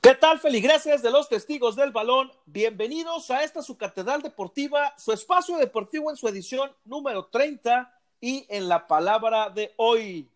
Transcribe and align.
¿Qué 0.00 0.14
tal, 0.14 0.38
feligreses 0.38 1.02
de 1.02 1.10
los 1.10 1.28
testigos 1.28 1.76
del 1.76 1.92
balón? 1.92 2.32
Bienvenidos 2.46 3.30
a 3.30 3.42
esta 3.42 3.60
su 3.60 3.76
catedral 3.76 4.22
deportiva, 4.22 4.94
su 4.96 5.12
espacio 5.12 5.58
deportivo 5.58 6.10
en 6.10 6.16
su 6.16 6.26
edición 6.28 6.72
número 6.84 7.26
30 7.26 7.92
y 8.20 8.46
en 8.48 8.68
la 8.68 8.86
palabra 8.86 9.50
de 9.50 9.74
hoy. 9.76 10.30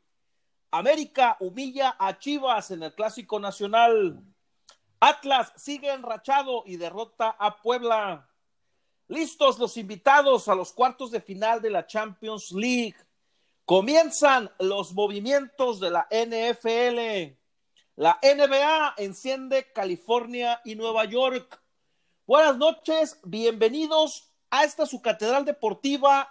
América 0.70 1.38
humilla 1.40 1.96
a 1.98 2.18
Chivas 2.18 2.70
en 2.70 2.82
el 2.82 2.94
Clásico 2.94 3.40
Nacional. 3.40 4.22
Atlas 5.00 5.52
sigue 5.56 5.90
enrachado 5.90 6.64
y 6.66 6.76
derrota 6.76 7.34
a 7.38 7.56
Puebla. 7.62 8.28
Listos 9.12 9.58
los 9.58 9.76
invitados 9.76 10.48
a 10.48 10.54
los 10.54 10.72
cuartos 10.72 11.10
de 11.10 11.20
final 11.20 11.60
de 11.60 11.68
la 11.68 11.86
Champions 11.86 12.50
League. 12.50 12.96
Comienzan 13.66 14.50
los 14.58 14.94
movimientos 14.94 15.80
de 15.80 15.90
la 15.90 16.08
NFL. 16.10 17.36
La 17.96 18.18
NBA 18.22 18.94
enciende 18.96 19.70
California 19.74 20.62
y 20.64 20.76
Nueva 20.76 21.04
York. 21.04 21.60
Buenas 22.26 22.56
noches, 22.56 23.20
bienvenidos 23.22 24.32
a 24.50 24.64
esta 24.64 24.86
su 24.86 25.02
catedral 25.02 25.44
deportiva. 25.44 26.30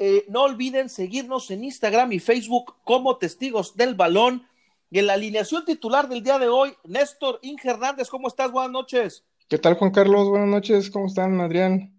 Eh, 0.00 0.24
no 0.28 0.42
olviden 0.42 0.88
seguirnos 0.88 1.48
en 1.52 1.62
Instagram 1.62 2.10
y 2.10 2.18
Facebook 2.18 2.74
como 2.82 3.18
testigos 3.18 3.76
del 3.76 3.94
balón. 3.94 4.48
Y 4.90 4.98
en 4.98 5.06
la 5.06 5.12
alineación 5.12 5.64
titular 5.64 6.08
del 6.08 6.24
día 6.24 6.40
de 6.40 6.48
hoy, 6.48 6.74
Néstor 6.82 7.38
Inge 7.42 7.70
Hernández, 7.70 8.08
¿cómo 8.08 8.26
estás? 8.26 8.50
Buenas 8.50 8.72
noches. 8.72 9.24
¿Qué 9.46 9.58
tal, 9.58 9.74
Juan 9.74 9.92
Carlos? 9.92 10.28
Buenas 10.28 10.48
noches, 10.48 10.90
¿cómo 10.90 11.06
están, 11.06 11.40
Adrián? 11.40 11.95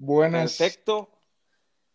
Buenas. 0.00 0.56
Perfecto. 0.56 1.10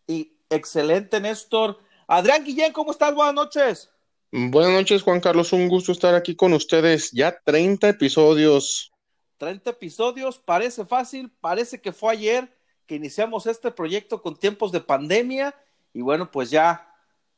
Y 0.06 0.38
excelente, 0.52 1.20
Néstor. 1.20 1.80
Adrián 2.08 2.44
Guillén, 2.44 2.72
¿cómo 2.72 2.92
estás? 2.92 3.16
Buenas 3.16 3.34
noches. 3.34 3.90
Buenas 4.32 4.74
noches, 4.74 5.02
Juan 5.02 5.20
Carlos. 5.20 5.52
Un 5.54 5.68
gusto 5.68 5.92
estar 5.92 6.14
aquí 6.14 6.36
con 6.36 6.54
ustedes. 6.54 7.12
Ya 7.12 7.36
30 7.44 7.90
episodios. 7.90 8.94
30 9.38 9.72
episodios, 9.72 10.38
parece 10.38 10.86
fácil, 10.86 11.32
parece 11.42 11.82
que 11.82 11.92
fue 11.92 12.14
ayer 12.14 12.56
que 12.86 12.94
iniciamos 12.94 13.48
este 13.48 13.72
proyecto 13.72 14.22
con 14.22 14.38
tiempos 14.38 14.72
de 14.72 14.82
pandemia 14.82 15.56
y 15.92 16.02
bueno, 16.02 16.30
pues 16.30 16.52
ya 16.52 16.88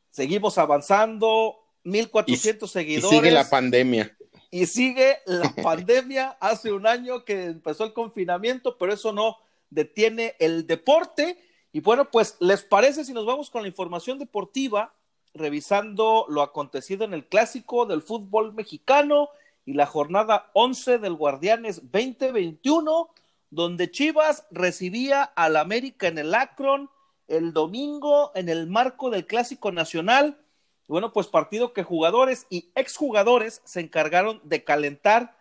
seguimos 0.10 0.58
avanzando, 0.58 1.56
1400 1.84 2.70
seguidores. 2.70 3.14
Y 3.14 3.16
sigue 3.16 3.32
la 3.32 3.50
pandemia. 3.50 4.18
Y 4.52 4.66
sigue 4.66 5.20
la 5.26 5.50
pandemia 5.64 6.38
hace 6.42 6.74
un 6.74 6.86
año 6.86 7.24
que 7.24 7.46
empezó 7.46 7.86
el 7.86 7.94
confinamiento, 7.94 8.78
pero 8.78 8.94
eso 8.94 9.14
no 9.14 9.38
detiene 9.70 10.36
el 10.40 10.68
deporte. 10.68 11.38
Y 11.72 11.82
bueno, 11.82 12.10
pues, 12.12 12.38
¿les 12.40 12.64
parece 12.64 13.06
si 13.06 13.14
nos 13.14 13.26
vamos 13.26 13.50
con 13.50 13.62
la 13.62 13.68
información 13.68 14.20
deportiva, 14.20 14.94
revisando 15.34 16.26
lo 16.30 16.42
acontecido 16.42 17.06
en 17.06 17.14
el 17.14 17.26
clásico 17.26 17.86
del 17.86 18.02
fútbol 18.02 18.54
mexicano 18.54 19.30
y 19.66 19.74
la 19.74 19.86
jornada 19.86 20.50
11 20.54 20.98
del 21.00 21.16
Guardianes 21.16 21.92
2021, 21.92 23.10
donde 23.50 23.92
Chivas 23.92 24.46
recibía 24.52 25.24
al 25.24 25.58
América 25.58 26.08
en 26.08 26.18
el 26.18 26.34
Akron 26.34 26.90
el 27.28 27.54
domingo 27.54 28.32
en 28.36 28.50
el 28.50 28.68
marco 28.68 29.10
del 29.10 29.26
Clásico 29.26 29.72
Nacional. 29.72 30.40
Bueno, 30.88 31.12
pues 31.12 31.28
partido 31.28 31.74
que 31.74 31.84
jugadores 31.84 32.48
y 32.50 32.72
exjugadores 32.76 33.62
se 33.66 33.82
encargaron 33.82 34.40
de 34.44 34.64
calentar. 34.64 35.38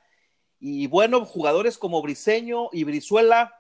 Y 0.59 0.89
bueno, 0.89 1.25
jugadores 1.25 1.79
como 1.79 2.03
Briseño 2.03 2.69
y 2.73 2.85
Brizuela 2.85 3.56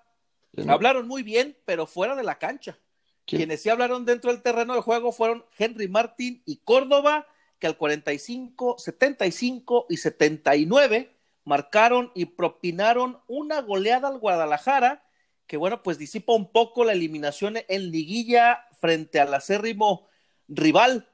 hablaron 0.68 1.08
muy 1.08 1.22
bien, 1.22 1.56
pero 1.64 1.86
fuera 1.86 2.14
de 2.14 2.22
la 2.22 2.38
cancha. 2.38 2.78
Quienes 3.24 3.62
sí 3.62 3.68
hablaron 3.68 4.04
dentro 4.04 4.30
del 4.30 4.42
terreno 4.42 4.74
de 4.74 4.82
juego 4.82 5.12
fueron 5.12 5.44
Henry 5.58 5.88
Martín 5.88 6.42
y 6.46 6.58
Córdoba, 6.58 7.26
que 7.58 7.66
al 7.66 7.76
45, 7.76 8.78
75 8.78 9.86
y 9.88 9.96
79 9.96 11.11
marcaron 11.45 12.12
y 12.14 12.27
propinaron 12.27 13.18
una 13.27 13.61
goleada 13.62 14.08
al 14.08 14.18
Guadalajara 14.18 15.06
que 15.46 15.56
bueno, 15.56 15.83
pues 15.83 15.98
disipa 15.98 16.33
un 16.33 16.50
poco 16.50 16.84
la 16.84 16.92
eliminación 16.92 17.56
en 17.68 17.90
liguilla 17.90 18.66
frente 18.80 19.20
al 19.20 19.33
acérrimo 19.33 20.08
rival. 20.48 21.08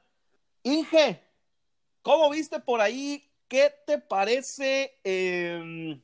Inge, 0.63 1.21
¿cómo 2.01 2.29
viste 2.29 2.59
por 2.59 2.81
ahí? 2.81 3.29
¿Qué 3.47 3.71
te 3.85 3.99
parece 3.99 4.99
em, 5.03 6.01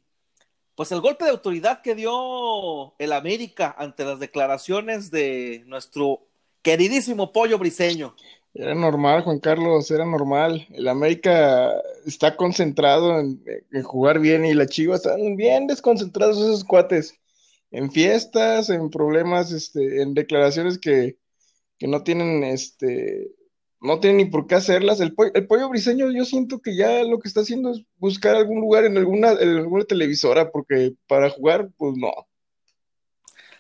pues 0.79 0.94
el 0.94 1.01
golpe 1.01 1.25
de 1.25 1.31
autoridad 1.31 1.81
que 1.81 1.94
dio 1.94 2.94
el 3.00 3.12
América 3.12 3.75
ante 3.78 4.06
las 4.06 4.17
declaraciones 4.17 5.12
de 5.12 5.62
nuestro 5.66 6.22
queridísimo 6.62 7.34
pollo 7.34 7.59
briseño? 7.59 8.16
Era 8.53 8.73
normal, 8.73 9.23
Juan 9.23 9.41
Carlos, 9.41 9.91
era 9.91 10.06
normal. 10.06 10.66
El 10.72 10.88
América 10.88 11.73
está 12.06 12.38
concentrado 12.38 13.19
en, 13.19 13.44
jugar 13.84 14.22
bien 14.22 14.45
y 14.45 14.53
la 14.53 14.67
Chivas 14.67 15.06
están 15.06 15.35
bien 15.35 15.67
desconcentrados 15.67 16.38
esos 16.38 16.63
cuates 16.63 17.13
en 17.72 17.91
fiestas, 17.91 18.69
en 18.69 18.90
problemas, 18.90 19.51
este, 19.51 20.01
en 20.01 20.13
declaraciones 20.13 20.78
que, 20.78 21.17
no 21.81 22.03
tienen, 22.03 22.46
este, 22.46 23.29
no 23.81 24.00
tienen 24.00 24.17
ni 24.17 24.25
por 24.25 24.47
qué 24.47 24.56
hacerlas. 24.56 25.00
El, 25.00 25.13
el 25.34 25.47
pollo 25.47 25.69
briseño, 25.69 26.12
yo 26.12 26.25
siento 26.25 26.59
que 26.59 26.75
ya 26.75 27.03
lo 27.03 27.19
que 27.19 27.28
está 27.28 27.41
haciendo 27.41 27.72
es 27.72 27.84
buscar 27.97 28.35
algún 28.35 28.59
lugar 28.59 28.85
en 28.85 28.97
alguna, 28.97 29.31
en 29.31 29.57
alguna 29.57 29.85
televisora, 29.85 30.51
porque 30.51 30.94
para 31.07 31.29
jugar, 31.29 31.69
pues 31.78 31.95
no. 31.95 32.12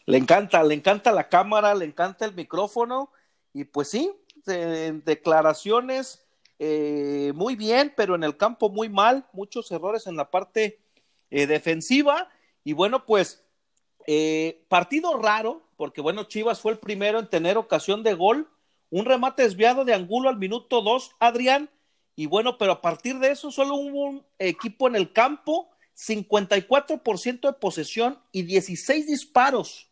Le 0.05 0.17
encanta, 0.17 0.63
le 0.63 0.73
encanta 0.73 1.11
la 1.11 1.29
cámara, 1.29 1.75
le 1.75 1.85
encanta 1.85 2.25
el 2.25 2.33
micrófono, 2.33 3.11
y 3.53 3.63
pues 3.63 3.89
sí, 3.89 4.11
declaraciones 4.45 6.25
eh, 6.57 7.31
muy 7.35 7.55
bien, 7.55 7.93
pero 7.95 8.15
en 8.15 8.23
el 8.23 8.35
campo 8.35 8.69
muy 8.69 8.89
mal, 8.89 9.27
muchos 9.33 9.71
errores 9.71 10.07
en 10.07 10.15
la 10.15 10.31
parte 10.31 10.79
eh, 11.29 11.47
defensiva, 11.47 12.29
y 12.63 12.73
bueno, 12.73 13.05
pues 13.05 13.43
eh, 14.07 14.65
partido 14.67 15.17
raro, 15.17 15.61
porque 15.77 16.01
bueno, 16.01 16.23
Chivas 16.23 16.59
fue 16.59 16.71
el 16.71 16.79
primero 16.79 17.19
en 17.19 17.29
tener 17.29 17.57
ocasión 17.57 18.01
de 18.01 18.15
gol, 18.15 18.49
un 18.89 19.05
remate 19.05 19.43
desviado 19.43 19.85
de 19.85 19.93
Angulo 19.93 20.29
al 20.29 20.37
minuto 20.37 20.81
2, 20.81 21.15
Adrián, 21.19 21.69
y 22.15 22.25
bueno, 22.25 22.57
pero 22.57 22.73
a 22.73 22.81
partir 22.81 23.17
de 23.19 23.31
eso 23.31 23.51
solo 23.51 23.75
hubo 23.75 24.03
un 24.03 24.25
equipo 24.39 24.87
en 24.87 24.95
el 24.95 25.13
campo, 25.13 25.69
54% 25.95 27.39
de 27.41 27.53
posesión 27.53 28.19
y 28.31 28.43
16 28.43 29.07
disparos 29.07 29.89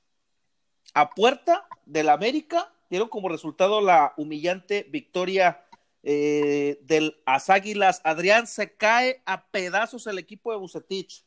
a 0.93 1.11
puerta 1.11 1.67
del 1.85 2.09
América, 2.09 2.73
dieron 2.89 3.09
como 3.09 3.29
resultado 3.29 3.81
la 3.81 4.13
humillante 4.17 4.87
victoria 4.89 5.63
eh, 6.03 6.79
del 6.81 7.17
Azáguilas. 7.25 8.01
Adrián 8.03 8.47
se 8.47 8.75
cae 8.75 9.21
a 9.25 9.45
pedazos 9.47 10.07
el 10.07 10.17
equipo 10.17 10.51
de 10.51 10.57
Bucetich. 10.57 11.23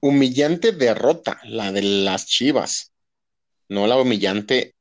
Humillante 0.00 0.72
derrota, 0.72 1.40
la 1.44 1.72
de 1.72 1.82
las 1.82 2.26
Chivas, 2.26 2.91
no 3.72 3.86
la 3.86 3.96
humillante 3.96 4.74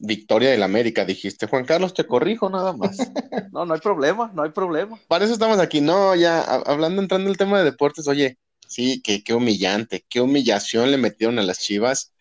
victoria 0.00 0.50
del 0.50 0.62
América, 0.62 1.04
dijiste. 1.04 1.46
Juan 1.46 1.64
Carlos, 1.64 1.94
te 1.94 2.06
corrijo 2.06 2.50
nada 2.50 2.72
más. 2.72 2.96
No, 3.52 3.64
no 3.64 3.74
hay 3.74 3.80
problema, 3.80 4.32
no 4.34 4.42
hay 4.42 4.50
problema. 4.50 4.98
Para 5.06 5.24
eso 5.24 5.32
estamos 5.32 5.60
aquí, 5.60 5.80
no, 5.80 6.16
ya 6.16 6.40
hablando, 6.40 7.00
entrando 7.00 7.28
en 7.28 7.30
el 7.30 7.36
tema 7.36 7.58
de 7.58 7.64
deportes, 7.64 8.08
oye, 8.08 8.36
sí, 8.66 9.00
qué, 9.00 9.22
qué 9.22 9.32
humillante, 9.32 10.04
qué 10.08 10.20
humillación 10.20 10.90
le 10.90 10.96
metieron 10.96 11.38
a 11.38 11.42
las 11.42 11.60
Chivas. 11.60 12.12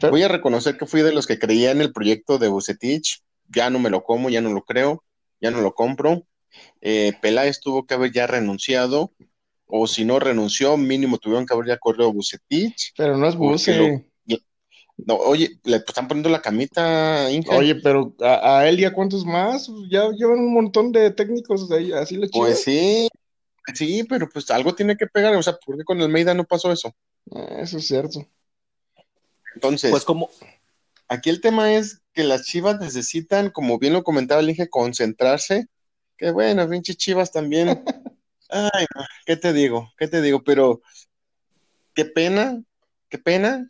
Voy 0.00 0.22
a 0.22 0.28
reconocer 0.28 0.78
que 0.78 0.86
fui 0.86 1.02
de 1.02 1.12
los 1.12 1.26
que 1.26 1.38
creía 1.38 1.70
en 1.70 1.82
el 1.82 1.92
proyecto 1.92 2.38
de 2.38 2.48
Bucetich, 2.48 3.22
ya 3.54 3.68
no 3.68 3.78
me 3.78 3.90
lo 3.90 4.04
como, 4.04 4.30
ya 4.30 4.40
no 4.40 4.54
lo 4.54 4.62
creo, 4.62 5.04
ya 5.38 5.50
no 5.50 5.60
lo 5.60 5.74
compro. 5.74 6.26
Eh, 6.80 7.12
Peláez 7.20 7.60
tuvo 7.60 7.84
que 7.84 7.92
haber 7.92 8.10
ya 8.10 8.26
renunciado, 8.26 9.12
o 9.66 9.86
si 9.86 10.06
no 10.06 10.18
renunció, 10.18 10.78
mínimo 10.78 11.18
tuvieron 11.18 11.44
que 11.44 11.52
haber 11.52 11.66
ya 11.68 11.76
corrido 11.76 12.08
a 12.08 12.12
Bucetich. 12.12 12.94
Pero 12.96 13.18
no 13.18 13.28
es 13.28 13.36
Buce. 13.36 14.06
No, 14.96 15.16
oye, 15.16 15.58
le 15.64 15.76
están 15.76 16.06
poniendo 16.06 16.28
la 16.28 16.40
camita, 16.40 17.26
Oye, 17.48 17.74
pero 17.76 18.14
a, 18.20 18.66
él 18.68 18.78
ya 18.78 18.92
cuántos 18.92 19.24
más, 19.24 19.68
ya 19.90 20.08
llevan 20.10 20.38
un 20.38 20.54
montón 20.54 20.92
de 20.92 21.10
técnicos 21.10 21.70
ahí, 21.70 21.92
así 21.92 22.16
le 22.16 22.28
Pues 22.28 22.62
sí, 22.62 23.08
sí, 23.74 24.04
pero 24.04 24.28
pues 24.28 24.50
algo 24.50 24.74
tiene 24.74 24.96
que 24.96 25.06
pegar, 25.06 25.34
o 25.34 25.42
sea, 25.42 25.54
¿por 25.54 25.76
qué 25.76 25.84
con 25.84 26.00
el 26.00 26.08
Meida 26.08 26.32
no 26.32 26.44
pasó 26.44 26.70
eso? 26.70 26.94
Ah, 27.32 27.58
eso 27.60 27.78
es 27.78 27.86
cierto. 27.86 28.26
Entonces, 29.54 29.90
pues 29.90 30.04
como 30.04 30.30
aquí 31.08 31.28
el 31.28 31.40
tema 31.40 31.74
es 31.74 32.00
que 32.12 32.22
las 32.24 32.44
Chivas 32.44 32.78
necesitan, 32.80 33.50
como 33.50 33.78
bien 33.78 33.92
lo 33.92 34.04
comentaba 34.04 34.40
el 34.40 34.50
Inge, 34.50 34.68
concentrarse, 34.68 35.66
que 36.16 36.30
bueno, 36.30 36.68
pinche 36.68 36.94
Chivas 36.94 37.32
también 37.32 37.82
Ay, 38.48 38.86
¿qué 39.26 39.36
te 39.36 39.52
digo? 39.52 39.90
¿Qué 39.98 40.06
te 40.06 40.20
digo? 40.20 40.44
Pero 40.44 40.80
qué 41.94 42.04
pena, 42.04 42.62
qué 43.08 43.18
pena 43.18 43.66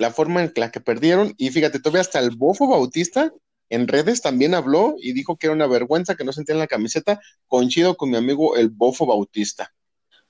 la 0.00 0.10
forma 0.10 0.42
en 0.42 0.50
la 0.56 0.70
que 0.70 0.80
perdieron. 0.80 1.34
Y 1.36 1.50
fíjate, 1.50 1.78
todavía 1.78 2.00
hasta 2.00 2.20
el 2.20 2.30
Bofo 2.30 2.66
Bautista 2.66 3.34
en 3.68 3.86
redes 3.86 4.22
también 4.22 4.54
habló 4.54 4.94
y 4.98 5.12
dijo 5.12 5.36
que 5.36 5.46
era 5.46 5.54
una 5.54 5.66
vergüenza 5.66 6.16
que 6.16 6.24
no 6.24 6.32
sentía 6.32 6.54
en 6.54 6.58
la 6.58 6.66
camiseta. 6.66 7.20
Coincido 7.46 7.98
con 7.98 8.08
mi 8.08 8.16
amigo 8.16 8.56
el 8.56 8.70
Bofo 8.70 9.04
Bautista. 9.04 9.74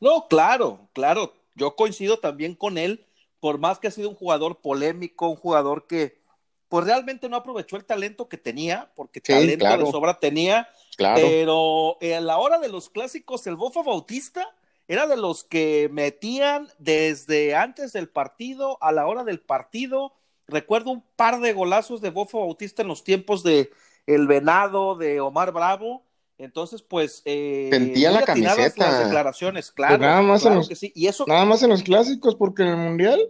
No, 0.00 0.26
claro, 0.26 0.90
claro. 0.92 1.34
Yo 1.54 1.76
coincido 1.76 2.18
también 2.18 2.56
con 2.56 2.78
él, 2.78 3.06
por 3.38 3.58
más 3.58 3.78
que 3.78 3.86
ha 3.86 3.92
sido 3.92 4.08
un 4.08 4.16
jugador 4.16 4.60
polémico, 4.60 5.28
un 5.28 5.36
jugador 5.36 5.86
que 5.86 6.20
pues 6.68 6.84
realmente 6.84 7.28
no 7.28 7.36
aprovechó 7.36 7.76
el 7.76 7.84
talento 7.84 8.28
que 8.28 8.38
tenía, 8.38 8.90
porque 8.96 9.20
talento 9.20 9.64
de 9.64 9.90
sobra 9.90 10.18
tenía, 10.18 10.68
pero 10.96 11.96
a 12.00 12.20
la 12.20 12.38
hora 12.38 12.58
de 12.58 12.68
los 12.68 12.90
clásicos, 12.90 13.46
el 13.46 13.54
Bofo 13.54 13.84
Bautista 13.84 14.52
era 14.90 15.06
de 15.06 15.16
los 15.16 15.44
que 15.44 15.88
metían 15.92 16.68
desde 16.78 17.54
antes 17.54 17.92
del 17.92 18.08
partido 18.08 18.76
a 18.82 18.90
la 18.90 19.06
hora 19.06 19.22
del 19.22 19.38
partido. 19.38 20.16
Recuerdo 20.48 20.90
un 20.90 21.04
par 21.14 21.38
de 21.38 21.52
golazos 21.52 22.00
de 22.00 22.10
Bofo 22.10 22.40
Bautista 22.40 22.82
en 22.82 22.88
los 22.88 23.04
tiempos 23.04 23.44
de 23.44 23.70
El 24.04 24.26
Venado, 24.26 24.96
de 24.96 25.20
Omar 25.20 25.52
Bravo. 25.52 26.04
Entonces, 26.38 26.82
pues. 26.82 27.22
Eh, 27.24 27.68
Sentía 27.70 28.10
la 28.10 28.22
camiseta. 28.22 28.90
Las 28.90 29.04
declaraciones, 29.04 29.70
claro. 29.70 29.98
nada 29.98 30.22
más 30.22 30.44
en 30.44 30.56
los, 30.56 30.68
Y 30.82 31.06
eso... 31.06 31.24
Nada 31.28 31.44
más 31.44 31.62
en 31.62 31.70
los 31.70 31.84
clásicos, 31.84 32.34
porque 32.34 32.64
en 32.64 32.70
el 32.70 32.76
Mundial. 32.76 33.20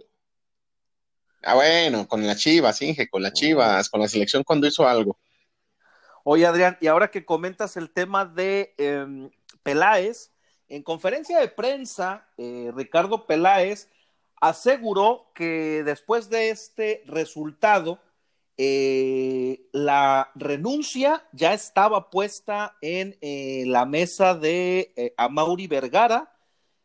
Ah, 1.43 1.53
bueno, 1.53 2.07
con 2.07 2.25
las 2.25 2.37
Chivas, 2.37 2.81
Inge, 2.81 3.07
con 3.07 3.21
las 3.21 3.33
Chivas, 3.33 3.87
con 3.87 4.01
la 4.01 4.07
selección 4.07 4.43
cuando 4.43 4.65
hizo 4.65 4.87
algo. 4.87 5.19
Oye, 6.23 6.43
Adrián, 6.43 6.79
y 6.81 6.87
ahora 6.87 7.11
que 7.11 7.23
comentas 7.23 7.77
el 7.77 7.91
tema 7.91 8.25
de 8.25 8.73
eh, 8.79 9.29
Peláez, 9.61 10.31
en 10.71 10.83
conferencia 10.83 11.37
de 11.39 11.49
prensa, 11.49 12.25
eh, 12.37 12.71
Ricardo 12.73 13.25
Peláez 13.25 13.89
aseguró 14.39 15.29
que 15.35 15.83
después 15.83 16.29
de 16.29 16.49
este 16.49 17.03
resultado, 17.05 17.99
eh, 18.57 19.67
la 19.73 20.31
renuncia 20.33 21.27
ya 21.33 21.53
estaba 21.53 22.09
puesta 22.09 22.77
en 22.81 23.17
eh, 23.19 23.65
la 23.67 23.85
mesa 23.85 24.33
de 24.33 25.13
Amauri 25.17 25.67
Vergara, 25.67 26.31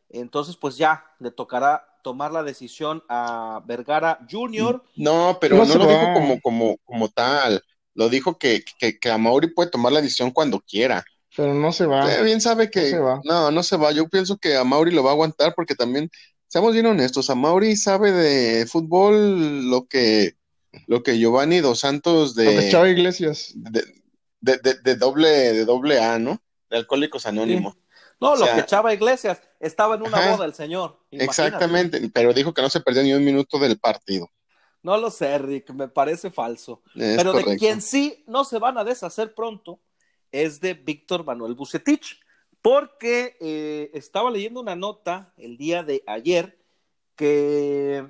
entonces 0.08 0.56
pues 0.56 0.76
ya 0.76 1.04
le 1.20 1.30
tocará 1.30 2.00
tomar 2.02 2.32
la 2.32 2.42
decisión 2.42 3.04
a 3.08 3.62
Vergara 3.66 4.18
Jr. 4.28 4.82
No, 4.96 5.38
pero 5.40 5.58
no, 5.58 5.64
lo 5.64 5.86
dijo 5.86 6.12
como, 6.12 6.40
como, 6.40 6.76
como 6.84 7.08
tal. 7.08 7.62
Lo 7.94 8.08
dijo 8.08 8.36
que, 8.36 8.64
que, 8.78 8.98
que 8.98 9.10
Amauri 9.10 9.54
puede 9.54 9.70
tomar 9.70 9.92
la 9.92 10.00
decisión 10.00 10.32
cuando 10.32 10.60
quiera. 10.60 11.04
Pero 11.36 11.52
no 11.52 11.70
se 11.70 11.84
va. 11.86 12.12
Eh, 12.12 12.22
bien 12.24 12.40
sabe 12.40 12.70
que. 12.70 12.98
No, 13.24 13.50
no, 13.50 13.62
se 13.62 13.76
va. 13.76 13.92
Yo 13.92 14.08
pienso 14.08 14.38
que 14.38 14.56
Amauri 14.56 14.90
lo 14.90 15.04
va 15.04 15.10
a 15.10 15.12
aguantar 15.12 15.54
porque 15.54 15.74
también, 15.74 16.10
seamos 16.48 16.72
bien 16.72 16.86
honestos, 16.86 17.28
Amauri 17.28 17.76
sabe 17.76 18.10
de 18.10 18.66
fútbol 18.66 19.68
lo 19.68 19.86
que, 19.86 20.36
lo 20.86 21.02
que 21.02 21.18
Giovanni 21.18 21.60
Dos 21.60 21.80
Santos 21.80 22.34
de. 22.34 22.56
de 22.56 22.70
Chava 22.70 22.88
Iglesias. 22.88 23.52
De, 23.54 23.84
de, 24.40 24.96
doble, 24.96 25.28
de 25.28 25.64
doble 25.64 26.00
A, 26.00 26.18
¿no? 26.18 26.40
De 26.70 26.78
Alcohólicos 26.78 27.26
Anónimos. 27.26 27.76
No, 28.18 28.34
lo 28.34 28.46
que 28.46 28.64
Chava 28.64 28.94
Iglesias 28.94 29.42
estaba 29.60 29.96
en 29.96 30.02
una 30.02 30.30
boda 30.30 30.46
el 30.46 30.54
señor. 30.54 30.98
Exactamente, 31.10 32.00
pero 32.14 32.32
dijo 32.32 32.54
que 32.54 32.62
no 32.62 32.70
se 32.70 32.80
perdió 32.80 33.02
ni 33.02 33.12
un 33.12 33.24
minuto 33.24 33.58
del 33.58 33.78
partido. 33.78 34.30
No 34.82 34.96
lo 34.96 35.10
sé, 35.10 35.36
Rick, 35.38 35.70
me 35.70 35.88
parece 35.88 36.30
falso. 36.30 36.82
pero 36.94 37.34
de 37.34 37.56
quien 37.58 37.82
sí 37.82 38.24
no 38.26 38.44
se 38.44 38.58
van 38.58 38.78
a 38.78 38.84
deshacer 38.84 39.34
pronto 39.34 39.80
es 40.42 40.60
de 40.60 40.74
Víctor 40.74 41.24
Manuel 41.24 41.54
Bucetich, 41.54 42.20
porque 42.62 43.36
eh, 43.40 43.90
estaba 43.94 44.30
leyendo 44.30 44.60
una 44.60 44.76
nota 44.76 45.32
el 45.36 45.56
día 45.56 45.82
de 45.82 46.02
ayer 46.06 46.58
que 47.14 48.06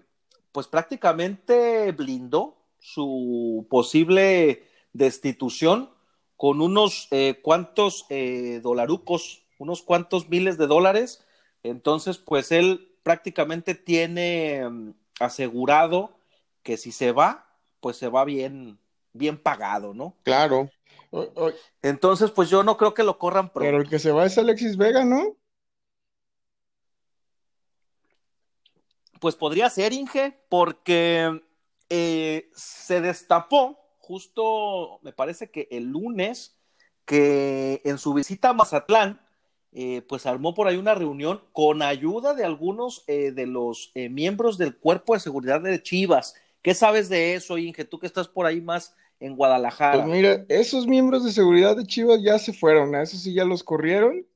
pues 0.53 0.67
prácticamente 0.67 1.93
blindó 1.93 2.57
su 2.79 3.67
posible 3.69 4.65
destitución 4.93 5.91
con 6.37 6.61
unos 6.61 7.09
eh, 7.11 7.41
cuantos 7.43 8.07
eh, 8.09 8.61
dolarucos 8.63 9.47
unos 9.59 9.83
cuantos 9.83 10.29
miles 10.29 10.59
de 10.59 10.67
dólares. 10.67 11.25
Entonces, 11.63 12.19
pues 12.19 12.53
él 12.53 12.93
prácticamente 13.03 13.75
tiene 13.75 14.69
mm, 14.69 14.91
asegurado 15.21 16.19
que 16.63 16.77
si 16.77 16.93
se 16.93 17.13
va, 17.13 17.47
pues 17.81 17.97
se 17.97 18.09
va 18.09 18.25
bien, 18.25 18.79
bien 19.13 19.39
pagado, 19.39 19.95
¿no? 19.95 20.17
Claro. 20.23 20.71
Entonces, 21.83 22.31
pues 22.31 22.51
yo 22.51 22.63
no 22.63 22.77
creo 22.77 22.95
que 22.95 23.03
lo 23.03 23.19
corran 23.19 23.51
pronto. 23.51 23.67
Pero 23.67 23.83
el 23.83 23.89
que 23.89 23.99
se 23.99 24.13
va 24.13 24.27
es 24.27 24.39
Alexis 24.39 24.77
Vega, 24.77 25.05
¿no? 25.05 25.37
Pues 29.21 29.35
podría 29.35 29.71
ser, 29.71 29.93
Inge, 29.93 30.39
porque 30.49 31.41
eh, 31.89 32.51
se 32.55 33.01
destapó 33.01 33.79
justo, 33.99 35.01
me 35.03 35.13
parece 35.13 35.51
que 35.51 35.69
el 35.71 35.85
lunes, 35.85 36.59
que 37.05 37.81
en 37.85 37.99
su 37.99 38.13
visita 38.15 38.51
a 38.51 38.53
Mazatlán, 38.53 39.21
eh, 39.73 40.03
pues 40.09 40.27
armó 40.27 40.55
por 40.55 40.69
ahí 40.69 40.77
una 40.77 40.95
reunión 40.95 41.43
con 41.53 41.83
ayuda 41.83 42.35
de 42.35 42.45
algunos 42.45 43.05
eh, 43.07 43.33
de 43.33 43.47
los 43.47 43.93
miembros 44.11 44.59
del 44.59 44.77
cuerpo 44.77 45.15
de 45.15 45.21
seguridad 45.21 45.61
de 45.61 45.83
Chivas. 45.83 46.35
¿Qué 46.63 46.75
sabes 46.75 47.09
de 47.09 47.35
eso, 47.35 47.59
Inge? 47.59 47.85
Tú 47.85 47.99
que 47.99 48.07
estás 48.07 48.29
por 48.29 48.47
ahí 48.47 48.61
más 48.61 48.95
en 49.21 49.37
Guadalajara. 49.37 50.05
Pues 50.05 50.17
mira, 50.17 50.45
esos 50.49 50.87
miembros 50.87 51.25
de 51.25 51.33
seguridad 51.33 51.77
de 51.77 51.87
Chivas 51.87 52.23
ya 52.23 52.39
se 52.39 52.53
fueron, 52.53 52.95
a 52.95 53.03
eso 53.03 53.17
sí 53.17 53.35
ya 53.35 53.45
los 53.45 53.65
corrieron. 53.65 54.27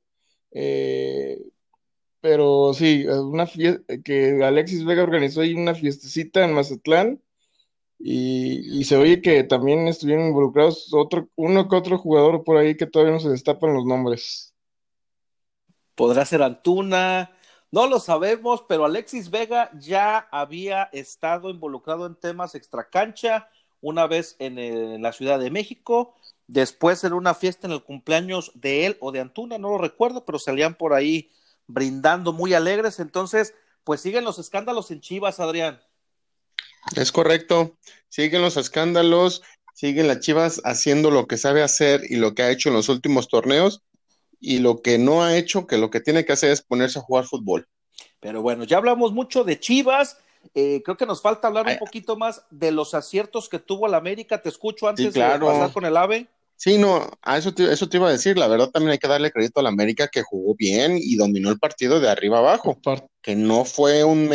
pero 2.20 2.74
sí, 2.74 3.06
una 3.06 3.46
que 4.04 4.44
Alexis 4.44 4.84
Vega 4.84 5.02
organizó 5.02 5.40
ahí 5.40 5.54
una 5.54 5.74
fiestecita 5.74 6.44
en 6.44 6.54
Mazatlán. 6.54 7.22
Y, 8.02 8.80
y, 8.80 8.84
se 8.84 8.96
oye 8.96 9.20
que 9.20 9.44
también 9.44 9.86
estuvieron 9.86 10.28
involucrados 10.28 10.88
otro, 10.94 11.28
uno 11.36 11.68
que 11.68 11.76
otro 11.76 11.98
jugador 11.98 12.44
por 12.44 12.56
ahí 12.56 12.74
que 12.74 12.86
todavía 12.86 13.12
no 13.12 13.20
se 13.20 13.28
destapan 13.28 13.74
los 13.74 13.84
nombres 13.84 14.50
podrá 16.00 16.24
ser 16.24 16.42
Antuna, 16.42 17.30
no 17.70 17.86
lo 17.86 18.00
sabemos, 18.00 18.64
pero 18.66 18.86
Alexis 18.86 19.28
Vega 19.28 19.70
ya 19.78 20.26
había 20.32 20.84
estado 20.94 21.50
involucrado 21.50 22.06
en 22.06 22.14
temas 22.14 22.54
extracancha, 22.54 23.50
una 23.80 24.06
vez 24.06 24.36
en, 24.38 25.02
la 25.02 25.12
Ciudad 25.12 25.38
de 25.38 25.50
México, 25.50 26.16
después 26.46 27.04
en 27.04 27.12
una 27.12 27.34
fiesta 27.34 27.66
en 27.66 27.72
el 27.72 27.82
cumpleaños 27.82 28.52
de 28.54 28.86
él 28.86 28.96
o 29.00 29.12
de 29.12 29.20
Antuna, 29.20 29.58
no 29.58 29.70
lo 29.70 29.78
recuerdo, 29.78 30.24
pero 30.24 30.38
salían 30.38 30.74
por 30.74 30.92
ahí 30.92 31.30
brindando 31.66 32.32
muy 32.32 32.54
alegres, 32.54 33.00
entonces, 33.00 33.54
pues 33.84 34.00
siguen 34.00 34.24
los 34.24 34.38
escándalos 34.38 34.90
en 34.90 35.00
Chivas, 35.00 35.40
Adrián. 35.40 35.80
Es 36.96 37.12
correcto, 37.12 37.76
siguen 38.08 38.42
los 38.42 38.56
escándalos, 38.56 39.42
siguen 39.74 40.08
las 40.08 40.20
Chivas 40.20 40.60
haciendo 40.64 41.10
lo 41.10 41.26
que 41.26 41.36
sabe 41.36 41.62
hacer 41.62 42.02
y 42.08 42.16
lo 42.16 42.34
que 42.34 42.42
ha 42.42 42.50
hecho 42.50 42.68
en 42.68 42.74
los 42.74 42.88
últimos 42.88 43.28
torneos, 43.28 43.82
y 44.40 44.58
lo 44.58 44.80
que 44.80 44.98
no 44.98 45.22
ha 45.22 45.36
hecho, 45.36 45.66
que 45.66 45.78
lo 45.78 45.90
que 45.90 46.00
tiene 46.00 46.24
que 46.24 46.32
hacer 46.32 46.50
es 46.50 46.62
ponerse 46.62 46.98
a 46.98 47.02
jugar 47.02 47.26
fútbol. 47.26 47.68
Pero 48.20 48.42
bueno, 48.42 48.64
ya 48.64 48.78
hablamos 48.78 49.12
mucho 49.12 49.44
de 49.44 49.60
Chivas. 49.60 50.18
Eh, 50.54 50.82
creo 50.84 50.96
que 50.96 51.06
nos 51.06 51.22
falta 51.22 51.48
hablar 51.48 51.66
un 51.66 51.78
poquito 51.78 52.16
más 52.16 52.44
de 52.50 52.72
los 52.72 52.94
aciertos 52.94 53.48
que 53.48 53.58
tuvo 53.58 53.86
la 53.88 53.98
América. 53.98 54.42
Te 54.42 54.48
escucho 54.48 54.88
antes 54.88 55.14
de 55.14 55.20
pasar 55.20 55.72
con 55.72 55.84
el 55.84 55.96
AVE. 55.96 56.28
Sí, 56.56 56.76
no, 56.76 57.08
a 57.22 57.38
eso 57.38 57.54
te, 57.54 57.72
eso 57.72 57.88
te 57.88 57.96
iba 57.96 58.08
a 58.08 58.12
decir. 58.12 58.36
La 58.36 58.48
verdad, 58.48 58.70
también 58.70 58.92
hay 58.92 58.98
que 58.98 59.08
darle 59.08 59.30
crédito 59.30 59.60
a 59.60 59.62
la 59.62 59.70
América 59.70 60.08
que 60.08 60.22
jugó 60.22 60.54
bien 60.54 60.98
y 60.98 61.16
dominó 61.16 61.50
el 61.50 61.58
partido 61.58 62.00
de 62.00 62.10
arriba 62.10 62.38
abajo. 62.38 62.78
Que 63.22 63.34
no 63.34 63.64
fue 63.64 64.04
un 64.04 64.30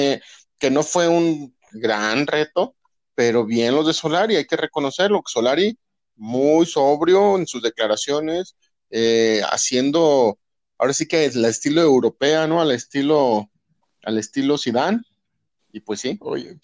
que 0.58 0.72
no 0.72 0.84
fue 0.84 1.08
un 1.08 1.56
gran 1.72 2.26
reto, 2.26 2.76
pero 3.14 3.46
bien 3.46 3.76
los 3.76 3.86
de 3.86 3.94
Solari, 3.94 4.36
hay 4.36 4.46
que 4.46 4.56
reconocerlo. 4.56 5.22
Solari 5.26 5.78
muy 6.16 6.66
sobrio 6.66 7.38
en 7.38 7.48
sus 7.48 7.62
declaraciones, 7.62 8.56
eh, 8.90 9.42
haciendo, 9.52 10.40
ahora 10.78 10.94
sí 10.94 11.08
que 11.08 11.26
es 11.26 11.36
la 11.36 11.50
estilo 11.50 11.82
europea, 11.82 12.48
¿no? 12.48 12.62
Al 12.62 12.72
estilo, 12.72 13.50
al 14.04 14.18
estilo 14.18 14.58
Zidane. 14.58 15.02
Y 15.76 15.82
pues 15.82 16.00
sí. 16.00 16.18
Oye, 16.22 16.58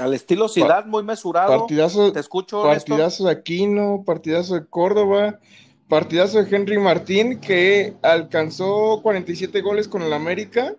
al 0.00 0.14
estilo 0.14 0.48
Zidane, 0.48 0.86
muy 0.86 1.02
mesurado. 1.02 1.58
Partidazo, 1.58 2.10
Te 2.12 2.20
escucho. 2.20 2.62
Partidazo 2.62 3.26
de 3.26 3.32
Aquino, 3.32 4.04
partidazo 4.06 4.54
de 4.54 4.66
Córdoba, 4.66 5.38
partidazo 5.86 6.42
de 6.42 6.56
Henry 6.56 6.78
Martín, 6.78 7.42
que 7.42 7.94
alcanzó 8.00 9.00
47 9.02 9.60
goles 9.60 9.86
con 9.86 10.00
el 10.00 10.14
América 10.14 10.74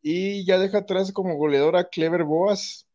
y 0.00 0.46
ya 0.46 0.56
deja 0.56 0.78
atrás 0.78 1.12
como 1.12 1.36
goleador 1.36 1.76
a 1.76 1.90
Clever 1.90 2.24
Boas. 2.24 2.88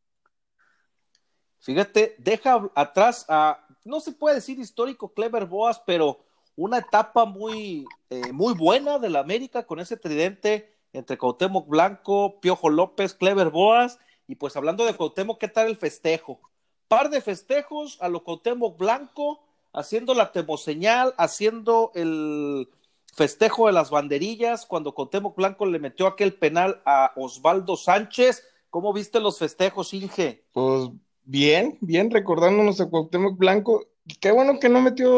Fíjate, 1.60 2.16
deja 2.18 2.72
atrás 2.74 3.28
a, 3.30 3.68
no 3.86 4.00
se 4.00 4.14
puede 4.14 4.38
decir 4.38 4.58
histórico 4.58 5.14
Clever 5.14 5.46
Boas, 5.46 5.80
pero 5.86 6.26
una 6.56 6.80
etapa 6.80 7.26
muy, 7.26 7.86
eh, 8.10 8.34
muy 8.34 8.56
buena 8.56 8.98
de 8.98 9.12
la 9.12 9.20
América 9.20 9.68
con 9.68 9.80
ese 9.80 9.96
tridente 9.96 10.74
entre 10.92 11.20
Cuauhtémoc 11.20 11.68
Blanco, 11.68 12.40
Piojo 12.40 12.72
López, 12.72 13.14
Clever 13.14 13.52
Boas, 13.52 14.00
y 14.34 14.36
pues 14.36 14.56
hablando 14.56 14.84
de 14.84 14.96
Cuauhtémoc, 14.96 15.40
¿qué 15.40 15.48
tal 15.48 15.68
el 15.68 15.78
festejo? 15.78 16.42
Par 16.88 17.12
de 17.12 17.22
festejos 17.22 18.00
a 18.02 18.10
lo 18.10 18.24
Cuauhtémoc 18.24 18.80
Blanco, 18.80 19.44
haciendo 19.74 20.16
la 20.16 20.32
temoseñal, 20.32 21.14
haciendo 21.20 21.92
el 21.94 22.68
festejo 23.14 23.68
de 23.68 23.74
las 23.74 23.92
banderillas, 23.92 24.66
cuando 24.66 24.96
Cuauhtémoc 24.96 25.38
Blanco 25.38 25.68
le 25.68 25.78
metió 25.78 26.08
aquel 26.08 26.34
penal 26.34 26.82
a 26.84 27.12
Osvaldo 27.16 27.78
Sánchez. 27.78 28.44
¿Cómo 28.72 28.92
viste 28.92 29.20
los 29.20 29.38
festejos, 29.38 29.94
Inge? 29.94 30.46
Pues 30.52 30.90
bien, 31.26 31.78
bien, 31.82 32.10
recordándonos 32.10 32.82
a 32.82 32.90
Cuauhtémoc 32.90 33.38
Blanco, 33.38 33.86
Qué 34.20 34.32
bueno 34.32 34.60
que 34.60 34.68
no 34.68 34.82
metió 34.82 35.14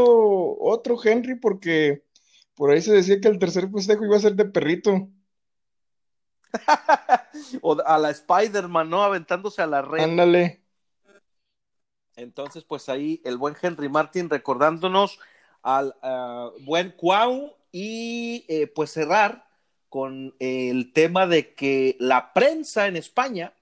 otro 0.60 0.96
Henry 1.02 1.36
porque 1.36 2.04
por 2.54 2.70
ahí 2.70 2.82
se 2.82 2.94
decía 2.94 3.22
que 3.22 3.30
el 3.30 3.40
tercer 3.40 3.72
festejo 3.72 4.04
iba 4.04 4.18
a 4.18 4.20
ser 4.20 4.36
de 4.36 4.44
perrito. 4.44 5.10
o 7.62 7.78
a 7.86 7.98
la 7.98 8.10
Spider-Man, 8.12 8.90
¿no? 8.90 9.04
Aventándose 9.04 9.62
a 9.62 9.68
la 9.68 9.82
red. 9.82 10.04
Ándale. 10.04 10.62
Entonces, 12.16 12.64
pues 12.64 12.88
ahí 12.90 13.22
el 13.26 13.38
buen 13.38 13.56
Henry 13.62 13.90
Martin 13.90 14.30
recordándonos 14.30 15.20
al 15.62 15.96
ah, 16.02 16.52
buen 16.62 16.92
Cuau 16.92 17.54
y 17.72 18.46
eh, 18.48 18.68
pues 18.68 18.92
cerrar 18.92 19.46
con 19.90 20.36
el 20.40 20.94
tema 20.94 21.28
de 21.28 21.54
que 21.54 21.96
la 22.00 22.34
prensa 22.34 22.88
en 22.88 22.96
España 22.96 23.54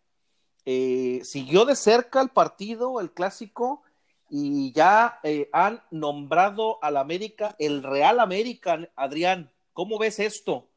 eh, 0.65 1.21
siguió 1.23 1.65
de 1.65 1.75
cerca 1.75 2.21
el 2.21 2.29
partido, 2.29 2.99
el 3.01 3.11
clásico, 3.11 3.83
y 4.29 4.71
ya 4.71 5.19
eh, 5.23 5.49
han 5.53 5.83
nombrado 5.91 6.79
al 6.81 6.97
América 6.97 7.55
el 7.59 7.83
Real 7.83 8.19
América, 8.19 8.79
Adrián. 8.95 9.51
¿Cómo 9.73 9.99
ves 9.99 10.19
esto? 10.19 10.67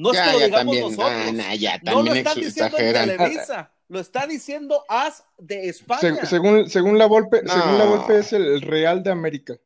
No 0.00 0.12
es 0.12 0.20
que 0.20 0.32
lo 0.32 0.38
digamos 0.38 0.80
nosotros. 0.80 1.34
no 1.82 2.02
lo 2.02 2.14
están 2.14 2.40
diciendo 2.40 2.78
en 2.78 2.92
Televisa, 2.94 3.72
lo 3.88 4.00
está 4.00 4.26
diciendo 4.26 4.84
As 4.88 5.24
de 5.36 5.68
España. 5.68 6.24
según, 6.24 6.70
según 6.70 6.96
la 6.96 7.04
Volpe, 7.04 7.42
según 7.46 7.78
la 7.78 7.84
Volpe 7.84 8.18
es 8.20 8.32
el 8.32 8.62
Real 8.62 9.02
de 9.02 9.10
América. 9.10 9.58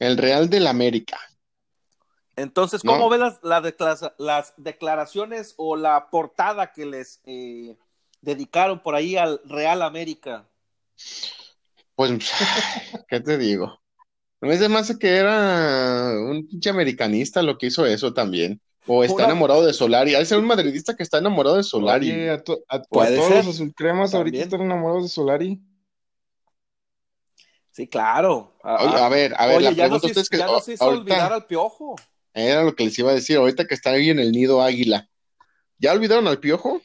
El 0.00 0.18
Real 0.18 0.50
del 0.50 0.66
América. 0.66 1.20
Entonces, 2.34 2.82
¿cómo 2.82 3.08
ven 3.08 3.20
las, 3.20 4.54
declaraciones 4.56 5.54
o 5.56 5.76
la 5.76 6.10
portada 6.10 6.72
que 6.72 6.86
les 6.86 7.20
eh, 7.26 7.76
dedicaron 8.20 8.80
por 8.80 8.96
ahí 8.96 9.16
al 9.16 9.40
Real 9.44 9.82
América? 9.82 10.48
Pues, 11.94 12.10
¿qué 13.08 13.20
te 13.20 13.38
digo? 13.38 13.83
No 14.44 14.52
es 14.52 14.68
más 14.68 14.96
que 14.98 15.08
era 15.08 16.12
un 16.18 16.46
pinche 16.46 16.68
americanista 16.68 17.42
lo 17.42 17.56
que 17.56 17.66
hizo 17.66 17.86
eso 17.86 18.12
también. 18.12 18.60
O 18.86 19.02
está 19.02 19.24
enamorado 19.24 19.64
de 19.64 19.72
Solari. 19.72 20.14
Hay 20.14 20.26
ser 20.26 20.38
un 20.38 20.46
madridista 20.46 20.94
que 20.94 21.02
está 21.02 21.18
enamorado 21.18 21.56
de 21.56 21.62
Solari. 21.62 22.28
a, 22.28 22.42
todos 22.42 22.64
los 22.90 23.48
azulcremas 23.48 24.14
ahorita 24.14 24.38
están 24.38 24.60
enamorados 24.60 25.04
de 25.04 25.08
Solari. 25.08 25.62
Sí, 27.70 27.88
claro. 27.88 28.54
a 28.62 29.08
ver, 29.08 29.34
a 29.36 29.46
ver, 29.46 29.62
la 29.62 29.72
pregunta 29.72 30.20
es 30.20 30.28
que 30.28 30.38
ya 30.38 30.46
nos 30.46 30.68
hizo 30.68 30.84
olvidar 30.84 31.32
al 31.32 31.46
piojo. 31.46 31.96
Era 32.34 32.62
lo 32.62 32.74
que 32.74 32.84
les 32.84 32.98
iba 32.98 33.10
a 33.10 33.14
decir, 33.14 33.36
ahorita 33.36 33.66
que 33.66 33.74
está 33.74 33.90
ahí 33.90 34.10
en 34.10 34.18
el 34.18 34.32
nido 34.32 34.60
águila. 34.60 35.08
¿Ya 35.78 35.92
olvidaron 35.92 36.28
al 36.28 36.38
piojo? 36.38 36.82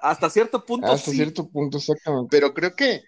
Hasta 0.00 0.28
cierto 0.28 0.64
punto. 0.64 0.90
Hasta 0.90 1.12
cierto 1.12 1.48
punto, 1.48 1.78
exactamente. 1.78 2.28
Pero 2.30 2.52
creo 2.52 2.74
que, 2.74 3.04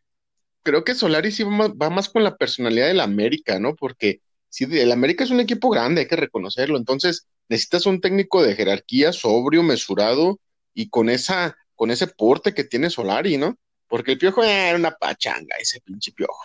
creo 0.67 0.83
que 0.83 0.97
Solari 0.97 1.31
sí 1.31 1.45
va 1.45 1.91
más, 1.91 2.09
con 2.09 2.25
la 2.25 2.37
personalidad 2.37 2.89
del 2.89 2.99
América, 2.99 3.61
¿no? 3.61 3.77
Porque 3.77 4.21
si 4.49 4.65
el 4.65 4.91
América 4.91 5.23
es 5.23 5.31
un 5.31 5.39
equipo 5.39 5.71
grande, 5.71 6.01
hay 6.01 6.09
que 6.09 6.17
reconocerlo. 6.17 6.77
Entonces, 6.77 7.29
necesitas 7.49 7.87
un 7.87 8.01
técnico 8.01 8.43
de 8.43 8.57
jerarquía, 8.57 9.13
sobrio, 9.13 9.63
mesurado, 9.63 10.41
y 10.75 10.89
con 10.89 11.09
esa, 11.09 11.57
con 11.77 11.93
ese 11.93 12.09
porte 12.09 12.53
que 12.53 12.65
tiene 12.65 12.91
Solari, 12.91 13.37
¿no? 13.37 13.57
Porque 13.87 14.13
el 14.13 14.19
piojo 14.19 14.43
era 14.43 14.77
una 14.77 14.91
pachanga, 14.91 15.55
ese 15.61 15.81
pinche 15.81 16.11
piojo. 16.11 16.43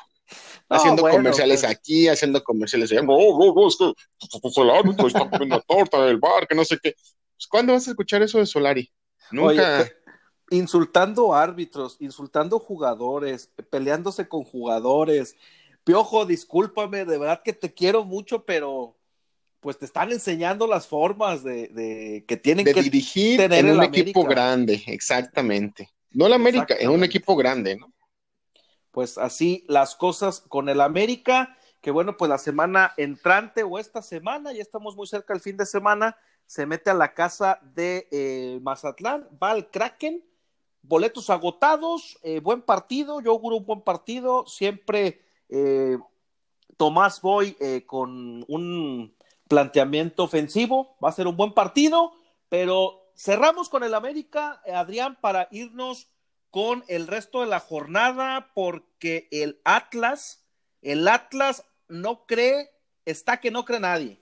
haciendo 0.70 1.01
comerciales 1.01 1.62
pues. 1.62 1.72
aquí, 1.72 2.08
haciendo 2.08 2.44
comerciales 2.44 2.92
allá. 2.92 3.01
No, 3.01 3.18
no, 3.18 3.56
no, 3.56 3.68
es 3.68 3.75
que 3.75 4.50
Solari 4.51 4.94
pues, 4.94 5.16
está 5.16 5.28
comiendo 5.28 5.60
torta 5.68 6.06
del 6.06 6.18
bar, 6.18 6.48
que 6.48 6.54
no 6.54 6.63
sé 6.63 6.78
qué. 6.82 6.94
Pues, 6.94 7.48
¿Cuándo 7.50 7.74
vas 7.74 7.88
a 7.88 7.92
escuchar 7.92 8.22
eso 8.22 8.38
de 8.38 8.46
Solari? 8.46 8.88
Nunca. 9.32 9.90
Insultando 10.51 11.34
árbitros, 11.34 11.98
insultando 12.00 12.60
jugadores, 12.60 13.50
peleándose 13.70 14.27
con 14.27 14.43
jugadores. 14.43 15.36
Piojo, 15.84 16.25
discúlpame, 16.25 17.05
de 17.05 17.17
verdad 17.17 17.41
que 17.43 17.53
te 17.53 17.74
quiero 17.74 18.03
mucho, 18.03 18.46
pero 18.46 18.96
pues 19.62 19.77
te 19.77 19.86
están 19.86 20.12
enseñando 20.12 20.67
las 20.67 20.88
formas 20.88 21.43
de, 21.43 22.24
que 22.27 22.38
tienen 22.38 22.65
que 22.65 22.81
dirigir 22.81 23.39
en 23.41 23.70
un 23.72 23.84
equipo 23.84 24.24
grande, 24.25 24.84
exactamente. 24.88 25.89
No 26.12 26.27
el 26.27 26.34
América, 26.34 26.74
es 26.74 26.88
un 26.88 27.03
equipo 27.03 27.36
grande, 27.36 27.77
¿no? 27.77 27.91
Pues 28.91 29.17
así 29.17 29.63
las 29.67 29.96
cosas 29.96 30.41
con 30.41 30.67
el 30.67 30.81
América, 30.81 31.58
que 31.79 31.91
bueno, 31.91 32.17
pues 32.17 32.27
la 32.27 32.38
semana 32.38 32.93
entrante 32.98 33.63
o 33.63 33.79
esta 33.79 34.01
semana, 34.01 34.51
ya 34.51 34.62
estamos 34.62 34.96
muy 34.96 35.08
cerca 35.08 35.34
del 35.34 35.41
fin 35.41 35.55
de 35.55 35.65
semana, 35.65 36.17
se 36.46 36.65
mete 36.65 36.89
a 36.89 36.96
la 36.96 37.13
casa 37.13 37.60
de 37.74 38.10
eh, 38.12 38.60
Mazatlán, 38.62 39.29
va 39.41 39.51
al 39.51 39.70
Kraken, 39.72 40.22
boletos 40.84 41.30
agotados, 41.30 42.18
eh, 42.24 42.40
buen 42.40 42.62
partido, 42.62 43.22
yo 43.22 43.32
auguro 43.32 43.58
un 43.58 43.66
buen 43.66 43.82
partido, 43.82 44.46
siempre 44.48 45.22
eh, 45.50 45.98
Tomás 46.78 47.22
Boy 47.22 47.56
con 47.86 48.44
un 48.48 49.16
planteamiento 49.48 50.24
ofensivo, 50.24 50.98
va 51.04 51.10
a 51.10 51.14
ser 51.14 51.28
un 51.28 51.38
buen 51.38 51.54
partido, 51.54 52.14
pero 52.50 53.12
cerramos 53.16 53.70
con 53.70 53.84
el 53.84 53.94
América, 53.94 54.62
Adrián, 54.66 55.18
para 55.22 55.48
irnos 55.52 56.08
con 56.50 56.84
el 56.88 57.08
resto 57.08 57.42
de 57.42 57.48
la 57.48 57.60
jornada, 57.60 58.52
porque 58.54 59.28
el 59.32 59.62
Atlas, 59.64 60.44
el 60.82 61.08
Atlas 61.08 61.66
no 61.88 62.26
cree, 62.26 62.70
está 63.06 63.40
que 63.40 63.52
no 63.52 63.66
cree 63.66 63.80
nadie. 63.80 64.22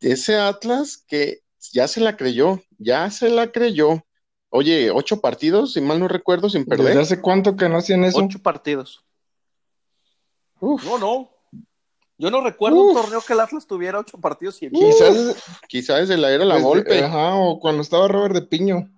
Ese 0.00 0.36
Atlas 0.36 0.96
que 0.96 1.42
ya 1.72 1.86
se 1.86 2.00
la 2.00 2.16
creyó, 2.16 2.62
ya 2.78 3.10
se 3.10 3.28
la 3.28 3.52
creyó. 3.52 4.04
Oye, 4.54 4.90
ocho 4.90 5.18
partidos, 5.18 5.72
si 5.72 5.80
mal 5.80 5.98
no 5.98 6.08
recuerdo, 6.08 6.50
sin 6.50 6.66
perder. 6.66 6.88
¿Desde 6.88 7.00
hace 7.00 7.20
cuánto 7.22 7.56
que 7.56 7.70
no 7.70 7.78
hacían 7.78 8.04
eso? 8.04 8.18
Ocho 8.18 8.38
partidos. 8.38 9.02
No, 10.60 10.98
no, 10.98 11.30
yo 12.18 12.30
no 12.30 12.42
recuerdo 12.42 12.82
un 12.82 12.94
torneo 12.94 13.22
que 13.22 13.32
el 13.32 13.40
Atlas 13.40 13.66
tuviera 13.66 13.98
ocho 13.98 14.18
partidos 14.18 14.62
y 14.62 14.70
quizás, 14.70 15.42
quizás 15.66 16.00
desde 16.00 16.18
la 16.18 16.30
era 16.30 16.44
la 16.44 16.60
golpe. 16.60 17.02
Ajá, 17.02 17.34
o 17.34 17.58
cuando 17.58 17.80
estaba 17.80 18.06
Robert 18.08 18.34
de 18.34 18.42
Piño. 18.42 18.90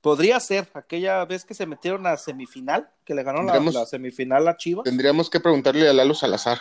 Podría 0.00 0.40
ser 0.40 0.66
aquella 0.72 1.22
vez 1.26 1.44
que 1.44 1.52
se 1.52 1.66
metieron 1.66 2.06
a 2.06 2.16
semifinal, 2.16 2.90
que 3.04 3.14
le 3.14 3.22
ganó 3.22 3.42
la, 3.42 3.84
semifinal 3.84 4.48
a 4.48 4.56
Chivas. 4.56 4.84
Tendríamos 4.84 5.28
que 5.28 5.38
preguntarle 5.38 5.86
a 5.86 5.92
Lalo 5.92 6.14
Salazar. 6.14 6.58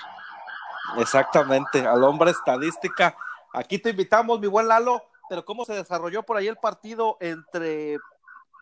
Exactamente, 0.97 1.79
al 1.79 2.03
hombre 2.03 2.31
estadística. 2.31 3.15
Aquí 3.53 3.79
te 3.79 3.91
invitamos, 3.91 4.39
mi 4.41 4.47
buen 4.47 4.67
Lalo, 4.67 5.01
pero 5.29 5.45
¿cómo 5.45 5.65
se 5.65 5.73
desarrolló 5.73 6.23
por 6.23 6.37
ahí 6.37 6.47
el 6.47 6.57
partido 6.57 7.17
entre 7.19 7.97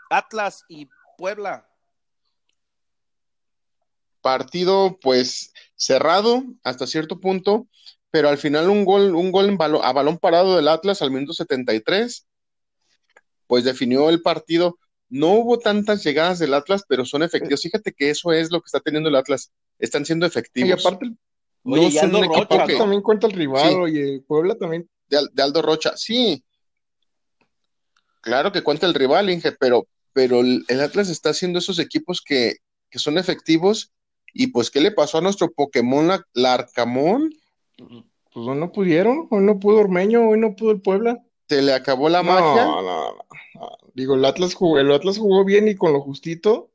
Atlas 0.09 0.63
y 0.67 0.89
Puebla? 1.17 1.67
partido 4.21 4.97
pues 5.01 5.53
cerrado 5.75 6.43
hasta 6.63 6.87
cierto 6.87 7.19
punto, 7.19 7.67
pero 8.11 8.29
al 8.29 8.37
final 8.37 8.69
un 8.69 8.85
gol, 8.85 9.15
un 9.15 9.31
gol 9.31 9.57
a 9.59 9.93
balón 9.93 10.17
parado 10.17 10.55
del 10.55 10.67
Atlas 10.67 11.01
al 11.01 11.11
minuto 11.11 11.33
73, 11.33 12.27
pues 13.47 13.63
definió 13.63 14.09
el 14.09 14.21
partido. 14.21 14.77
No 15.09 15.33
hubo 15.33 15.59
tantas 15.59 16.03
llegadas 16.03 16.39
del 16.39 16.53
Atlas, 16.53 16.83
pero 16.87 17.03
son 17.03 17.23
efectivos. 17.23 17.61
Fíjate 17.61 17.91
que 17.91 18.09
eso 18.09 18.31
es 18.31 18.49
lo 18.49 18.61
que 18.61 18.67
está 18.67 18.79
teniendo 18.79 19.09
el 19.09 19.15
Atlas. 19.15 19.51
Están 19.77 20.05
siendo 20.05 20.25
efectivos. 20.25 20.69
Y 20.69 20.71
aparte, 20.71 21.11
no 21.63 21.75
Aldo 21.75 22.23
Rocha, 22.23 22.65
también 22.77 23.01
cuenta 23.01 23.27
el 23.27 23.33
rival, 23.33 23.81
oye, 23.81 24.23
Puebla 24.25 24.55
también. 24.55 24.89
De, 25.09 25.43
Aldo 25.43 25.61
Rocha, 25.61 25.97
sí. 25.97 26.43
Claro 28.21 28.51
que 28.51 28.63
cuenta 28.63 28.85
el 28.85 28.93
rival, 28.93 29.29
Inge, 29.29 29.51
pero, 29.53 29.87
pero 30.13 30.39
el, 30.39 30.65
Atlas 30.81 31.09
está 31.09 31.31
haciendo 31.31 31.59
esos 31.59 31.79
equipos 31.79 32.21
que, 32.21 32.57
que 32.89 32.99
son 32.99 33.17
efectivos 33.17 33.91
y 34.33 34.47
pues, 34.47 34.71
¿qué 34.71 34.79
le 34.79 34.91
pasó 34.91 35.17
a 35.17 35.21
nuestro 35.21 35.51
Pokémon 35.51 36.09
Larcamón? 36.33 37.33
Pues 37.77 38.47
hoy 38.47 38.57
no 38.57 38.71
pudieron, 38.71 39.27
hoy 39.29 39.43
no 39.43 39.59
pudo 39.59 39.79
Ormeño, 39.79 40.27
hoy 40.27 40.39
no 40.39 40.55
pudo 40.55 40.71
el 40.71 40.81
Puebla. 40.81 41.21
¿Se 41.49 41.61
le 41.61 41.73
acabó 41.73 42.07
la 42.07 42.23
magia? 42.23 42.63
No, 42.63 42.81
no, 42.81 43.15
no. 43.55 43.77
Digo, 43.93 44.15
el 44.15 44.23
Atlas 44.23 44.53
jugó, 44.53 44.79
el 44.79 44.91
Atlas 44.91 45.17
jugó 45.17 45.43
bien 45.43 45.67
y 45.67 45.75
con 45.75 45.91
lo 45.91 46.01
justito. 46.01 46.69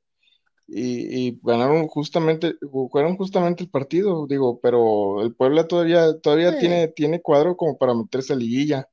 Y, 0.69 1.39
ganaron 1.45 1.87
justamente, 1.87 2.57
jugaron 2.61 3.17
justamente 3.17 3.63
el 3.63 3.71
partido, 3.71 4.27
digo, 4.27 4.59
pero 4.61 5.23
el 5.23 5.33
Puebla 5.33 5.69
todavía, 5.69 6.19
todavía 6.19 6.59
tiene, 6.59 6.89
tiene 6.89 7.23
cuadro 7.23 7.57
como 7.57 7.79
para 7.79 7.95
meterse 7.95 8.33
a 8.33 8.37
liguilla. 8.37 8.89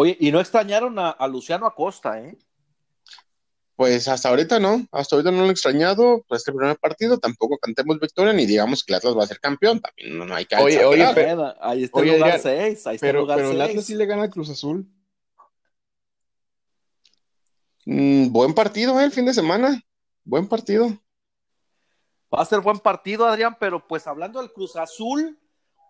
Oye, 0.00 0.16
y 0.20 0.30
no 0.30 0.38
extrañaron 0.38 0.96
a, 1.00 1.10
a 1.10 1.26
Luciano 1.26 1.66
Acosta, 1.66 2.20
¿eh? 2.20 2.38
Pues 3.74 4.06
hasta 4.06 4.28
ahorita 4.28 4.60
no, 4.60 4.86
hasta 4.92 5.16
ahorita 5.16 5.32
no 5.32 5.42
lo 5.42 5.48
he 5.48 5.50
extrañado, 5.50 6.24
pues 6.28 6.42
este 6.42 6.52
primer 6.52 6.78
partido 6.78 7.18
tampoco 7.18 7.58
cantemos 7.58 7.98
victoria 7.98 8.32
ni 8.32 8.46
digamos 8.46 8.84
que 8.84 8.92
el 8.92 8.98
Atlas 8.98 9.16
va 9.18 9.24
a 9.24 9.26
ser 9.26 9.40
campeón, 9.40 9.80
también 9.80 10.16
no, 10.16 10.32
hay 10.32 10.46
que 10.46 10.54
Oye, 10.54 10.84
oye, 10.84 11.04
ahí 11.60 11.82
está 11.82 12.00
el 12.00 12.08
lugar 12.10 12.38
6, 12.38 12.86
ahí 12.86 12.94
está 12.94 13.06
pero, 13.08 13.18
el 13.18 13.22
lugar 13.24 13.38
Pero 13.38 13.50
el 13.50 13.60
Atlas 13.60 13.84
sí 13.86 13.96
le 13.96 14.06
gana 14.06 14.22
a 14.22 14.30
Cruz 14.30 14.50
Azul. 14.50 14.88
Mm, 17.86 18.30
buen 18.30 18.54
partido, 18.54 19.00
¿eh? 19.00 19.04
El 19.04 19.10
fin 19.10 19.26
de 19.26 19.34
semana, 19.34 19.82
buen 20.22 20.46
partido. 20.46 20.96
Va 22.32 22.42
a 22.42 22.44
ser 22.44 22.60
buen 22.60 22.78
partido, 22.78 23.26
Adrián, 23.26 23.56
pero 23.58 23.84
pues 23.88 24.06
hablando 24.06 24.40
del 24.40 24.52
Cruz 24.52 24.76
Azul, 24.76 25.40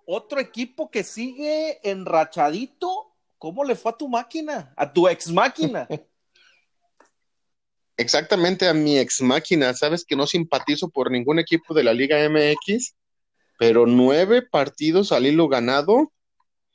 otro 0.07 0.41
equipo 0.41 0.91
que 0.91 1.05
sigue 1.05 1.79
enrachadito, 1.91 3.08
¿cómo 3.39 3.65
le 3.65 3.75
fue 3.75 3.93
a 3.93 3.97
tu 3.97 4.09
máquina? 4.09 4.73
A 4.77 4.93
tu 4.93 5.09
ex 5.09 5.31
máquina. 5.31 5.89
exactamente 7.97 8.69
a 8.69 8.75
mi 8.75 8.99
ex 8.99 9.23
máquina. 9.23 9.75
Sabes 9.75 10.05
que 10.05 10.17
no 10.17 10.27
simpatizo 10.27 10.89
por 10.89 11.11
ningún 11.11 11.39
equipo 11.39 11.75
de 11.75 11.85
la 11.85 11.93
Liga 11.93 12.19
MX, 12.29 12.95
pero 13.59 13.87
nueve 13.87 14.43
partidos 14.43 15.13
al 15.13 15.27
hilo 15.27 15.49
ganado 15.49 16.13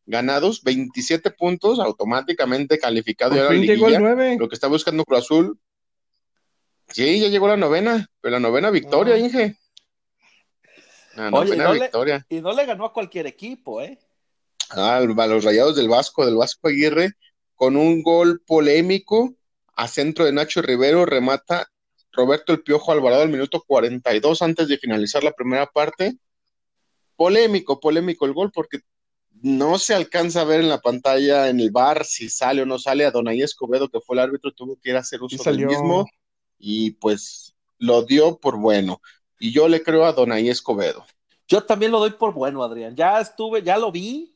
ganados, 0.05 0.63
27 0.63 1.31
puntos, 1.31 1.79
automáticamente 1.79 2.77
calificado 2.77 3.35
ya 3.35 3.43
la 3.43 3.51
liguilla. 3.51 3.99
Lo 4.37 4.49
que 4.49 4.55
está 4.55 4.67
buscando 4.67 5.05
Cruz 5.05 5.19
Azul. 5.19 5.59
Sí, 6.89 7.19
ya 7.19 7.29
llegó 7.29 7.47
la 7.47 7.57
novena, 7.57 8.07
pero 8.21 8.33
la 8.33 8.39
novena 8.39 8.69
victoria, 8.69 9.15
ah. 9.15 9.19
Inge. 9.19 9.57
La 11.15 11.31
novena 11.31 11.71
victoria. 11.71 12.25
y 12.29 12.41
no 12.41 12.53
le 12.53 12.65
ganó 12.65 12.85
a 12.85 12.93
cualquier 12.93 13.27
equipo, 13.27 13.81
¿eh? 13.81 13.97
Ah, 14.75 14.97
a 14.97 15.27
los 15.27 15.43
rayados 15.43 15.75
del 15.75 15.87
Vasco, 15.87 16.25
del 16.25 16.35
Vasco 16.35 16.67
Aguirre, 16.67 17.11
con 17.55 17.77
un 17.77 18.01
gol 18.01 18.41
polémico 18.45 19.35
a 19.75 19.87
centro 19.87 20.25
de 20.25 20.33
Nacho 20.33 20.61
Rivero, 20.61 21.05
remata 21.05 21.67
Roberto 22.11 22.53
El 22.53 22.61
Piojo 22.61 22.91
Alvarado 22.91 23.23
al 23.23 23.29
minuto 23.29 23.63
42 23.65 24.41
antes 24.41 24.67
de 24.67 24.77
finalizar 24.77 25.23
la 25.23 25.31
primera 25.31 25.65
parte. 25.65 26.17
Polémico, 27.15 27.79
polémico 27.79 28.25
el 28.25 28.33
gol 28.33 28.51
porque 28.51 28.79
no 29.41 29.77
se 29.77 29.93
alcanza 29.93 30.41
a 30.41 30.45
ver 30.45 30.61
en 30.61 30.69
la 30.69 30.79
pantalla 30.79 31.49
en 31.49 31.59
el 31.59 31.71
bar 31.71 32.05
si 32.05 32.29
sale 32.29 32.61
o 32.61 32.65
no 32.65 32.79
sale 32.79 33.05
a 33.05 33.11
Donay 33.11 33.41
Escobedo, 33.41 33.89
que 33.89 33.99
fue 33.99 34.15
el 34.15 34.21
árbitro, 34.21 34.51
tuvo 34.53 34.77
que 34.81 34.91
ir 34.91 34.95
a 34.95 34.99
hacer 34.99 35.21
uso 35.21 35.43
del 35.43 35.65
mismo 35.65 36.05
y 36.57 36.91
pues 36.91 37.55
lo 37.77 38.03
dio 38.03 38.37
por 38.37 38.57
bueno. 38.57 39.01
Y 39.39 39.51
yo 39.51 39.67
le 39.67 39.83
creo 39.83 40.05
a 40.05 40.13
Donay 40.13 40.49
Escobedo. 40.49 41.05
Yo 41.47 41.63
también 41.63 41.91
lo 41.91 41.99
doy 41.99 42.11
por 42.11 42.33
bueno, 42.33 42.63
Adrián. 42.63 42.95
Ya 42.95 43.19
estuve, 43.19 43.61
ya 43.61 43.77
lo 43.77 43.91
vi 43.91 44.32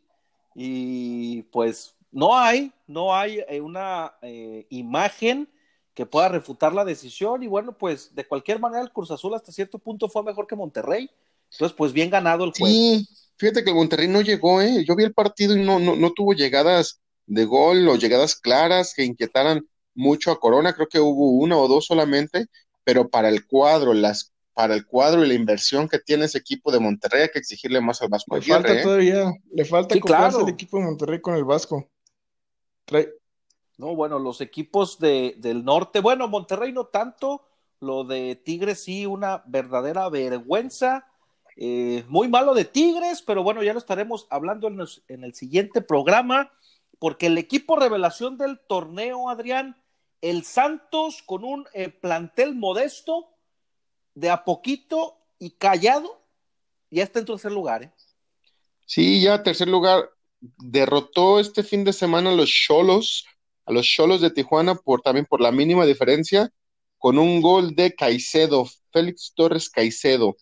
y 0.60 1.44
pues 1.44 1.94
no 2.12 2.36
hay, 2.36 2.74
no 2.88 3.16
hay 3.16 3.44
eh, 3.48 3.62
una 3.62 4.16
eh, 4.24 4.66
imagen 4.72 5.48
que 5.94 6.08
pueda 6.08 6.30
refutar 6.30 6.74
la 6.74 6.84
decisión 6.84 7.44
y 7.44 7.48
bueno, 7.48 7.78
pues 7.78 8.16
de 8.16 8.26
cualquier 8.26 8.60
manera 8.60 8.82
el 8.82 8.92
Cruz 8.92 9.12
Azul 9.12 9.36
hasta 9.36 9.52
cierto 9.52 9.78
punto 9.78 10.10
fue 10.10 10.24
mejor 10.24 10.48
que 10.48 10.56
Monterrey. 10.56 11.12
Entonces, 11.52 11.78
pues 11.78 11.94
bien 11.94 12.10
ganado 12.10 12.44
el 12.44 12.54
juego. 12.58 12.74
Sí, 12.74 13.08
fíjate 13.38 13.64
que 13.64 13.70
el 13.70 13.76
Monterrey 13.76 14.08
no 14.08 14.22
llegó, 14.22 14.60
¿eh? 14.60 14.84
Yo 14.84 14.96
vi 14.96 15.04
el 15.04 15.14
partido 15.14 15.56
y 15.56 15.64
no, 15.64 15.78
no, 15.78 15.96
no 15.96 16.12
tuvo 16.12 16.34
llegadas 16.34 17.02
de 17.28 17.46
gol 17.46 17.88
o 17.88 17.96
llegadas 17.96 18.36
claras 18.36 18.96
que 18.96 19.04
inquietaran 19.04 19.64
mucho 19.94 20.32
a 20.32 20.40
Corona, 20.40 20.74
creo 20.74 20.88
que 20.88 21.00
hubo 21.00 21.30
una 21.32 21.56
o 21.58 21.68
dos 21.68 21.86
solamente, 21.86 22.48
pero 22.84 23.10
para 23.10 23.30
el 23.30 23.46
cuadro, 23.46 23.94
las 23.94 24.34
para 24.58 24.74
el 24.74 24.88
cuadro 24.88 25.24
y 25.24 25.28
la 25.28 25.36
inversión 25.36 25.88
que 25.88 26.00
tiene 26.00 26.26
ese 26.26 26.40
equipo 26.40 26.72
de 26.72 26.80
Monterrey 26.80 27.22
hay 27.22 27.30
que 27.30 27.38
exigirle 27.38 27.80
más 27.80 28.02
al 28.02 28.10
Vasco. 28.10 28.36
Le 28.36 28.42
falta 28.42 28.74
¿eh? 28.74 28.82
todavía, 28.82 29.32
le 29.52 29.66
falta 29.66 29.94
sí, 29.94 30.02
el 30.42 30.50
equipo 30.50 30.80
de 30.80 30.84
Monterrey 30.86 31.22
con 31.22 31.36
el 31.36 31.44
Vasco. 31.44 31.88
No, 33.78 33.96
bueno, 33.96 34.18
los 34.18 34.42
equipos 34.42 34.98
de, 34.98 35.36
del 35.38 35.64
norte, 35.64 36.00
bueno, 36.00 36.28
Monterrey 36.28 36.74
no 36.74 36.86
tanto, 36.86 37.46
lo 37.82 38.04
de 38.04 38.36
Tigres 38.36 38.84
sí, 38.84 39.06
una 39.06 39.44
verdadera 39.46 40.10
vergüenza. 40.10 41.06
Eh, 41.56 42.04
muy 42.08 42.28
malo 42.28 42.56
de 42.56 42.66
Tigres, 42.66 43.22
pero 43.22 43.44
bueno, 43.44 43.62
ya 43.62 43.74
lo 43.74 43.80
estaremos 43.80 44.26
hablando 44.32 44.68
en, 44.70 45.24
el 45.24 45.36
siguiente 45.36 45.82
programa, 45.82 46.52
porque 46.98 47.28
el 47.28 47.38
equipo 47.38 47.76
revelación 47.76 48.40
del 48.40 48.60
torneo, 48.68 49.30
Adrián, 49.30 49.78
el 50.22 50.44
Santos 50.46 51.22
con 51.24 51.44
un 51.44 51.68
eh, 51.76 51.90
plantel 51.90 52.56
modesto, 52.56 53.37
de 54.18 54.32
a 54.32 54.44
poquito 54.44 55.20
y 55.38 55.52
callado, 55.52 56.20
ya 56.90 57.04
está 57.04 57.20
en 57.20 57.26
tercer 57.26 57.52
lugar. 57.52 57.84
¿eh? 57.84 57.92
Sí, 58.86 59.22
ya 59.22 59.44
tercer 59.44 59.68
lugar. 59.68 60.10
Derrotó 60.40 61.40
este 61.40 61.62
fin 61.64 61.84
de 61.84 61.94
semana 61.94 62.32
a 62.32 62.36
los 62.36 62.50
Cholos 62.50 63.26
a 63.68 63.74
los 63.74 63.86
Cholos 63.86 64.22
de 64.22 64.32
Tijuana 64.32 64.76
por 64.76 65.02
también 65.02 65.26
por 65.26 65.42
la 65.42 65.52
mínima 65.52 65.86
diferencia 65.86 66.52
con 66.98 67.20
un 67.20 67.42
gol 67.42 67.76
de 67.76 67.94
Caicedo, 67.94 68.66
Félix 68.92 69.34
Torres 69.36 69.70
Caicedo. 69.70 70.38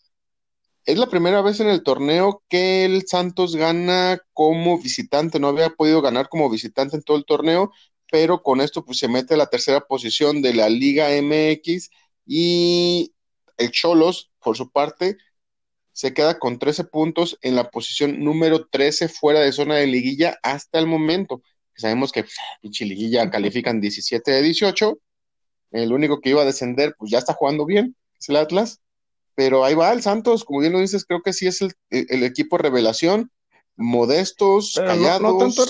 Es 0.86 1.00
la 1.00 1.08
primera 1.08 1.41
vez 1.41 1.60
en 1.60 1.67
el 1.67 1.82
torneo 1.82 2.44
que 2.48 2.86
el 2.86 3.08
Santos 3.08 3.55
gana 3.55 4.22
como 4.32 4.79
visitante, 4.79 5.39
no 5.39 5.48
había 5.48 5.72
podido 5.72 6.01
ganar 6.03 6.29
como 6.29 6.50
visitante 6.50 6.96
en 6.96 7.01
todo 7.01 7.17
el 7.17 7.25
torneo, 7.25 7.72
pero 8.12 8.44
con 8.44 8.62
esto 8.62 8.86
pues 8.86 9.00
se 9.00 9.08
mete 9.08 9.34
a 9.34 9.38
la 9.38 9.48
tercera 9.48 9.82
posición 9.82 10.44
de 10.44 10.53
la 10.53 10.70
Liga 10.70 11.10
MX 11.10 11.89
y 12.27 13.14
el 13.58 13.72
Cholos, 13.72 14.32
por 14.44 14.58
su 14.58 14.72
parte, 14.72 15.18
se 15.91 16.13
queda 16.13 16.39
con 16.39 16.60
13 16.60 16.86
puntos 16.86 17.38
en 17.41 17.56
la 17.56 17.70
posición 17.72 18.24
número 18.24 18.68
13 18.68 19.08
fuera 19.08 19.39
de 19.39 19.52
zona 19.52 19.76
de 19.76 19.88
liguilla 19.88 20.38
hasta 20.44 20.78
el 20.80 20.88
momento. 20.88 21.41
Sabemos 21.76 22.12
que 22.12 22.24
pues, 22.24 22.36
pinche 22.62 22.86
liguilla 22.86 23.30
califican 23.30 23.80
17 23.80 24.30
de 24.30 24.41
18, 24.41 25.00
el 25.72 25.94
único 25.94 26.20
que 26.20 26.32
iba 26.32 26.41
a 26.41 26.46
descender, 26.46 26.96
pues 26.98 27.12
ya 27.12 27.20
está 27.20 27.34
jugando 27.34 27.65
bien, 27.65 27.96
es 28.20 28.30
el 28.30 28.38
Atlas, 28.38 28.82
pero 29.36 29.65
ahí 29.65 29.74
va 29.74 29.91
el 29.91 30.02
Santos, 30.02 30.44
como 30.44 30.62
bien 30.62 30.74
lo 30.74 30.80
dices, 30.80 31.06
creo 31.06 31.22
que 31.22 31.34
sí 31.34 31.48
es 31.48 31.62
el, 31.62 32.24
equipo 32.24 32.58
revelación, 32.58 33.32
modestos, 33.76 34.74
callados. 34.76 35.22
No, 35.22 35.38
tanto, 35.38 35.65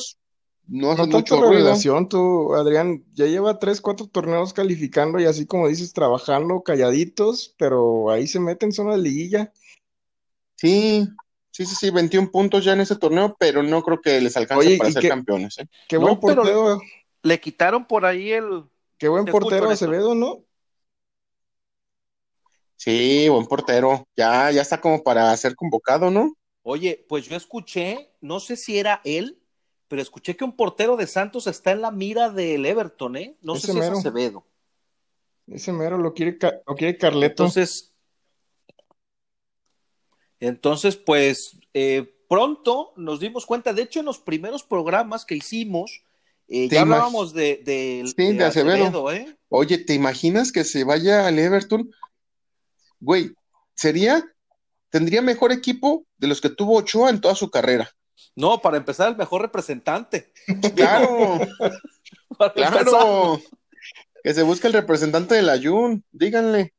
no, 0.67 0.95
tanto 0.95 1.49
revelación, 1.49 2.09
tú, 2.09 2.53
Adrián, 2.55 3.03
ya 3.13 3.25
lleva 3.25 3.59
tres, 3.59 3.81
cuatro 3.81 4.07
torneos 4.07 4.53
calificando 4.53 5.19
y 5.19 5.25
así 5.25 5.45
como 5.45 5.67
dices, 5.67 5.93
trabajando 5.93 6.61
calladitos, 6.63 7.53
pero 7.57 8.09
ahí 8.09 8.27
se 8.27 8.39
mete 8.39 8.65
en 8.65 8.71
zona 8.71 8.93
de 8.93 8.99
liguilla. 8.99 9.53
Sí, 10.55 11.07
Sí, 11.55 11.65
sí, 11.65 11.75
sí, 11.75 11.89
21 11.89 12.31
puntos 12.31 12.65
ya 12.65 12.73
en 12.73 12.81
ese 12.81 12.97
torneo, 12.97 13.33
pero 13.39 13.63
no 13.63 13.81
creo 13.81 14.01
que 14.01 14.19
les 14.19 14.35
alcance 14.35 14.75
para 14.75 14.91
ser 14.91 15.07
campeones. 15.07 15.57
¿eh? 15.57 15.67
Qué 15.87 15.95
buen 15.95 16.19
portero. 16.19 16.81
Le 17.23 17.39
quitaron 17.39 17.87
por 17.87 18.05
ahí 18.05 18.33
el. 18.33 18.65
Qué 18.97 19.07
buen 19.07 19.23
portero 19.23 19.69
Acevedo, 19.69 20.13
¿no? 20.13 20.43
Sí, 22.75 23.29
buen 23.29 23.45
portero. 23.45 24.05
Ya, 24.17 24.51
ya 24.51 24.61
está 24.61 24.81
como 24.81 25.01
para 25.01 25.35
ser 25.37 25.55
convocado, 25.55 26.11
¿no? 26.11 26.35
Oye, 26.61 27.05
pues 27.07 27.29
yo 27.29 27.37
escuché, 27.37 28.11
no 28.19 28.41
sé 28.41 28.57
si 28.57 28.77
era 28.77 28.99
él, 29.05 29.41
pero 29.95 30.03
escuché 30.03 30.35
que 30.35 30.43
un 30.43 30.57
portero 30.57 30.97
de 30.97 31.07
Santos 31.07 31.47
está 31.47 31.71
en 31.71 31.79
la 31.79 31.89
mira 31.89 32.29
del 32.29 32.65
Everton, 32.65 33.15
¿eh? 33.15 33.37
No 33.41 33.55
sé 33.55 33.71
si 33.71 33.79
es 33.79 33.85
Acevedo. 33.85 34.45
Ese 35.47 35.71
mero 35.71 35.97
lo 35.97 36.13
quiere, 36.13 36.37
lo 36.67 36.75
quiere 36.75 36.97
Carleto. 36.97 37.43
Entonces, 37.43 37.93
entonces, 40.41 40.97
pues 40.97 41.57
eh, 41.73 42.13
pronto 42.27 42.91
nos 42.97 43.21
dimos 43.21 43.45
cuenta, 43.45 43.71
de 43.71 43.83
hecho 43.83 44.01
en 44.01 44.05
los 44.07 44.19
primeros 44.19 44.63
programas 44.63 45.23
que 45.23 45.35
hicimos, 45.35 46.03
eh, 46.49 46.67
ya 46.67 46.81
hablábamos 46.81 47.33
de, 47.33 47.61
de, 47.63 48.43
Acevedo. 48.43 49.13
¿eh? 49.13 49.33
Oye, 49.47 49.77
¿te 49.77 49.93
imaginas 49.93 50.51
que 50.51 50.65
se 50.65 50.83
vaya 50.83 51.25
al 51.25 51.39
Everton? 51.39 51.89
Güey, 52.99 53.31
sería, 53.75 54.25
tendría 54.89 55.21
mejor 55.21 55.53
equipo 55.53 56.05
de 56.17 56.27
los 56.27 56.41
que 56.41 56.49
tuvo 56.49 56.79
Ochoa 56.79 57.09
en 57.09 57.21
toda 57.21 57.33
su 57.33 57.49
carrera. 57.49 57.94
No, 58.35 58.61
para 58.61 58.77
empezar, 58.77 59.09
el 59.09 59.17
mejor 59.17 59.41
representante. 59.41 60.31
Claro, 60.75 61.39
claro. 62.55 63.41
Que 64.23 64.33
se 64.33 64.43
busque 64.43 64.67
el 64.67 64.73
representante 64.73 65.35
del 65.35 65.49
Ayun, 65.49 66.03
díganle. 66.11 66.73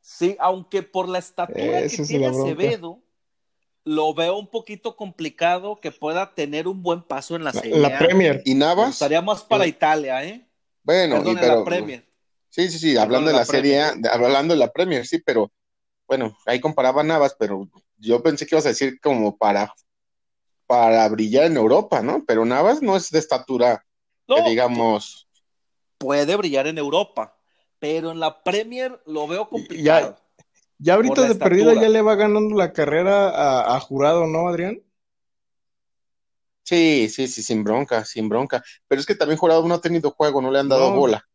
Sí, 0.00 0.36
aunque 0.38 0.82
por 0.82 1.08
la 1.08 1.18
estatura 1.18 1.82
que 1.82 2.04
tiene 2.06 2.26
Acevedo, 2.28 3.02
lo 3.84 4.14
veo 4.14 4.36
un 4.36 4.48
poquito 4.48 4.96
complicado 4.96 5.80
que 5.80 5.92
pueda 5.92 6.34
tener 6.34 6.68
un 6.68 6.82
buen 6.82 7.02
paso 7.02 7.36
en 7.36 7.44
la 7.44 7.52
serie. 7.52 7.78
La, 7.78 7.98
Premier. 7.98 8.42
¿Y 8.44 8.54
Navas? 8.54 8.90
Estaría 8.90 9.20
más 9.20 9.42
para 9.42 9.66
Italia, 9.66 10.24
¿eh? 10.24 10.48
Bueno, 10.82 11.22
y 11.24 11.34
pero, 11.34 11.58
la 11.58 11.64
Premier. 11.64 12.06
Sí, 12.48 12.68
sí, 12.70 12.78
sí, 12.78 12.96
hablando 12.96 13.30
de 13.30 13.36
la, 13.36 13.44
serie, 13.44 13.82
hablando 14.10 14.54
de 14.54 14.60
la 14.60 14.72
Premier, 14.72 15.06
sí, 15.06 15.18
pero 15.18 15.52
bueno, 16.06 16.36
ahí 16.46 16.60
comparaba 16.60 17.02
Navas, 17.02 17.36
pero 17.38 17.68
yo 17.96 18.22
pensé 18.22 18.46
que 18.46 18.54
ibas 18.54 18.66
a 18.66 18.70
decir 18.70 19.00
como 19.00 19.36
para, 19.36 19.72
para 20.66 21.08
brillar 21.08 21.44
en 21.44 21.56
Europa, 21.56 22.02
¿no? 22.02 22.24
Pero 22.26 22.44
Navas 22.44 22.82
no 22.82 22.96
es 22.96 23.10
de 23.10 23.18
estatura, 23.18 23.84
digamos. 24.46 25.28
Puede 25.98 26.36
brillar 26.36 26.66
en 26.66 26.78
Europa, 26.78 27.38
pero 27.78 28.10
en 28.10 28.20
la 28.20 28.42
Premier 28.42 29.00
lo 29.06 29.26
veo 29.26 29.48
complicado. 29.48 30.16
Ya, 30.16 30.44
ya 30.78 30.94
ahorita 30.94 31.28
de 31.28 31.34
perdida 31.36 31.74
ya 31.74 31.88
le 31.88 32.02
va 32.02 32.14
ganando 32.16 32.54
la 32.54 32.72
carrera 32.72 33.74
a, 33.74 33.80
Jurado, 33.80 34.26
¿no, 34.26 34.48
Adrián? 34.48 34.82
Sí, 36.62 37.08
sí, 37.08 37.28
sí, 37.28 37.42
sin 37.42 37.62
bronca, 37.62 38.04
sin 38.04 38.28
bronca. 38.28 38.62
Pero 38.88 39.00
es 39.00 39.06
que 39.06 39.14
también 39.14 39.38
Jurado 39.38 39.66
no 39.66 39.74
ha 39.74 39.80
tenido 39.80 40.10
juego, 40.10 40.42
no 40.42 40.50
le 40.50 40.58
han 40.58 40.68
dado 40.68 40.92
bola. 40.92 41.26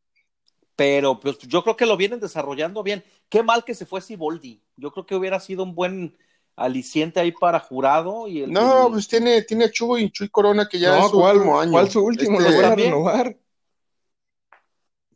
Pero 0.76 1.20
pues, 1.20 1.38
yo 1.40 1.64
creo 1.64 1.78
que 1.78 1.86
lo 1.86 1.96
vienen 1.96 2.20
desarrollando 2.20 2.84
bien. 2.84 3.04
Qué 3.30 3.42
mal 3.42 3.64
que 3.64 3.76
se 3.76 3.86
fue 3.86 4.02
Siboldi. 4.02 4.62
Yo 4.76 4.92
creo 4.92 5.06
que 5.06 5.16
hubiera 5.16 5.40
sido 5.40 5.64
un 5.64 5.74
buen 5.74 6.18
aliciente 6.64 7.20
ahí 7.20 7.32
para 7.32 7.60
Jurado. 7.60 8.28
Y 8.28 8.44
el, 8.44 8.52
no, 8.52 8.90
pues 8.92 9.08
tiene, 9.08 9.42
tiene 9.44 9.66
a 9.66 9.72
Chuy 9.72 10.04
y 10.04 10.12
Chuy 10.12 10.30
Corona 10.30 10.68
que 10.70 10.80
ya 10.80 11.00
es 11.00 11.10
su 11.10 11.20
último 11.20 11.60
año. 11.60 11.72
¿Cuál 11.72 11.90
su 11.90 12.04
último? 12.04 12.40
Este, 12.40 12.52
lo 12.52 12.62
van 12.62 12.72
a 12.72 12.76
renovar. 12.76 13.38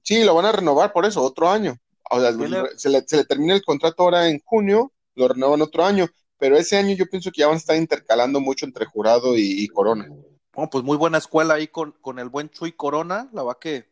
Sí, 0.02 0.24
lo 0.24 0.36
van 0.36 0.46
a 0.46 0.52
renovar 0.52 0.94
por 0.94 1.06
eso, 1.06 1.22
otro 1.24 1.50
año. 1.50 1.78
O 2.12 2.20
sea, 2.20 2.32
se, 2.76 2.90
le, 2.90 3.02
termina 3.26 3.56
el 3.56 3.64
contrato 3.64 4.04
ahora 4.04 4.30
en 4.30 4.40
junio, 4.46 4.92
lo 5.16 5.28
renuevan 5.28 5.62
otro 5.62 5.84
año, 5.84 6.08
pero 6.38 6.56
ese 6.56 6.78
año 6.78 6.96
yo 6.96 7.08
pienso 7.08 7.32
que 7.32 7.40
ya 7.40 7.48
van 7.48 7.56
a 7.56 7.60
estar 7.60 7.76
intercalando 7.76 8.40
mucho 8.40 8.66
entre 8.66 8.86
jurado 8.86 9.36
y, 9.36 9.68
Corona. 9.70 10.08
Bueno, 10.54 10.70
pues 10.70 10.84
muy 10.84 10.98
buena 10.98 11.18
escuela 11.18 11.56
ahí 11.56 11.68
con, 11.68 11.94
con 12.02 12.20
el 12.20 12.30
buen 12.30 12.50
Chuy 12.50 12.74
Corona, 12.74 13.30
la 13.34 13.42
va 13.42 13.60
que, 13.60 13.90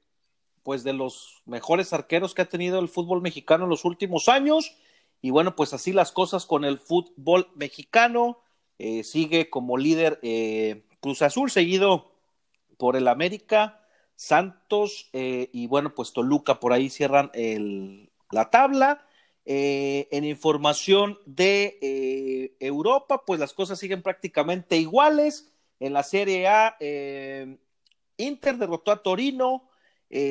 pues 0.62 0.84
de 0.84 0.94
los 0.94 1.42
mejores 1.46 1.92
arqueros 1.94 2.34
que 2.34 2.44
ha 2.44 2.50
tenido 2.50 2.80
el 2.80 2.90
fútbol 2.90 3.22
mexicano 3.22 3.64
en 3.64 3.72
los 3.72 3.84
últimos 3.84 4.30
años. 4.30 4.78
Y 5.24 5.30
bueno, 5.30 5.56
pues 5.56 5.74
así 5.74 5.94
las 5.94 6.12
cosas 6.12 6.46
con 6.46 6.66
el 6.66 6.78
fútbol 6.78 7.48
mexicano. 7.56 8.40
eh, 8.78 9.06
sigue 9.06 9.50
como 9.50 9.78
líder 9.78 10.20
eh, 10.22 10.84
Cruz 11.00 11.22
Azul, 11.22 11.50
seguido 11.50 12.12
por 12.78 12.98
el 12.98 13.08
América, 13.08 13.80
Santos 14.16 15.10
y 15.14 15.68
bueno, 15.68 15.96
pues 15.96 16.12
Toluca 16.12 16.60
por 16.60 16.74
ahí 16.74 16.90
cierran 16.90 17.32
la 18.32 18.50
tabla. 18.50 19.08
en 19.46 20.26
información 20.26 21.18
de 21.26 22.56
Europa, 22.60 23.24
pues 23.26 23.40
las 23.40 23.54
cosas 23.54 23.80
siguen 23.80 24.02
prácticamente 24.04 24.76
iguales. 24.76 25.54
En 25.80 25.94
la 25.94 26.04
Serie 26.04 26.48
A, 26.48 26.78
Inter 28.18 28.58
derrotó 28.58 28.92
a 28.92 29.02
Torino, 29.02 29.70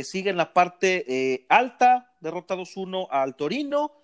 sigue 0.04 0.30
en 0.30 0.36
la 0.36 0.52
parte 0.52 1.46
alta, 1.48 2.14
derrota 2.20 2.56
2-1 2.56 3.08
al 3.10 3.36
Torino. 3.36 4.01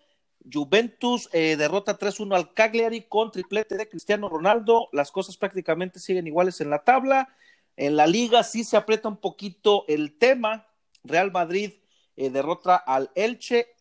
Juventus 0.50 1.28
eh, 1.32 1.56
derrota 1.56 1.98
3-1 1.98 2.34
al 2.34 2.54
Cagliari 2.54 3.02
con 3.02 3.30
triplete 3.30 3.76
de 3.76 3.88
Cristiano 3.88 4.28
Ronaldo. 4.28 4.88
Las 4.92 5.10
cosas 5.10 5.36
prácticamente 5.36 6.00
siguen 6.00 6.26
iguales 6.26 6.60
en 6.60 6.70
la 6.70 6.84
tabla. 6.84 7.34
En 7.76 7.96
la 7.96 8.06
liga 8.06 8.42
sí 8.42 8.64
se 8.64 8.76
aprieta 8.76 9.08
un 9.08 9.18
poquito 9.18 9.84
el 9.88 10.16
tema. 10.18 10.66
Real 11.04 11.30
Madrid 11.30 11.72
eh, 12.16 12.30
derrota 12.30 12.76
al 12.76 13.10
Elche. 13.14 13.74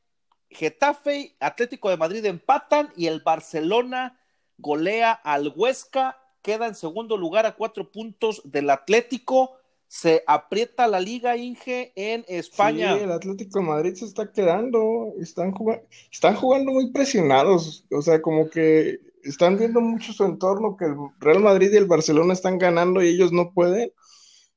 Getafe, 0.49 1.35
Atlético 1.39 1.89
de 1.89 1.97
Madrid 1.97 2.25
empatan 2.25 2.93
y 2.95 3.07
el 3.07 3.19
Barcelona 3.19 4.19
golea 4.57 5.11
al 5.11 5.53
Huesca. 5.55 6.17
Queda 6.41 6.67
en 6.67 6.75
segundo 6.75 7.17
lugar 7.17 7.45
a 7.45 7.55
cuatro 7.55 7.91
puntos 7.91 8.41
del 8.45 8.69
Atlético 8.69 9.56
se 9.87 10.23
aprieta 10.27 10.87
la 10.87 10.99
liga 10.99 11.37
Inge 11.37 11.93
en 11.95 12.25
España. 12.27 12.95
Sí, 12.95 13.03
el 13.03 13.11
Atlético 13.11 13.59
de 13.59 13.65
Madrid 13.65 13.93
se 13.95 14.05
está 14.05 14.31
quedando, 14.31 15.13
están 15.19 15.51
jugando, 15.51 15.85
están 16.11 16.35
jugando 16.35 16.71
muy 16.73 16.91
presionados, 16.91 17.85
o 17.91 18.01
sea, 18.01 18.21
como 18.21 18.49
que 18.49 18.99
están 19.23 19.57
viendo 19.57 19.79
mucho 19.81 20.13
su 20.13 20.25
entorno, 20.25 20.75
que 20.77 20.85
el 20.85 20.95
Real 21.19 21.39
Madrid 21.39 21.71
y 21.71 21.77
el 21.77 21.85
Barcelona 21.85 22.33
están 22.33 22.57
ganando 22.57 23.01
y 23.01 23.07
ellos 23.07 23.31
no 23.31 23.53
pueden. 23.53 23.91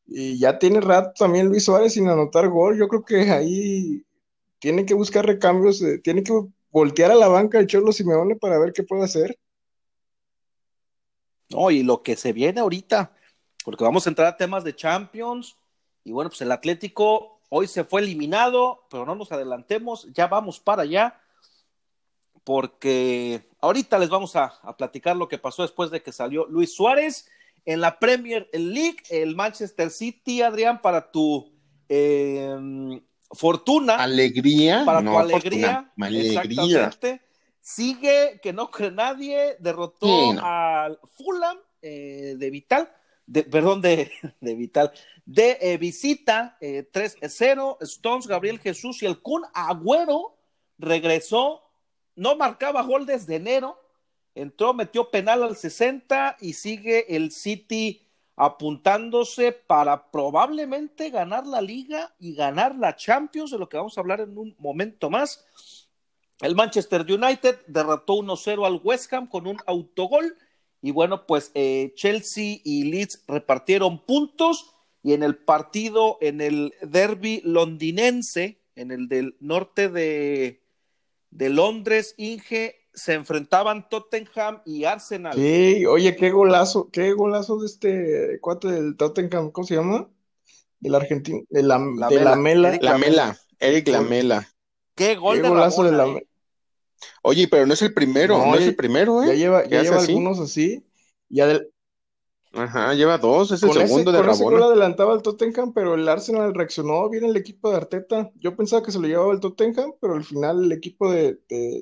Y 0.06 0.38
ya 0.38 0.58
tiene 0.58 0.80
rato 0.80 1.12
también 1.16 1.48
Luis 1.48 1.64
Suárez 1.64 1.92
sin 1.92 2.08
anotar 2.08 2.48
gol. 2.48 2.76
Yo 2.76 2.88
creo 2.88 3.04
que 3.04 3.30
ahí 3.30 4.04
tiene 4.58 4.84
que 4.84 4.94
buscar 4.94 5.24
recambios, 5.24 5.80
eh, 5.82 5.98
tiene 5.98 6.24
que 6.24 6.32
voltear 6.70 7.12
a 7.12 7.16
la 7.16 7.28
banca 7.28 7.58
el 7.58 7.66
Cholo 7.66 7.92
Simeone 7.92 8.36
para 8.36 8.58
ver 8.58 8.72
qué 8.72 8.82
puede 8.82 9.04
hacer. 9.04 9.38
No, 11.48 11.70
y 11.70 11.82
lo 11.82 12.02
que 12.02 12.16
se 12.16 12.32
viene 12.32 12.60
ahorita, 12.60 13.12
porque 13.70 13.84
vamos 13.84 14.04
a 14.04 14.10
entrar 14.10 14.26
a 14.26 14.36
temas 14.36 14.64
de 14.64 14.74
Champions. 14.74 15.56
Y 16.02 16.10
bueno, 16.10 16.28
pues 16.28 16.40
el 16.40 16.50
Atlético 16.50 17.40
hoy 17.50 17.68
se 17.68 17.84
fue 17.84 18.00
eliminado, 18.00 18.84
pero 18.90 19.06
no 19.06 19.14
nos 19.14 19.30
adelantemos, 19.30 20.08
ya 20.12 20.26
vamos 20.26 20.58
para 20.58 20.82
allá, 20.82 21.20
porque 22.42 23.48
ahorita 23.60 23.96
les 24.00 24.08
vamos 24.08 24.34
a, 24.34 24.60
platicar 24.76 25.16
lo 25.16 25.28
que 25.28 25.38
pasó 25.38 25.62
después 25.62 25.92
de 25.92 26.02
que 26.02 26.10
salió 26.10 26.46
Luis 26.46 26.74
Suárez 26.74 27.28
en 27.64 27.80
la 27.80 28.00
Premier 28.00 28.50
League, 28.52 28.98
el 29.08 29.36
Manchester 29.36 29.90
City, 29.90 30.42
Adrián, 30.42 30.82
para 30.82 31.12
tu 31.12 31.52
em, 31.88 33.00
fortuna. 33.30 33.96
Alegría. 33.96 34.82
Para 34.84 35.00
tu 35.00 35.16
alegría. 35.16 35.92
Exactamente. 35.96 37.22
Sigue, 37.60 38.40
que 38.42 38.52
no 38.52 38.68
cree 38.72 38.90
nadie, 38.90 39.54
derrotó 39.60 40.32
al 40.42 40.98
Fulham 41.14 41.58
eh, 41.82 42.34
de 42.36 42.50
Vital 42.50 42.90
perdón, 43.50 43.80
de, 43.80 44.10
de 44.40 44.54
Vital, 44.54 44.92
de 45.24 45.58
eh, 45.60 45.78
visita 45.78 46.56
3-0, 46.60 47.76
eh, 47.80 47.84
Stones, 47.84 48.26
Gabriel 48.26 48.58
Jesús 48.58 49.02
y 49.02 49.06
el 49.06 49.20
Kun 49.20 49.42
Agüero 49.54 50.36
regresó, 50.78 51.62
no 52.16 52.36
marcaba 52.36 52.82
gol 52.82 53.06
desde 53.06 53.36
enero, 53.36 53.80
entró, 54.34 54.74
metió 54.74 55.10
penal 55.10 55.42
al 55.42 55.56
60 55.56 56.36
y 56.40 56.54
sigue 56.54 57.16
el 57.16 57.30
City 57.30 58.06
apuntándose 58.36 59.52
para 59.52 60.10
probablemente 60.10 61.10
ganar 61.10 61.46
la 61.46 61.60
liga 61.60 62.14
y 62.18 62.34
ganar 62.34 62.74
la 62.74 62.96
Champions, 62.96 63.50
de 63.50 63.58
lo 63.58 63.68
que 63.68 63.76
vamos 63.76 63.96
a 63.96 64.00
hablar 64.00 64.20
en 64.20 64.36
un 64.38 64.56
momento 64.58 65.10
más. 65.10 65.44
El 66.40 66.54
Manchester 66.54 67.02
United 67.02 67.60
derrotó 67.66 68.14
1-0 68.14 68.66
al 68.66 68.80
West 68.82 69.12
Ham 69.12 69.26
con 69.26 69.46
un 69.46 69.58
autogol 69.66 70.34
y 70.82 70.92
bueno, 70.92 71.26
pues 71.26 71.50
eh, 71.54 71.92
Chelsea 71.94 72.58
y 72.64 72.84
Leeds 72.84 73.24
repartieron 73.26 74.04
puntos 74.04 74.74
y 75.02 75.12
en 75.12 75.22
el 75.22 75.36
partido, 75.36 76.18
en 76.20 76.40
el 76.40 76.74
derby 76.82 77.40
londinense, 77.44 78.60
en 78.74 78.90
el 78.90 79.08
del 79.08 79.36
norte 79.40 79.88
de, 79.88 80.62
de 81.30 81.48
Londres, 81.50 82.14
Inge, 82.16 82.76
se 82.92 83.14
enfrentaban 83.14 83.88
Tottenham 83.88 84.62
y 84.64 84.84
Arsenal. 84.84 85.34
Sí, 85.34 85.86
oye, 85.86 86.16
qué 86.16 86.30
golazo, 86.30 86.90
qué 86.90 87.12
golazo 87.12 87.58
de 87.60 87.66
este 87.66 88.40
cuate 88.40 88.68
del 88.68 88.96
Tottenham, 88.96 89.50
¿cómo 89.50 89.66
se 89.66 89.76
llama? 89.76 90.08
El 90.82 90.94
argentino, 90.94 91.42
de 91.48 91.62
la, 91.62 91.78
de 92.08 92.20
la 92.20 92.36
Mela. 92.36 92.78
La 92.80 92.98
Mela, 92.98 93.38
Eric 93.58 93.88
Lamela. 93.88 94.48
Qué 94.94 95.16
gol 95.16 95.42
de 95.42 95.48
golazo 95.48 95.84
de 95.84 95.92
la 95.92 96.06
eh. 96.06 96.26
Oye, 97.22 97.48
pero 97.48 97.66
no 97.66 97.74
es 97.74 97.82
el 97.82 97.94
primero, 97.94 98.38
no, 98.38 98.54
es 98.54 98.66
el 98.66 98.76
primero, 98.76 99.22
¿eh? 99.22 99.28
Ya 99.28 99.34
lleva, 99.34 99.64
ya 99.66 99.82
lleva 99.82 100.00
algunos 100.00 100.38
así. 100.40 100.84
Ya 101.28 101.60
Ajá, 102.52 102.94
lleva 102.94 103.16
dos, 103.16 103.52
es 103.52 103.62
el 103.62 103.72
segundo 103.72 104.10
de 104.10 104.18
con 104.18 104.30
Ese 104.30 104.42
gol 104.42 104.62
adelantaba 104.62 105.14
el 105.14 105.22
Tottenham, 105.22 105.72
pero 105.72 105.94
el 105.94 106.08
Arsenal 106.08 106.52
reaccionó 106.52 107.08
bien 107.08 107.24
el 107.24 107.36
equipo 107.36 107.70
de 107.70 107.76
Arteta. 107.76 108.32
Yo 108.34 108.56
pensaba 108.56 108.82
que 108.82 108.90
se 108.90 108.98
lo 108.98 109.06
llevaba 109.06 109.32
el 109.32 109.38
Tottenham, 109.38 109.92
pero 110.00 110.14
al 110.14 110.24
final 110.24 110.64
el 110.64 110.72
equipo 110.72 111.12
de, 111.12 111.38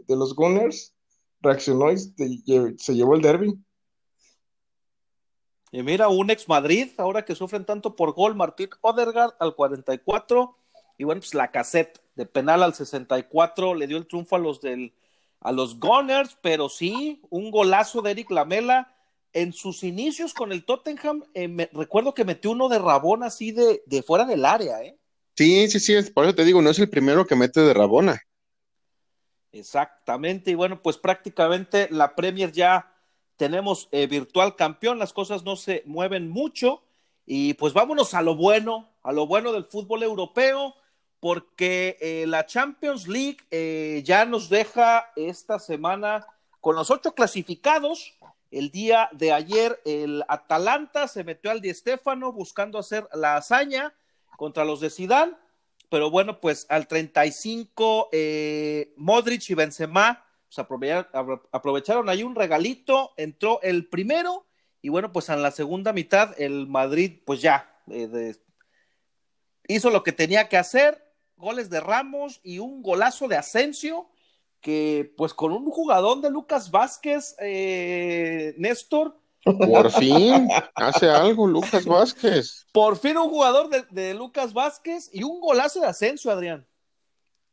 los 0.09 0.35
Gunners 0.35 0.94
reaccionó 1.40 1.90
y 1.90 1.96
se 1.96 2.94
llevó 2.94 3.14
el 3.14 3.22
derby. 3.22 3.59
Y 5.72 5.83
mira, 5.83 6.09
un 6.09 6.31
ex 6.31 6.46
Madrid, 6.48 6.88
ahora 6.98 7.24
que 7.24 7.35
sufren 7.35 7.64
tanto 7.64 7.96
por 7.96 8.12
gol, 8.12 8.35
Martín 8.35 8.68
Odergaard 8.83 9.35
al 9.38 9.54
44, 9.54 10.54
y 10.98 11.04
bueno, 11.04 11.20
pues 11.20 11.35
la 11.35 11.50
cassette 11.50 11.98
de 12.14 12.26
penal 12.26 12.62
al 12.62 12.74
64 12.74 13.74
le 13.74 13.87
dio 13.87 13.96
el 13.96 14.07
triunfo 14.07 14.37
a 14.37 14.38
los 14.38 14.61
del 14.61 14.92
a 15.40 15.53
los 15.53 15.79
Gunners, 15.79 16.37
pero 16.42 16.68
sí, 16.68 17.22
un 17.31 17.51
golazo 17.51 18.03
de 18.03 18.12
Eric 18.12 18.31
Lamela. 18.31 18.94
En 19.35 19.53
sus 19.53 19.85
inicios 19.85 20.33
con 20.33 20.53
el 20.53 20.64
Tottenham, 20.64 21.22
eh, 21.35 21.68
recuerdo 21.72 22.14
que 22.14 22.24
metió 22.24 22.51
uno 22.51 22.68
de 22.68 22.79
Rabona 22.79 23.27
así 23.27 23.53
de, 23.53 23.83
de, 23.85 24.03
fuera 24.03 24.24
del 24.24 24.44
área, 24.44 24.83
¿eh? 24.83 24.98
Sí, 25.37 25.68
sí, 25.68 25.79
sí, 25.79 26.11
por 26.11 26.24
eso 26.24 26.35
te 26.35 26.44
digo, 26.44 26.62
no 26.62 26.70
es 26.70 26.79
el 26.79 26.88
primero 26.88 27.27
que 27.27 27.37
mete 27.37 27.61
de 27.61 27.74
Rabona. 27.74 28.22
Exactamente, 29.53 30.51
y 30.51 30.55
bueno, 30.55 30.83
pues 30.83 30.96
prácticamente 30.96 31.88
la 31.90 32.14
Premier 32.16 32.53
ya 32.53 32.94
tenemos 33.37 33.88
eh, 33.92 34.07
virtual 34.07 34.57
campeón, 34.57 34.98
las 34.98 35.12
cosas 35.12 35.44
no 35.44 35.57
se 35.57 35.83
mueven 35.85 36.29
mucho, 36.29 36.83
y 37.27 37.55
pues 37.55 37.74
vámonos 37.74 38.14
a 38.14 38.22
lo 38.22 38.35
bueno, 38.35 38.90
a 39.03 39.12
lo 39.12 39.27
bueno 39.27 39.53
del 39.53 39.66
fútbol 39.66 40.03
europeo 40.03 40.74
porque 41.20 41.96
eh, 42.00 42.26
la 42.26 42.46
Champions 42.46 43.09
League 43.09 43.38
eh, 43.50 44.02
ya 44.04 44.24
nos 44.24 44.48
deja 44.48 45.11
esta 45.16 45.59
semana 45.59 46.26
con 46.61 46.76
los 46.76 46.90
ocho 46.90 47.14
clasificados. 47.14 48.14
El 48.50 48.70
día 48.70 49.09
de 49.12 49.33
ayer 49.33 49.81
el 49.85 50.24
Atalanta 50.28 51.09
se 51.09 51.24
metió 51.24 51.50
al 51.50 51.61
Di 51.61 51.74
Stéfano 51.74 52.33
buscando 52.33 52.78
hacer 52.78 53.09
la 53.12 53.37
hazaña 53.37 53.94
contra 54.37 54.64
los 54.64 54.81
de 54.81 54.90
Sidán, 54.90 55.37
pero 55.90 56.11
bueno, 56.11 56.40
pues 56.40 56.66
al 56.68 56.87
35 56.87 58.09
eh, 58.12 58.94
Modric 58.96 59.50
y 59.50 59.54
Benzema 59.54 60.24
pues 60.46 60.59
aprovecharon, 60.61 61.42
aprovecharon 61.52 62.09
ahí 62.09 62.22
un 62.22 62.35
regalito, 62.35 63.12
entró 63.16 63.61
el 63.62 63.87
primero 63.87 64.46
y 64.81 64.88
bueno, 64.88 65.12
pues 65.12 65.28
en 65.28 65.42
la 65.42 65.50
segunda 65.50 65.92
mitad 65.92 66.40
el 66.40 66.66
Madrid 66.66 67.20
pues 67.26 67.42
ya 67.42 67.74
hizo 69.68 69.90
lo 69.90 70.02
que 70.02 70.12
tenía 70.12 70.48
que 70.48 70.57
hacer, 70.57 71.07
goles 71.38 71.70
de 71.70 71.81
Ramos 71.81 72.40
y 72.42 72.59
un 72.59 72.83
golazo 72.83 73.29
de 73.29 73.37
Asensio, 73.37 74.09
que 74.61 75.12
pues 75.16 75.33
con 75.35 75.53
un 75.53 75.70
jugador 75.70 76.20
de 76.20 76.31
Lucas 76.31 76.70
Vázquez, 76.70 77.37
eh, 77.40 78.55
Néstor. 78.59 79.16
Por 79.44 79.90
fin 79.92 80.48
hace 80.74 81.09
algo 81.09 81.46
Lucas 81.46 81.87
Vázquez. 81.87 82.66
Por 82.72 82.98
fin 82.98 83.16
un 83.16 83.31
jugador 83.31 83.70
de, 83.90 84.14
Lucas 84.14 84.53
Vázquez 84.53 85.09
y 85.12 85.22
un 85.22 85.40
golazo 85.40 85.81
de 85.81 85.87
Asensio, 85.87 86.31
Adrián. 86.31 86.66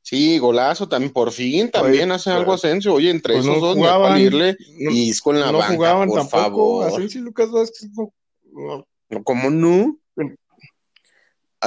Sí, 0.01 0.37
golazo 0.37 0.87
también, 0.87 1.13
por 1.13 1.31
fin 1.31 1.71
también 1.71 2.11
hace 2.11 2.29
algo 2.29 2.53
Asensio. 2.53 2.93
Oye, 2.95 3.09
entre 3.09 3.35
pues 3.35 3.45
esos 3.45 3.61
dos 3.61 3.75
jugaban, 3.75 4.19
irle 4.19 4.55
y 4.77 5.09
es 5.09 5.21
con 5.21 5.39
la 5.39 5.51
no 5.51 5.61
jugaban 5.61 6.09
por 6.09 6.17
tampoco, 6.19 6.81
favor. 6.81 6.87
Asensio 6.87 7.21
y 7.21 7.23
Lucas 7.23 7.51
Vázquez 7.51 7.89
no. 7.95 8.87
¿Cómo 9.23 9.49
no? 9.49 9.97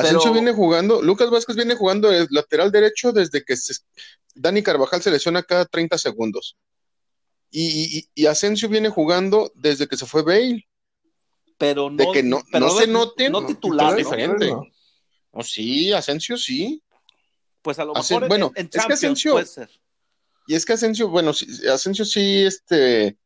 Asensio 0.00 0.32
viene 0.32 0.52
jugando, 0.52 1.02
Lucas 1.02 1.30
Vázquez 1.30 1.56
viene 1.56 1.74
jugando 1.74 2.10
el 2.10 2.26
lateral 2.30 2.70
derecho 2.70 3.12
desde 3.12 3.44
que 3.44 3.54
Dani 4.34 4.62
Carvajal 4.62 5.02
se 5.02 5.10
lesiona 5.10 5.42
cada 5.42 5.64
30 5.64 5.98
segundos. 5.98 6.56
Y, 7.50 8.08
y, 8.14 8.26
Asensio 8.26 8.68
viene 8.68 8.90
jugando 8.90 9.50
desde 9.54 9.86
que 9.86 9.96
se 9.96 10.04
fue 10.04 10.22
Bale. 10.22 10.68
Pero 11.56 11.90
no, 11.90 11.96
de 11.96 12.12
que 12.12 12.22
no, 12.22 12.42
no 12.52 12.70
se 12.70 12.86
noten, 12.86 13.32
no 13.32 13.46
titular. 13.46 13.96
diferente. 13.96 14.54
No, 15.32 15.42
sí, 15.42 15.92
Asensio 15.92 16.36
sí. 16.36 16.82
Pues 17.62 17.78
a 17.78 17.84
lo 17.84 17.94
mejor 17.94 18.28
bueno, 18.28 18.52
es 18.54 18.68
que 18.68 18.92
Asensio, 18.92 19.40
Y 20.46 20.54
es 20.54 20.64
que 20.64 20.74
Asensio, 20.74 21.08
bueno, 21.08 21.32
Asensio 21.72 22.04
sí, 22.04 22.44
este, 22.44 23.16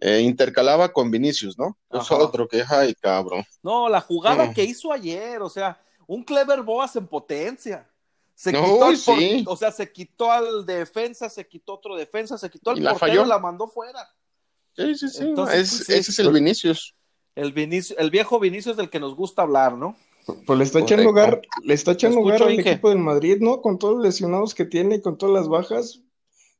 eh, 0.00 0.20
intercalaba 0.20 0.92
con 0.92 1.10
Vinicius, 1.10 1.58
¿no? 1.58 1.78
Es 1.90 2.10
otro 2.10 2.48
que, 2.48 2.64
ay, 2.68 2.94
cabrón. 2.94 3.44
No, 3.62 3.88
la 3.88 4.00
jugada 4.00 4.52
que 4.52 4.64
hizo 4.64 4.92
ayer, 4.92 5.42
o 5.42 5.48
sea, 5.48 5.80
un 6.14 6.24
clever 6.24 6.62
Boas 6.62 6.94
en 6.96 7.06
potencia. 7.06 7.88
Se 8.34 8.52
quitó 8.52 9.50
o 9.50 9.56
sea, 9.56 9.70
se 9.70 9.90
quitó 9.90 10.30
al 10.30 10.66
defensa, 10.66 11.28
se 11.30 11.46
quitó 11.46 11.74
otro 11.74 11.96
defensa, 11.96 12.36
se 12.36 12.50
quitó 12.50 12.70
al 12.70 12.78
y 12.78 12.82
portero, 12.82 13.22
la, 13.22 13.36
la 13.36 13.38
mandó 13.38 13.68
fuera. 13.68 14.10
Sí, 14.74 14.94
sí, 14.94 15.08
sí. 15.08 15.32
Pues, 15.34 15.88
ese 15.88 15.98
es 15.98 16.18
el 16.18 16.32
Vinicius. 16.32 16.94
El 17.34 17.52
Vinicius, 17.52 17.98
el 17.98 18.10
viejo 18.10 18.38
Vinicius 18.40 18.76
del 18.76 18.90
que 18.90 19.00
nos 19.00 19.14
gusta 19.14 19.42
hablar, 19.42 19.74
¿no? 19.74 19.96
Pues 20.46 20.58
le 20.58 20.64
está 20.64 20.80
echando 20.80 21.04
lugar, 21.04 21.40
le 21.62 21.74
está 21.74 21.92
echando 21.92 22.18
lugar 22.18 22.42
al 22.42 22.58
equipo 22.58 22.90
del 22.90 22.98
Madrid, 22.98 23.38
¿no? 23.40 23.60
Con 23.60 23.78
todos 23.78 23.94
los 23.96 24.04
lesionados 24.04 24.54
que 24.54 24.64
tiene 24.64 24.96
y 24.96 25.00
con 25.00 25.16
todas 25.16 25.34
las 25.34 25.48
bajas, 25.48 26.00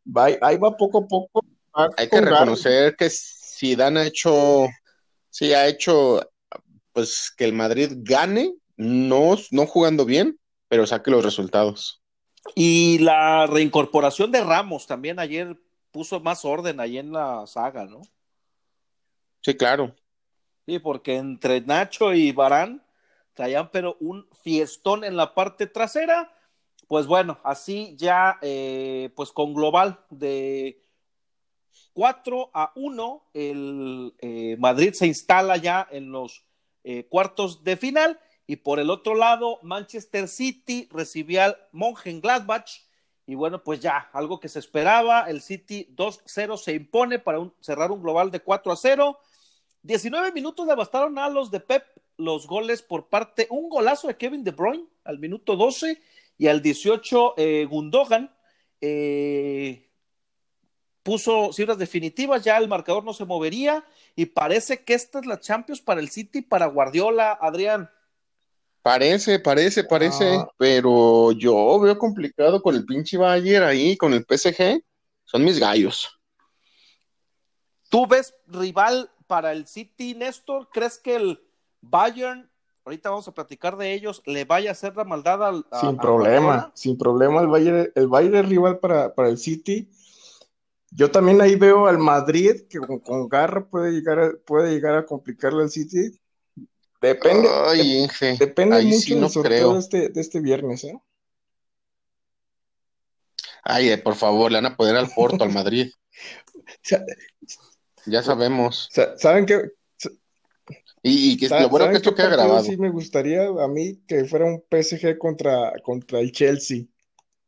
va, 0.04 0.26
ahí 0.40 0.56
va 0.56 0.76
poco 0.76 0.98
a 0.98 1.06
poco. 1.06 1.44
Hay 1.96 2.08
que 2.08 2.20
reconocer 2.20 2.96
que 2.96 3.08
si 3.10 3.76
Dan 3.76 3.96
ha 3.96 4.06
hecho, 4.06 4.66
sí 5.30 5.52
ha 5.52 5.68
hecho, 5.68 6.20
pues 6.92 7.30
que 7.36 7.44
el 7.44 7.52
Madrid 7.52 7.92
gane, 7.96 8.54
no, 8.76 9.36
no 9.50 9.66
jugando 9.66 10.04
bien, 10.04 10.38
pero 10.68 10.86
saque 10.86 11.10
los 11.10 11.24
resultados. 11.24 12.02
Y 12.54 12.98
la 12.98 13.46
reincorporación 13.46 14.32
de 14.32 14.42
Ramos 14.42 14.86
también 14.86 15.18
ayer 15.18 15.56
puso 15.90 16.20
más 16.20 16.44
orden 16.44 16.80
ahí 16.80 16.98
en 16.98 17.12
la 17.12 17.46
saga, 17.46 17.84
¿no? 17.84 18.02
Sí, 19.42 19.54
claro. 19.56 19.94
Sí, 20.66 20.78
porque 20.78 21.16
entre 21.16 21.60
Nacho 21.60 22.14
y 22.14 22.32
Barán 22.32 22.82
traían 23.34 23.70
pero 23.70 23.96
un 24.00 24.26
fiestón 24.42 25.04
en 25.04 25.16
la 25.16 25.34
parte 25.34 25.66
trasera. 25.66 26.32
Pues 26.88 27.06
bueno, 27.06 27.38
así 27.44 27.94
ya, 27.96 28.38
eh, 28.42 29.10
pues 29.16 29.32
con 29.32 29.54
global 29.54 30.04
de 30.10 30.82
4 31.94 32.50
a 32.52 32.72
1, 32.74 33.30
el 33.34 34.14
eh, 34.18 34.56
Madrid 34.58 34.92
se 34.92 35.06
instala 35.06 35.56
ya 35.56 35.86
en 35.90 36.12
los 36.12 36.44
eh, 36.84 37.06
cuartos 37.08 37.64
de 37.64 37.76
final 37.76 38.20
y 38.46 38.56
por 38.56 38.80
el 38.80 38.90
otro 38.90 39.14
lado, 39.14 39.58
Manchester 39.62 40.28
City 40.28 40.88
recibía 40.90 41.46
al 41.46 41.56
Mönchengladbach. 41.72 42.70
Y 43.26 43.34
bueno, 43.34 43.62
pues 43.62 43.80
ya, 43.80 44.10
algo 44.12 44.40
que 44.40 44.48
se 44.48 44.58
esperaba. 44.58 45.22
El 45.22 45.42
City 45.42 45.88
2-0 45.94 46.56
se 46.56 46.74
impone 46.74 47.18
para 47.18 47.38
cerrar 47.60 47.92
un 47.92 48.02
global 48.02 48.30
de 48.30 48.40
4 48.40 48.72
a 48.72 48.76
0. 48.76 49.18
19 49.82 50.32
minutos 50.32 50.66
devastaron 50.66 51.18
a 51.18 51.28
los 51.28 51.50
de 51.50 51.60
Pep 51.60 51.84
los 52.16 52.46
goles 52.46 52.82
por 52.82 53.08
parte, 53.08 53.46
un 53.50 53.68
golazo 53.68 54.06
de 54.06 54.16
Kevin 54.16 54.44
De 54.44 54.50
Bruyne 54.52 54.86
al 55.04 55.18
minuto 55.18 55.56
12 55.56 56.00
y 56.38 56.46
al 56.46 56.62
18 56.62 57.34
eh, 57.36 57.66
Gundogan 57.68 58.34
eh, 58.80 59.90
puso 61.02 61.52
cifras 61.52 61.78
definitivas, 61.78 62.44
ya 62.44 62.58
el 62.58 62.68
marcador 62.68 63.04
no 63.04 63.12
se 63.12 63.24
movería 63.24 63.84
y 64.14 64.26
parece 64.26 64.84
que 64.84 64.94
esta 64.94 65.18
es 65.18 65.26
la 65.26 65.40
Champions 65.40 65.80
para 65.80 66.00
el 66.00 66.10
City, 66.10 66.42
para 66.42 66.66
Guardiola, 66.66 67.36
Adrián. 67.40 67.90
Parece, 68.82 69.38
parece, 69.38 69.84
parece, 69.84 70.34
ah. 70.34 70.48
pero 70.58 71.30
yo 71.32 71.78
veo 71.78 71.96
complicado 71.96 72.60
con 72.60 72.74
el 72.74 72.84
pinche 72.84 73.16
Bayern 73.16 73.64
ahí, 73.64 73.96
con 73.96 74.12
el 74.12 74.26
PSG. 74.28 74.82
Son 75.24 75.44
mis 75.44 75.60
gallos. 75.60 76.20
¿Tú 77.88 78.08
ves 78.08 78.34
rival 78.48 79.08
para 79.28 79.52
el 79.52 79.68
City, 79.68 80.14
Néstor? 80.14 80.68
¿Crees 80.72 80.98
que 80.98 81.14
el 81.14 81.40
Bayern, 81.80 82.50
ahorita 82.84 83.10
vamos 83.10 83.28
a 83.28 83.34
platicar 83.34 83.76
de 83.76 83.94
ellos, 83.94 84.20
le 84.26 84.44
vaya 84.44 84.70
a 84.70 84.72
hacer 84.72 84.96
la 84.96 85.04
maldad 85.04 85.46
al. 85.46 85.64
sin 85.80 85.96
problema, 85.96 86.72
sin 86.74 86.98
problema 86.98 87.40
el 87.40 87.46
Bayern, 87.46 87.92
el 87.94 88.08
Bayern 88.08 88.34
es 88.34 88.48
rival 88.48 88.78
para, 88.80 89.14
para, 89.14 89.28
el 89.28 89.38
City. 89.38 89.88
Yo 90.90 91.08
también 91.10 91.40
ahí 91.40 91.54
veo 91.54 91.86
al 91.86 91.98
Madrid, 91.98 92.62
que 92.68 92.80
con, 92.80 93.28
garra 93.28 93.64
puede 93.64 93.92
llegar, 93.92 94.38
puede 94.44 94.72
llegar 94.72 94.96
a 94.96 95.06
complicarle 95.06 95.62
al 95.62 95.70
City 95.70 96.18
Depende, 97.02 97.48
depende 98.38 98.82
mucho 98.82 99.16
del 99.16 99.28
sorteo 99.28 99.72
de 99.72 99.78
este, 99.80 100.08
de 100.10 100.20
este 100.20 100.40
viernes, 100.40 100.84
¿eh? 100.84 100.96
Ay, 103.64 103.90
eh, 103.90 103.98
por 103.98 104.14
favor, 104.14 104.52
le 104.52 104.58
van 104.58 104.66
a 104.66 104.76
poder 104.76 104.94
al 104.94 105.10
Porto, 105.10 105.42
al 105.42 105.52
Madrid. 105.52 105.90
ya 108.06 108.22
sabemos. 108.22 108.88
¿Saben 109.16 109.46
qué? 109.46 109.72
Y, 111.02 111.36
que 111.36 111.48
lo 111.48 111.68
bueno 111.68 111.90
que 111.90 111.96
esto 111.96 112.14
queda 112.14 112.28
grabado. 112.28 112.62
Sí, 112.62 112.76
me 112.76 112.90
gustaría 112.90 113.46
a 113.46 113.66
mí 113.66 114.00
que 114.06 114.24
fuera 114.24 114.44
un 114.44 114.62
PSG 114.70 115.18
contra, 115.18 115.72
contra 115.82 116.20
el 116.20 116.30
Chelsea. 116.30 116.84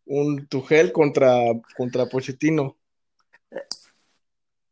Un 0.07 0.49
Tuchel 0.49 0.90
contra, 0.90 1.38
contra 1.77 2.07
Pochettino. 2.07 2.77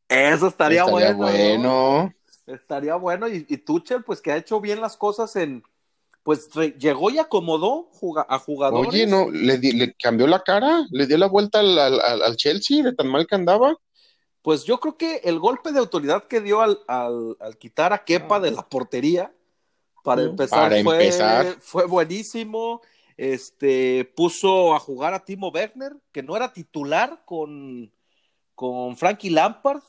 Eso 0.09 0.49
estaría, 0.49 0.85
estaría 0.85 1.15
bueno. 1.15 2.13
Estaría 2.47 2.97
bueno. 2.97 3.29
Y, 3.29 3.45
Tuchel, 3.59 4.03
pues 4.05 4.21
que 4.21 4.33
ha 4.33 4.37
hecho 4.37 4.61
bien 4.61 4.81
las 4.81 4.97
cosas 4.97 5.37
en. 5.37 5.63
Pues 6.23 6.49
llegó 6.79 7.11
y 7.11 7.19
acomodó 7.19 7.91
a 8.29 8.39
jugadores. 8.39 8.89
Oye, 8.89 9.07
no, 9.07 9.29
le, 9.29 9.59
le 9.59 9.93
cambió 9.95 10.29
la 10.29 10.45
cara, 10.45 10.87
le 10.91 11.07
dio 11.09 11.19
la 11.19 11.27
vuelta 11.27 11.59
al, 11.59 12.37
Chelsea 12.37 12.85
de 12.85 12.95
tan 12.95 13.09
mal 13.09 13.27
que 13.27 13.35
andaba. 13.35 13.77
Pues 14.41 14.65
yo 14.65 14.79
creo 14.79 14.97
que 14.97 15.17
el 15.25 15.41
golpe 15.41 15.73
de 15.73 15.81
autoridad 15.81 16.29
que 16.29 16.41
dio 16.41 16.61
al, 16.61 17.37
quitar 17.59 17.93
a 17.93 18.05
Kepa 18.05 18.39
de 18.39 18.53
la 18.53 18.69
portería, 18.69 19.33
para 20.05 20.23
empezar, 20.23 20.73
fue, 20.85 21.57
fue 21.61 21.87
buenísimo. 21.87 22.83
Este 23.17 24.11
puso 24.17 24.75
a 24.75 24.79
jugar 24.79 25.15
a 25.15 25.25
Timo 25.25 25.49
Werner, 25.49 25.97
que 26.13 26.23
no 26.23 26.37
era 26.37 26.53
titular 26.53 27.23
con, 27.25 27.93
con 28.55 28.97
Frankie 28.97 29.31
Lampard 29.31 29.83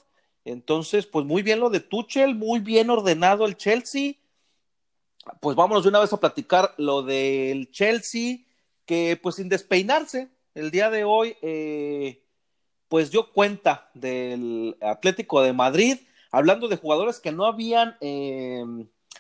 entonces, 0.45 1.06
pues 1.06 1.25
muy 1.25 1.41
bien 1.41 1.60
lo 1.60 1.69
de 1.69 1.79
Tuchel, 1.79 2.36
muy 2.36 2.60
bien 2.60 2.89
ordenado 2.89 3.45
el 3.45 3.56
Chelsea. 3.56 4.13
Pues 5.39 5.56
vámonos 5.56 5.84
de 5.84 5.89
una 5.89 6.01
vez 6.01 6.12
a 6.12 6.19
platicar 6.19 6.73
lo 6.77 7.01
del 7.01 7.71
Chelsea, 7.71 8.39
que 8.86 9.17
pues 9.21 9.36
sin 9.36 9.47
despeinarse, 9.47 10.29
el 10.53 10.69
día 10.69 10.89
de 10.89 11.06
hoy, 11.06 11.38
eh, 11.41 12.23
pues 12.89 13.10
dio 13.10 13.32
cuenta 13.32 13.89
del 13.93 14.75
Atlético 14.82 15.41
de 15.41 15.53
Madrid, 15.53 15.97
hablando 16.29 16.67
de 16.67 16.77
jugadores 16.77 17.19
que 17.19 17.32
no 17.32 17.45
habían 17.45 17.95
eh, 18.01 18.63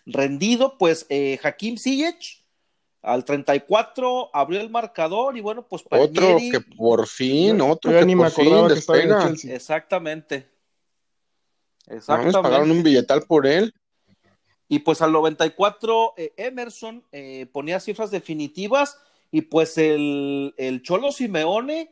rendido, 0.05 0.77
pues 0.77 1.05
eh, 1.09 1.39
Hakim 1.41 1.77
Ziyech 1.77 2.43
al 3.01 3.25
34 3.25 4.29
abrió 4.33 4.61
el 4.61 4.69
marcador 4.69 5.37
y 5.37 5.41
bueno, 5.41 5.65
pues 5.67 5.83
otro 5.89 6.37
que 6.37 6.61
por 6.77 7.07
fin, 7.07 7.59
otro 7.61 7.91
que 7.91 8.15
por 8.15 8.31
fin 8.31 8.67
despega. 8.67 9.33
Exactamente. 9.45 10.52
Exactamente. 11.87 12.41
pagaron 12.41 12.71
un 12.71 12.83
billetal 12.83 13.23
por 13.23 13.47
él. 13.47 13.73
Y 14.67 14.79
pues 14.79 15.01
al 15.01 15.11
94 15.11 16.13
eh, 16.17 16.33
Emerson 16.37 17.03
eh, 17.11 17.47
ponía 17.51 17.79
cifras 17.79 18.11
definitivas 18.11 18.97
y 19.31 19.41
pues 19.41 19.77
el, 19.77 20.53
el 20.57 20.81
Cholo 20.81 21.11
Simeone 21.11 21.91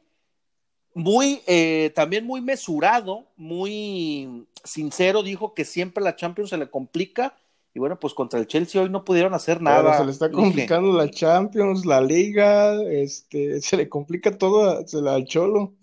muy 0.93 1.41
eh, 1.47 1.91
también 1.95 2.25
muy 2.25 2.41
mesurado, 2.41 3.25
muy 3.37 4.47
sincero, 4.63 5.23
dijo 5.23 5.53
que 5.53 5.65
siempre 5.65 6.03
la 6.03 6.15
Champions 6.15 6.49
se 6.49 6.57
le 6.57 6.69
complica 6.69 7.35
y 7.73 7.79
bueno, 7.79 7.99
pues 7.99 8.13
contra 8.13 8.39
el 8.39 8.47
Chelsea 8.47 8.81
hoy 8.81 8.89
no 8.89 9.05
pudieron 9.05 9.33
hacer 9.33 9.61
nada. 9.61 9.97
se 9.97 10.05
le 10.05 10.11
está 10.11 10.29
complicando 10.29 10.91
la 10.91 11.09
Champions, 11.09 11.85
la 11.85 12.01
Liga, 12.01 12.81
este, 12.83 13.61
se 13.61 13.77
le 13.77 13.87
complica 13.87 14.37
todo 14.37 14.83
al 15.09 15.25
Cholo. 15.25 15.73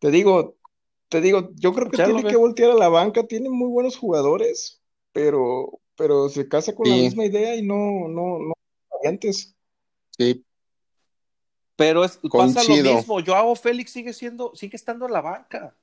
Te 0.00 0.10
digo, 0.10 0.55
te 1.08 1.20
digo, 1.20 1.50
yo 1.54 1.72
creo 1.72 1.90
que 1.90 2.02
tiene 2.02 2.24
que 2.24 2.36
voltear 2.36 2.70
a 2.70 2.74
la 2.74 2.88
banca, 2.88 3.26
tiene 3.26 3.48
muy 3.48 3.68
buenos 3.68 3.96
jugadores, 3.96 4.82
pero, 5.12 5.80
pero 5.96 6.28
se 6.28 6.48
casa 6.48 6.74
con 6.74 6.88
la 6.88 6.96
misma 6.96 7.24
idea 7.24 7.54
y 7.56 7.62
no, 7.62 8.08
no, 8.08 8.38
no 8.38 8.54
variantes. 8.90 9.54
Sí. 10.16 10.44
Pero 11.76 12.04
es, 12.04 12.18
pasa 12.32 12.64
lo 12.64 12.74
mismo, 12.74 13.18
Joao 13.24 13.54
Félix 13.54 13.92
sigue 13.92 14.12
siendo, 14.12 14.52
sigue 14.54 14.76
estando 14.76 15.06
en 15.06 15.12
la 15.12 15.20
banca. 15.20 15.76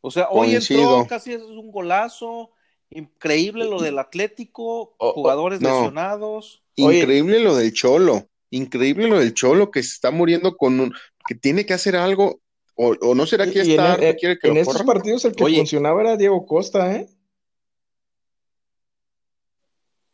O 0.00 0.10
sea, 0.10 0.28
hoy 0.30 0.54
entró, 0.54 1.06
casi 1.08 1.32
es 1.32 1.42
un 1.42 1.72
golazo, 1.72 2.52
increíble 2.90 3.64
lo 3.64 3.80
del 3.80 3.98
Atlético, 3.98 4.94
jugadores 4.98 5.60
lesionados. 5.60 6.62
Increíble 6.76 7.40
lo 7.40 7.56
del 7.56 7.72
Cholo, 7.72 8.28
increíble 8.50 9.08
lo 9.08 9.18
del 9.18 9.34
Cholo 9.34 9.72
que 9.72 9.82
se 9.82 9.94
está 9.94 10.12
muriendo 10.12 10.56
con 10.56 10.78
un, 10.78 10.94
que 11.26 11.34
tiene 11.34 11.66
que 11.66 11.74
hacer 11.74 11.96
algo 11.96 12.40
o, 12.80 13.14
no 13.14 13.26
será 13.26 13.50
que 13.50 13.60
está, 13.60 13.96
en, 13.96 14.16
quiere 14.16 14.38
que 14.38 14.48
en 14.48 14.56
estos 14.56 14.84
partidos 14.84 15.24
el 15.24 15.34
que 15.34 15.44
funcionaba 15.44 16.00
era 16.00 16.16
Diego 16.16 16.46
Costa, 16.46 16.94
¿eh? 16.94 17.08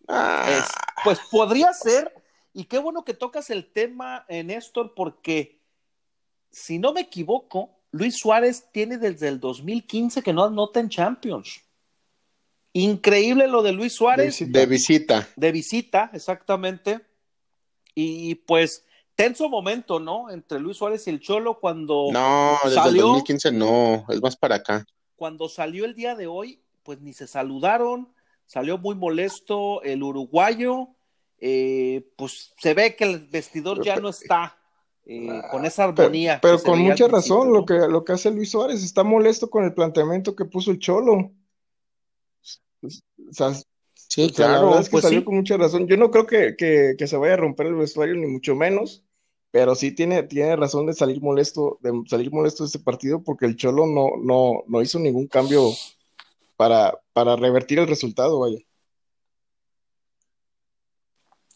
Ah. 0.09 0.67
pues 1.05 1.19
podría 1.31 1.73
ser, 1.75 2.11
y 2.55 2.65
qué 2.65 2.79
bueno 2.79 3.05
que 3.05 3.13
tocas 3.13 3.51
el 3.51 3.71
tema, 3.71 4.25
en 4.29 4.51
eh, 4.51 4.55
Néstor, 4.55 4.95
porque 4.95 5.61
si 6.51 6.79
no 6.79 6.95
me 6.95 7.03
equivoco, 7.03 7.81
Luis 7.91 8.17
Suárez 8.17 8.69
tiene 8.73 8.97
desde 8.97 9.29
el 9.29 9.41
2015 9.41 10.23
que 10.23 10.33
no 10.33 10.45
anota 10.45 10.81
en 10.81 10.89
Champions. 10.89 11.61
Increíble 12.73 13.47
lo 13.47 13.63
de 13.63 13.73
Luis 13.73 13.93
Suárez. 13.93 14.43
De 14.51 14.67
visita. 14.67 15.29
De 15.37 15.53
visita, 15.53 16.11
exactamente. 16.15 17.01
Y 17.95 18.37
pues 18.37 18.85
tenso 19.15 19.49
momento, 19.49 20.01
¿no? 20.01 20.31
Entre 20.31 20.59
Luis 20.59 20.77
Suárez 20.77 21.07
y 21.07 21.11
el 21.11 21.21
Cholo 21.21 21.61
cuando 21.61 22.09
no, 22.13 22.59
desde 22.65 22.89
el 22.89 22.97
2015 22.97 23.53
no, 23.53 24.05
es 24.09 24.21
más 24.21 24.37
para 24.37 24.57
acá. 24.57 24.85
Cuando 25.17 25.49
salió 25.49 25.85
el 25.85 25.95
día 25.95 26.15
de 26.15 26.27
hoy, 26.27 26.61
pues 26.83 27.01
ni 27.01 27.13
se 27.13 27.27
saludaron, 27.27 28.13
salió 28.47 28.79
muy 28.79 28.95
molesto 28.95 29.83
el 29.83 30.03
uruguayo, 30.03 30.89
eh, 31.39 32.07
pues 32.17 32.53
se 32.59 32.75
ve 32.75 32.97
que 32.97 33.05
el 33.05 33.21
vestidor 33.21 33.85
ya 33.85 33.97
no 33.97 34.09
está 34.09 34.57
eh, 35.07 35.29
ah, 35.31 35.49
con 35.51 35.65
esa 35.65 35.85
armonía. 35.85 36.39
Pero, 36.43 36.63
con 36.63 36.81
mucha 36.81 37.09
razón, 37.09 37.53
lo, 37.53 37.65
que, 37.65 37.75
lo 37.75 38.05
que 38.05 38.13
hace 38.13 38.31
Luis 38.31 38.51
Suárez, 38.51 38.83
está 38.83 39.05
molesto 39.05 39.51
con 39.51 39.65
el 39.65 39.75
planteamiento 39.75 40.35
que 40.35 40.45
puso 40.45 40.71
el 40.71 40.79
Cholo. 40.79 41.33
Sí, 44.09 44.31
claro, 44.31 44.53
la 44.53 44.63
verdad 44.63 44.81
es 44.81 44.89
que 44.89 44.93
pues 44.93 45.05
salió 45.05 45.25
con 45.25 45.37
mucha 45.37 45.57
razón. 45.57 45.87
Yo 45.87 45.97
no 45.97 46.11
creo 46.11 46.27
que, 46.27 46.57
que, 46.57 47.07
se 47.07 47.17
vaya 47.17 47.35
a 47.35 47.39
romper 47.39 47.67
el 47.67 47.75
vestuario, 47.75 48.15
ni 48.15 48.27
mucho 48.27 48.55
menos, 48.55 49.05
pero 49.51 49.75
sí 49.75 49.93
tiene, 49.93 50.23
tiene 50.25 50.57
razón 50.57 50.87
de 50.87 50.95
salir 50.95 51.21
molesto, 51.21 51.79
de 51.81 51.93
salir 52.07 52.33
molesto 52.33 52.65
de 52.65 52.69
este 52.69 52.79
partido, 52.79 53.23
porque 53.23 53.47
el 53.47 53.57
Cholo 53.57 53.87
no, 53.87 54.11
no, 54.23 54.65
no 54.67 54.83
hizo 54.83 54.99
ningún 54.99 55.27
cambio 55.27 55.71
para, 56.57 56.99
para 57.13 57.37
revertir 57.37 57.79
el 57.79 57.89
resultado, 57.89 58.41
vaya. 58.41 58.59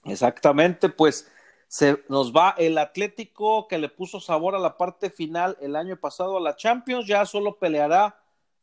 Exactamente, 0.04 0.88
pues 0.88 1.30
se 1.68 2.02
nos 2.08 2.32
va 2.32 2.54
el 2.56 2.78
Atlético 2.78 3.68
que 3.68 3.78
le 3.78 3.88
puso 3.88 4.20
sabor 4.20 4.54
a 4.54 4.58
la 4.58 4.76
parte 4.76 5.11
final 5.11 5.56
el 5.61 5.76
año 5.76 5.98
pasado 5.98 6.38
a 6.38 6.40
la 6.40 6.56
Champions, 6.56 7.06
ya 7.06 7.26
solo 7.26 7.58
peleará 7.58 8.18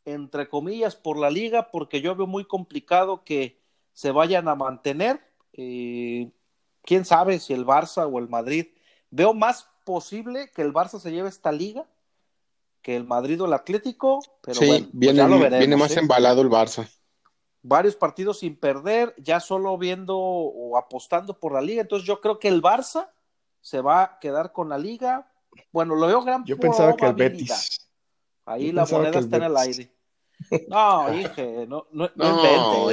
entre 0.06 0.48
comillas 0.50 0.96
por 0.96 1.18
la 1.18 1.30
liga 1.30 1.72
porque 1.72 2.02
yo 2.02 2.16
veo 2.16 2.28
muy 2.28 2.46
complicado 2.46 3.24
que 3.24 3.60
se 3.96 4.12
vayan 4.12 4.48
a 4.48 4.54
mantener. 4.54 5.20
Eh, 5.54 6.30
quién 6.84 7.04
sabe 7.04 7.40
si 7.40 7.54
el 7.54 7.66
Barça 7.66 8.08
o 8.08 8.20
el 8.20 8.30
Madrid. 8.30 8.68
Veo 9.10 9.34
más 9.34 9.68
posible 9.84 10.52
que 10.52 10.62
el 10.62 10.72
Barça 10.72 11.00
se 11.00 11.12
lleve 11.12 11.30
esta 11.30 11.52
liga 11.52 11.88
que 12.84 12.96
el 12.96 13.04
Madrid 13.04 13.42
o 13.42 13.48
el 13.48 13.54
Atlético, 13.54 14.20
pero 14.44 14.60
sí, 14.60 14.68
bueno, 14.68 14.86
pues 14.86 14.94
viene, 14.94 15.58
viene 15.58 15.76
más 15.76 15.98
¿eh? 15.98 16.02
embalado 16.02 16.44
el 16.44 16.52
Barça 16.52 16.88
varios 17.68 17.96
partidos 17.96 18.40
sin 18.40 18.56
perder, 18.56 19.14
ya 19.18 19.40
solo 19.40 19.78
viendo 19.78 20.18
o 20.18 20.78
apostando 20.78 21.40
por 21.40 21.54
la 21.54 21.62
liga. 21.62 21.82
Entonces 21.82 22.08
yo 22.08 22.22
creo 22.22 22.38
que 22.38 22.48
el 22.48 22.62
Barça 22.62 23.10
se 23.60 23.82
va 23.82 24.04
a 24.04 24.20
quedar 24.20 24.52
con 24.52 24.70
la 24.70 24.78
liga. 24.78 25.32
Bueno, 25.72 25.96
lo 25.96 26.06
veo 26.08 26.22
gran 26.22 26.46
Yo 26.46 26.58
pensaba 26.58 26.96
que 26.96 27.06
el 27.06 27.16
Betis. 27.16 27.90
Ahí 28.46 28.72
la 28.72 28.86
moneda 28.86 29.20
está 29.20 29.38
en 29.38 29.44
el 29.44 29.58
aire. 29.58 29.92
No, 30.68 31.10
dije, 31.12 31.66
no, 31.68 31.88
no, 31.92 32.10
no, 32.16 32.90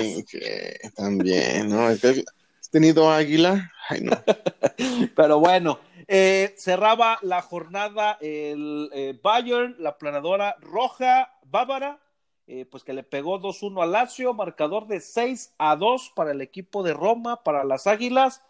también, 0.95 1.69
¿no? 1.69 1.87
¿Has 1.87 2.71
tenido 2.71 3.11
águila? 3.11 3.73
Ay, 3.89 4.01
no. 4.03 4.13
Pero 5.17 5.39
bueno, 5.41 5.79
eh, 6.09 6.55
cerraba 6.59 7.19
la 7.23 7.43
jornada 7.43 8.19
el 8.21 8.91
eh, 8.93 9.19
Bayern, 9.23 9.77
la 9.79 9.99
planadora 9.99 10.57
roja 10.61 11.39
bávara, 11.45 12.01
eh, 12.47 12.67
pues 12.67 12.85
que 12.85 12.93
le 12.93 13.03
pegó 13.03 13.41
2-1 13.41 13.83
al 13.83 13.93
Lazio, 13.93 14.35
marcador 14.35 14.87
de 14.87 15.01
6 15.01 15.55
a 15.59 15.77
2 15.77 16.13
para 16.15 16.33
el 16.33 16.41
equipo 16.41 16.83
de 16.83 16.93
Roma, 16.93 17.43
para 17.43 17.65
las 17.65 17.87
Águilas, 17.87 18.43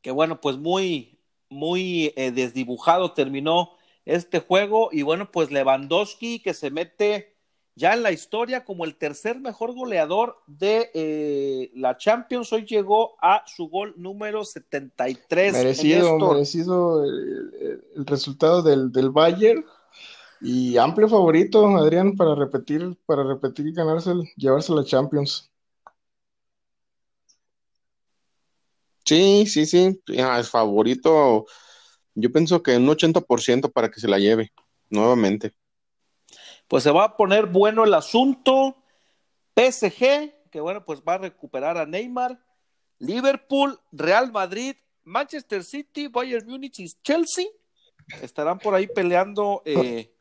que 0.00 0.10
bueno, 0.10 0.40
pues 0.40 0.56
muy, 0.56 1.18
muy 1.48 2.14
desdibujado 2.16 3.12
terminó 3.12 3.72
este 4.04 4.40
juego 4.40 4.88
y 4.92 5.02
bueno, 5.02 5.30
pues 5.30 5.50
Lewandowski 5.50 6.40
que 6.40 6.54
se 6.54 6.70
mete 6.70 7.36
ya 7.78 7.94
en 7.94 8.02
la 8.02 8.10
historia 8.10 8.64
como 8.64 8.84
el 8.84 8.96
tercer 8.96 9.40
mejor 9.40 9.72
goleador 9.72 10.42
de 10.48 10.90
eh, 10.94 11.70
la 11.74 11.96
Champions, 11.96 12.52
hoy 12.52 12.66
llegó 12.66 13.16
a 13.22 13.44
su 13.46 13.68
gol 13.68 13.94
número 13.96 14.44
73. 14.44 15.52
Merecido, 15.52 16.18
merecido 16.18 17.04
el, 17.04 17.80
el, 17.94 18.06
resultado 18.06 18.62
del, 18.62 18.90
del 18.90 19.10
Bayern 19.10 19.64
y 20.40 20.76
amplio 20.76 21.08
favorito, 21.08 21.66
Adrián, 21.76 22.16
para 22.16 22.34
repetir, 22.34 22.98
para 23.06 23.22
repetir 23.22 23.68
y 23.68 23.72
ganarse, 23.72 24.12
llevarse 24.36 24.74
la 24.74 24.84
Champions. 24.84 25.48
Sí, 29.04 29.46
sí, 29.46 29.66
sí, 29.66 30.02
el 30.08 30.44
favorito, 30.44 31.46
yo 32.14 32.32
pienso 32.32 32.60
que 32.62 32.76
un 32.76 32.88
80% 32.88 33.72
para 33.72 33.88
que 33.88 34.00
se 34.00 34.08
la 34.08 34.18
lleve 34.18 34.52
nuevamente. 34.90 35.54
Pues 36.68 36.84
se 36.84 36.90
va 36.90 37.04
a 37.04 37.16
poner 37.16 37.46
bueno 37.46 37.84
el 37.84 37.94
asunto. 37.94 38.76
PSG, 39.56 40.50
que 40.50 40.60
bueno, 40.60 40.84
pues 40.84 41.00
va 41.00 41.14
a 41.14 41.18
recuperar 41.18 41.76
a 41.78 41.86
Neymar. 41.86 42.38
Liverpool, 42.98 43.78
Real 43.92 44.30
Madrid, 44.30 44.76
Manchester 45.04 45.64
City, 45.64 46.08
Bayern 46.08 46.46
Múnich 46.46 46.80
y 46.80 46.88
Chelsea 47.02 47.46
estarán 48.22 48.58
por 48.58 48.74
ahí 48.74 48.86
peleando 48.86 49.62
eh, 49.64 50.12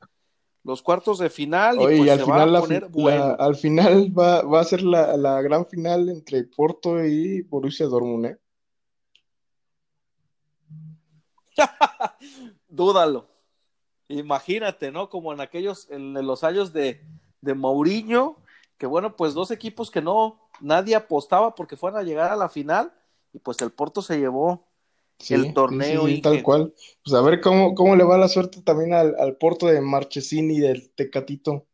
los 0.64 0.82
cuartos 0.82 1.20
de 1.20 1.30
final 1.30 1.76
y 1.76 1.98
pues 2.00 2.10
al 2.12 2.20
final 2.20 2.54
va 2.54 2.58
a 2.58 2.62
poner 2.62 2.88
bueno. 2.90 3.36
al 3.40 3.56
final 3.56 4.18
va, 4.18 4.42
va 4.42 4.60
a 4.62 4.64
ser 4.64 4.82
la, 4.82 5.16
la, 5.18 5.42
gran 5.42 5.66
final 5.66 6.10
entre 6.10 6.44
Porto 6.44 7.04
y 7.04 7.42
Borussia 7.44 7.86
Dortmund, 7.88 8.26
¿eh? 8.26 8.38
Dúdalo. 12.68 13.30
Imagínate, 14.10 14.92
¿no? 14.92 15.10
Como 15.10 15.34
en 15.34 15.42
aquellos, 15.42 15.90
en 15.90 16.14
los 16.14 16.44
años 16.44 16.72
de, 16.72 17.04
de 17.42 17.54
Mourinho, 17.54 18.38
que 18.78 18.86
bueno, 18.86 19.16
pues 19.16 19.34
dos 19.34 19.52
equipos 19.52 19.92
que 19.92 20.02
no, 20.02 20.40
nadie 20.62 20.96
apostaba 20.96 21.56
porque 21.56 21.78
fueran 21.78 22.00
a 22.00 22.04
llegar 22.04 22.32
a 22.32 22.36
la 22.36 22.50
final, 22.50 22.94
y 23.34 23.40
pues 23.40 23.62
el 23.62 23.72
Porto 23.72 24.02
se 24.02 24.18
llevó 24.18 24.68
el 25.30 25.54
torneo. 25.54 26.08
y 26.08 26.22
tal 26.22 26.42
cual. 26.44 26.74
Pues 27.04 27.14
a 27.16 27.22
ver 27.22 27.42
cómo, 27.42 27.76
cómo 27.76 27.96
le 27.96 28.04
va 28.04 28.18
la 28.18 28.28
suerte 28.28 28.62
también 28.62 28.94
al, 28.94 29.16
al 29.20 29.36
Porto 29.36 29.68
de 29.68 29.82
Marchesini 29.82 30.58
y 30.58 30.60
del 30.60 30.92
Tecatito. 30.92 31.66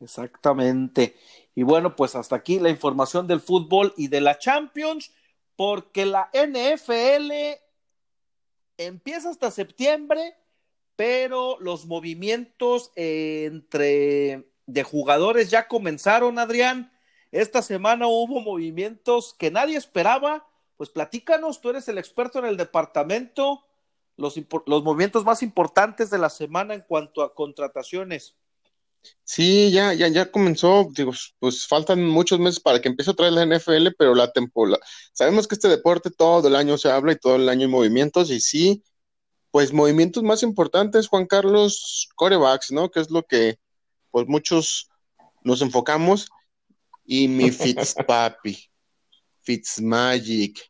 Exactamente. 0.00 1.16
Y 1.54 1.62
bueno, 1.62 1.96
pues 1.96 2.14
hasta 2.14 2.36
aquí 2.36 2.58
la 2.58 2.70
información 2.70 3.26
del 3.26 3.40
fútbol 3.40 3.94
y 3.96 4.08
de 4.08 4.20
la 4.20 4.38
Champions, 4.38 5.12
porque 5.56 6.06
la 6.06 6.30
NFL 6.32 7.30
empieza 8.86 9.30
hasta 9.30 9.50
septiembre, 9.50 10.36
pero 10.96 11.58
los 11.60 11.86
movimientos 11.86 12.92
entre 12.96 14.48
de 14.66 14.82
jugadores 14.82 15.50
ya 15.50 15.68
comenzaron, 15.68 16.38
Adrián. 16.38 16.92
Esta 17.30 17.62
semana 17.62 18.06
hubo 18.06 18.40
movimientos 18.40 19.34
que 19.38 19.50
nadie 19.50 19.76
esperaba. 19.76 20.46
Pues 20.76 20.90
platícanos, 20.90 21.60
tú 21.60 21.70
eres 21.70 21.88
el 21.88 21.98
experto 21.98 22.38
en 22.38 22.44
el 22.44 22.56
departamento, 22.56 23.64
los, 24.16 24.38
los 24.66 24.82
movimientos 24.82 25.24
más 25.24 25.42
importantes 25.42 26.10
de 26.10 26.18
la 26.18 26.30
semana 26.30 26.74
en 26.74 26.82
cuanto 26.82 27.22
a 27.22 27.34
contrataciones. 27.34 28.36
Sí, 29.24 29.70
ya, 29.70 29.94
ya, 29.94 30.08
ya 30.08 30.30
comenzó, 30.30 30.88
digo, 30.94 31.12
pues 31.38 31.66
faltan 31.66 32.04
muchos 32.04 32.38
meses 32.38 32.60
para 32.60 32.80
que 32.80 32.88
empiece 32.88 33.10
otra 33.10 33.30
vez 33.30 33.34
la 33.34 33.56
NFL, 33.56 33.94
pero 33.96 34.14
la 34.14 34.30
temporada, 34.30 34.78
sabemos 35.12 35.48
que 35.48 35.54
este 35.54 35.68
deporte 35.68 36.10
todo 36.10 36.48
el 36.48 36.56
año 36.56 36.76
se 36.76 36.90
habla 36.90 37.12
y 37.12 37.16
todo 37.16 37.36
el 37.36 37.48
año 37.48 37.62
hay 37.66 37.72
movimientos, 37.72 38.30
y 38.30 38.40
sí, 38.40 38.82
pues 39.50 39.72
movimientos 39.72 40.22
más 40.22 40.42
importantes, 40.42 41.08
Juan 41.08 41.26
Carlos, 41.26 42.08
corebacks, 42.16 42.72
¿no? 42.72 42.90
Que 42.90 43.00
es 43.00 43.10
lo 43.10 43.22
que, 43.22 43.58
pues 44.10 44.26
muchos 44.26 44.88
nos 45.42 45.62
enfocamos, 45.62 46.28
y 47.04 47.28
mi 47.28 47.50
Fitzpapi, 47.50 48.58
Fitzmagic, 49.40 50.60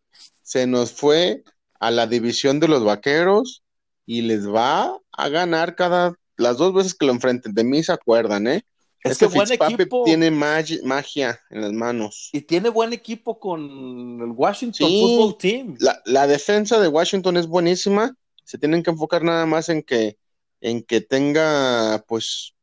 se 0.42 0.66
nos 0.66 0.92
fue 0.92 1.42
a 1.80 1.90
la 1.90 2.06
división 2.06 2.60
de 2.60 2.68
los 2.68 2.84
vaqueros 2.84 3.62
y 4.06 4.22
les 4.22 4.48
va 4.48 4.98
a 5.12 5.28
ganar 5.28 5.74
cada 5.74 6.14
las 6.36 6.56
dos 6.56 6.74
veces 6.74 6.94
que 6.94 7.06
lo 7.06 7.12
enfrenten. 7.12 7.54
De 7.54 7.64
mí 7.64 7.82
se 7.82 7.92
acuerdan, 7.92 8.46
¿eh? 8.46 8.64
Es 9.04 9.12
este 9.12 9.28
que 9.28 9.34
buen 9.34 9.52
equipo. 9.52 10.04
tiene 10.04 10.30
magia 10.30 11.40
en 11.50 11.60
las 11.60 11.72
manos. 11.72 12.30
Y 12.32 12.42
tiene 12.42 12.68
buen 12.68 12.92
equipo 12.92 13.40
con 13.40 14.20
el 14.20 14.30
Washington 14.30 14.88
Football 14.88 15.38
Team. 15.38 15.76
La, 15.80 16.00
la, 16.04 16.26
defensa 16.28 16.78
de 16.78 16.86
Washington 16.86 17.36
es 17.36 17.48
buenísima. 17.48 18.14
Se 18.44 18.58
tienen 18.58 18.82
que 18.82 18.90
enfocar 18.90 19.24
nada 19.24 19.44
más 19.44 19.68
en 19.68 19.82
que, 19.82 20.18
en 20.60 20.84
que 20.84 21.00
tenga, 21.00 22.04
pues, 22.06 22.54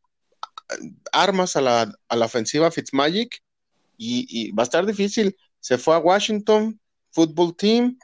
armas 1.12 1.56
a 1.56 1.62
la, 1.62 1.94
a 2.08 2.16
la 2.16 2.26
ofensiva 2.26 2.72
Fitzmagic 2.72 3.42
y, 3.98 4.52
va 4.52 4.64
a 4.64 4.66
estar 4.66 4.86
difícil. 4.86 5.36
Se 5.60 5.78
fue 5.78 5.96
a 5.96 6.00
Washington 6.00 6.80
Football 7.12 7.56
Team, 7.56 8.00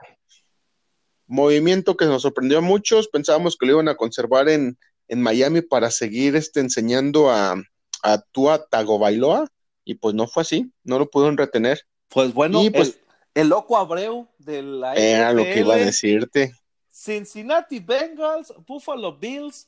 movimiento 1.28 1.96
que 1.96 2.06
nos 2.06 2.24
sorprendió 2.24 2.58
a 2.58 2.62
muchos. 2.62 3.08
Pensábamos 3.08 3.56
que 3.56 3.66
lo 3.66 3.74
iban 3.74 3.88
a 3.88 3.96
conservar 3.96 4.50
en, 4.50 4.78
en 5.08 5.22
Miami 5.22 5.62
para 5.62 5.91
seguir 5.91 6.36
este, 6.36 6.60
enseñando 6.60 7.30
a, 7.30 7.56
a 8.03 8.22
Tua 8.32 8.66
Tagovailoa 8.66 9.47
y 9.84 9.95
pues 9.95 10.16
no 10.16 10.28
fue 10.28 10.41
así, 10.41 10.72
no 10.84 10.99
lo 10.99 11.10
pudieron 11.10 11.38
retener. 11.38 11.82
Pues 12.10 12.34
bueno, 12.34 12.62
pues, 12.74 12.99
el, 13.34 13.49
loco 13.49 13.78
Abreu 13.78 14.28
de 14.39 14.62
la 14.62 14.95
Era 14.95 15.32
lo 15.32 15.43
que 15.43 15.60
iba 15.60 15.76
a 15.76 15.78
decirte. 15.78 16.53
Cincinnati 16.91 17.80
Bengals, 17.80 18.53
Buffalo 18.66 19.18
Bills, 19.18 19.68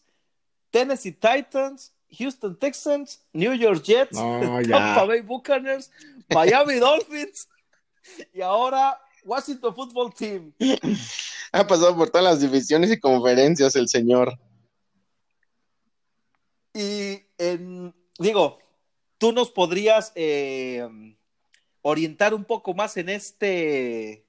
Tennessee 0.72 1.12
Titans, 1.12 1.94
Houston 2.18 2.58
Texans, 2.58 3.22
New 3.34 3.54
York 3.54 3.84
Jets, 3.84 4.18
Tampa 4.70 5.06
Bay 5.06 5.22
Buccaneers, 5.22 5.92
Miami 6.30 6.76
Dolphins 6.80 7.48
y 8.34 8.42
ahora 8.42 9.00
Washington 9.24 9.76
Football 9.76 10.14
Team. 10.14 10.54
Ha 11.52 11.68
pasado 11.68 11.96
por 11.96 12.10
todas 12.10 12.24
las 12.24 12.42
divisiones 12.42 12.92
y 12.92 13.00
conferencias 13.00 13.76
el 13.76 13.88
señor. 13.88 14.38
Y 16.78 17.26
en 17.40 17.92
digo, 18.20 18.60
tú 19.18 19.32
nos 19.32 19.50
podrías 19.50 20.12
eh, 20.16 20.88
orientar 21.82 22.34
un 22.34 22.46
poco 22.46 22.74
más 22.74 22.98
en 22.98 23.10
este, 23.10 24.28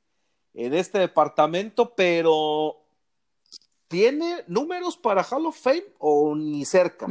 en 0.55 0.75
este 0.75 0.99
departamento, 0.99 1.95
pero 1.95 2.87
¿tiene 3.89 4.45
números 4.47 4.97
para 4.97 5.25
Hall 5.25 5.47
of 5.47 5.61
Fame 5.61 5.85
o 5.99 6.35
ni 6.35 6.65
cerca? 6.65 7.07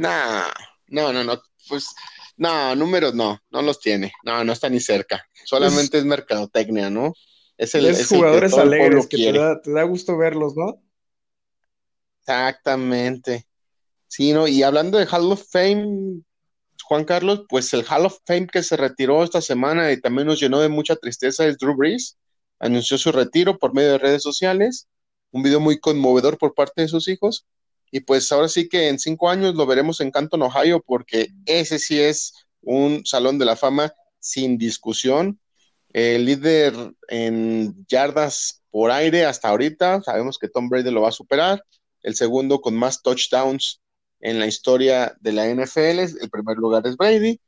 no, 0.88 1.12
no, 1.12 1.22
no, 1.22 1.40
pues 1.68 1.94
no, 2.36 2.74
números 2.74 3.14
no, 3.14 3.38
no 3.50 3.62
los 3.62 3.80
tiene, 3.80 4.12
no, 4.24 4.42
no 4.42 4.52
está 4.52 4.68
ni 4.68 4.80
cerca, 4.80 5.24
solamente 5.44 5.98
es, 5.98 6.04
mercadotecnia, 6.04 6.90
¿no? 6.90 7.12
Es 7.56 7.74
el 7.74 7.86
es 7.86 8.08
jugadores 8.08 8.54
alegres 8.54 9.06
que 9.08 9.16
te 9.16 9.32
da, 9.32 9.60
te 9.60 9.72
da 9.72 9.82
gusto 9.82 10.16
verlos, 10.16 10.56
¿no? 10.56 10.80
Exactamente. 12.20 13.47
Sí, 14.08 14.32
¿no? 14.32 14.48
Y 14.48 14.62
hablando 14.62 14.98
de 14.98 15.06
Hall 15.06 15.30
of 15.30 15.44
Fame, 15.50 16.22
Juan 16.84 17.04
Carlos, 17.04 17.44
pues 17.48 17.72
el 17.74 17.84
Hall 17.88 18.06
of 18.06 18.18
Fame 18.26 18.46
que 18.46 18.62
se 18.62 18.76
retiró 18.76 19.22
esta 19.22 19.40
semana 19.42 19.92
y 19.92 20.00
también 20.00 20.26
nos 20.26 20.40
llenó 20.40 20.60
de 20.60 20.68
mucha 20.68 20.96
tristeza 20.96 21.46
es 21.46 21.58
Drew 21.58 21.76
Brees. 21.76 22.16
Anunció 22.58 22.96
su 22.98 23.12
retiro 23.12 23.58
por 23.58 23.74
medio 23.74 23.92
de 23.92 23.98
redes 23.98 24.22
sociales, 24.22 24.88
un 25.30 25.42
video 25.42 25.60
muy 25.60 25.78
conmovedor 25.78 26.38
por 26.38 26.54
parte 26.54 26.82
de 26.82 26.88
sus 26.88 27.06
hijos. 27.08 27.46
Y 27.90 28.00
pues 28.00 28.30
ahora 28.32 28.48
sí 28.48 28.68
que 28.68 28.88
en 28.88 28.98
cinco 28.98 29.28
años 29.28 29.54
lo 29.54 29.66
veremos 29.66 30.00
en 30.00 30.10
Canton, 30.10 30.42
Ohio, 30.42 30.82
porque 30.84 31.28
ese 31.46 31.78
sí 31.78 32.00
es 32.00 32.34
un 32.62 33.04
salón 33.04 33.38
de 33.38 33.44
la 33.44 33.56
fama 33.56 33.92
sin 34.18 34.58
discusión. 34.58 35.40
El 35.90 36.24
líder 36.24 36.74
en 37.08 37.86
yardas 37.86 38.62
por 38.70 38.90
aire 38.90 39.24
hasta 39.24 39.48
ahorita, 39.48 40.02
sabemos 40.02 40.38
que 40.38 40.48
Tom 40.48 40.68
Brady 40.68 40.90
lo 40.90 41.02
va 41.02 41.08
a 41.08 41.12
superar. 41.12 41.64
El 42.02 42.14
segundo 42.14 42.60
con 42.60 42.74
más 42.74 43.02
touchdowns 43.02 43.80
en 44.20 44.38
la 44.38 44.46
historia 44.46 45.16
de 45.20 45.32
la 45.32 45.46
NFL. 45.46 46.20
El 46.20 46.30
primer 46.30 46.56
lugar 46.56 46.86
es 46.86 46.96
Brady. 46.96 47.40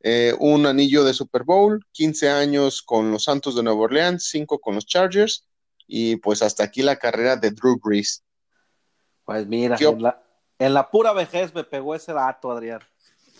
Eh, 0.00 0.34
un 0.38 0.66
anillo 0.66 1.02
de 1.04 1.12
Super 1.12 1.42
Bowl, 1.42 1.84
15 1.92 2.30
años 2.30 2.82
con 2.82 3.10
los 3.10 3.24
Santos 3.24 3.56
de 3.56 3.62
Nueva 3.62 3.80
Orleans, 3.80 4.28
5 4.30 4.60
con 4.60 4.76
los 4.76 4.86
Chargers 4.86 5.44
y 5.88 6.16
pues 6.16 6.42
hasta 6.42 6.62
aquí 6.62 6.82
la 6.82 6.96
carrera 6.96 7.36
de 7.36 7.50
Drew 7.50 7.80
Brees. 7.82 8.22
Pues 9.24 9.46
mira, 9.46 9.76
en 9.80 10.02
la, 10.02 10.22
en 10.58 10.74
la, 10.74 10.88
pura 10.88 11.12
vejez 11.12 11.52
me 11.52 11.64
pegó 11.64 11.94
ese 11.94 12.12
dato, 12.12 12.50
Adrián. 12.50 12.80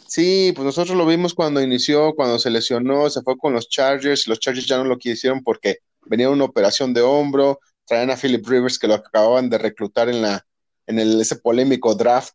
Sí, 0.07 0.53
pues 0.57 0.65
nosotros 0.65 0.97
lo 0.97 1.07
vimos 1.07 1.35
cuando 1.35 1.63
inició, 1.63 2.15
cuando 2.15 2.39
se 2.39 2.51
lesionó, 2.51 3.09
se 3.09 3.23
fue 3.23 3.37
con 3.37 3.53
los 3.53 3.69
Chargers, 3.69 4.27
los 4.27 4.41
Chargers 4.41 4.67
ya 4.67 4.79
no 4.79 4.85
lo 4.85 4.99
quisieron 4.99 5.43
porque 5.45 5.79
venía 6.07 6.31
una 6.31 6.45
operación 6.45 6.93
de 6.93 7.03
hombro, 7.03 7.61
traían 7.87 8.11
a 8.11 8.17
Philip 8.17 8.47
Rivers 8.47 8.79
que 8.79 8.89
lo 8.89 8.95
acababan 8.95 9.49
de 9.49 9.59
reclutar 9.59 10.09
en 10.09 10.23
la 10.23 10.45
en 10.87 10.99
el, 10.99 11.21
ese 11.21 11.37
polémico 11.37 11.95
draft 11.95 12.35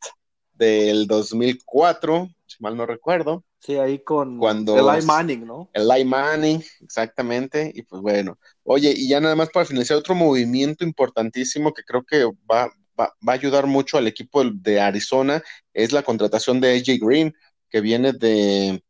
del 0.54 1.08
2004, 1.08 2.30
si 2.46 2.64
mal 2.64 2.78
no 2.78 2.86
recuerdo. 2.86 3.44
Sí, 3.60 3.78
ahí 3.78 4.00
con 4.00 4.38
cuando 4.38 4.78
Eli 4.78 5.06
Manning, 5.06 5.46
¿no? 5.46 5.70
Eli 5.74 6.04
Manning, 6.04 6.62
exactamente. 6.82 7.72
Y 7.74 7.84
pues 7.84 8.02
bueno, 8.02 8.38
oye, 8.64 8.94
y 8.96 9.08
ya 9.08 9.22
nada 9.22 9.36
más 9.36 9.50
para 9.50 9.66
finalizar, 9.66 9.98
otro 9.98 10.16
movimiento 10.16 10.84
importantísimo 10.84 11.74
que 11.74 11.84
creo 11.84 12.04
que 12.04 12.26
va, 12.26 12.72
va, 13.00 13.14
va 13.28 13.34
a 13.34 13.36
ayudar 13.36 13.66
mucho 13.66 13.98
al 13.98 14.08
equipo 14.08 14.44
de 14.44 14.82
Arizona 14.82 15.42
es 15.74 15.92
la 15.92 16.04
contratación 16.04 16.60
de 16.60 16.76
AJ 16.76 17.00
Green, 17.00 17.34
que 17.70 17.82
viene 17.82 18.14
de, 18.14 18.84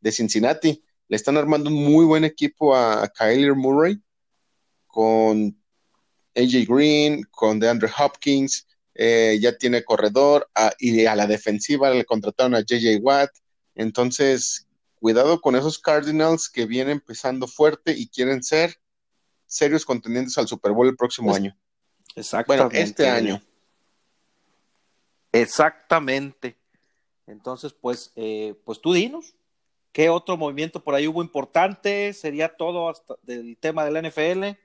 de 0.00 0.12
Cincinnati. 0.12 0.82
Le 1.08 1.16
están 1.16 1.36
armando 1.36 1.70
un 1.70 1.82
muy 1.82 2.04
buen 2.04 2.24
equipo 2.24 2.76
a 2.76 3.08
Kyler 3.08 3.54
Murray 3.54 3.98
con 4.86 5.58
AJ 6.36 6.66
Green, 6.68 7.22
con 7.30 7.58
DeAndre 7.58 7.90
Hopkins, 7.98 8.67
eh, 9.00 9.38
ya 9.40 9.56
tiene 9.56 9.84
corredor 9.84 10.50
y 10.80 11.06
a 11.06 11.14
la 11.14 11.28
defensiva 11.28 11.88
le 11.90 12.04
contrataron 12.04 12.56
a 12.56 12.62
JJ 12.62 12.98
Watt. 13.00 13.30
Entonces, 13.76 14.66
cuidado 14.96 15.40
con 15.40 15.54
esos 15.54 15.78
Cardinals 15.78 16.48
que 16.48 16.66
vienen 16.66 16.94
empezando 16.94 17.46
fuerte 17.46 17.92
y 17.92 18.08
quieren 18.08 18.42
ser 18.42 18.74
serios 19.46 19.84
contendientes 19.84 20.36
al 20.36 20.48
Super 20.48 20.72
Bowl 20.72 20.88
el 20.88 20.96
próximo 20.96 21.32
año. 21.32 21.56
Exactamente. 22.16 22.64
Bueno, 22.64 22.84
este 22.84 23.08
año. 23.08 23.40
Exactamente. 25.30 26.58
Entonces, 27.28 27.72
pues, 27.80 28.10
eh, 28.16 28.56
pues 28.64 28.80
tú 28.80 28.94
dinos, 28.94 29.36
¿qué 29.92 30.10
otro 30.10 30.36
movimiento 30.36 30.82
por 30.82 30.96
ahí 30.96 31.06
hubo 31.06 31.22
importante? 31.22 32.12
¿Sería 32.14 32.56
todo 32.56 32.88
hasta 32.88 33.14
del 33.22 33.56
tema 33.58 33.84
del 33.84 34.10
NFL? 34.10 34.58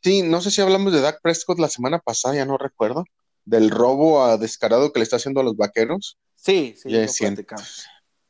Sí, 0.00 0.22
no 0.22 0.40
sé 0.40 0.52
si 0.52 0.60
hablamos 0.60 0.92
de 0.92 1.00
Dak 1.00 1.20
Prescott 1.22 1.58
la 1.58 1.68
semana 1.68 1.98
pasada, 1.98 2.36
ya 2.36 2.44
no 2.44 2.56
recuerdo 2.56 3.04
del 3.48 3.70
robo 3.70 4.22
a 4.22 4.36
descarado 4.36 4.92
que 4.92 5.00
le 5.00 5.04
está 5.04 5.16
haciendo 5.16 5.40
a 5.40 5.44
los 5.44 5.56
vaqueros. 5.56 6.18
Sí, 6.34 6.74
sí, 6.76 6.90
lo 6.90 7.06
platicamos. 7.06 7.84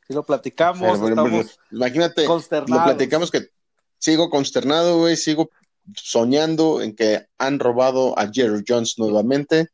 Sí, 0.07 0.13
lo 0.13 0.25
platicamos. 0.25 1.09
estamos 1.09 1.59
imagínate, 1.71 2.25
lo 2.25 2.83
platicamos 2.83 3.29
que 3.29 3.49
sigo 3.97 4.29
consternado, 4.29 4.99
güey, 4.99 5.17
sigo 5.17 5.49
soñando 5.93 6.81
en 6.81 6.95
que 6.95 7.27
han 7.37 7.59
robado 7.59 8.17
a 8.17 8.29
Jerry 8.31 8.63
Jones 8.65 8.95
nuevamente. 8.97 9.67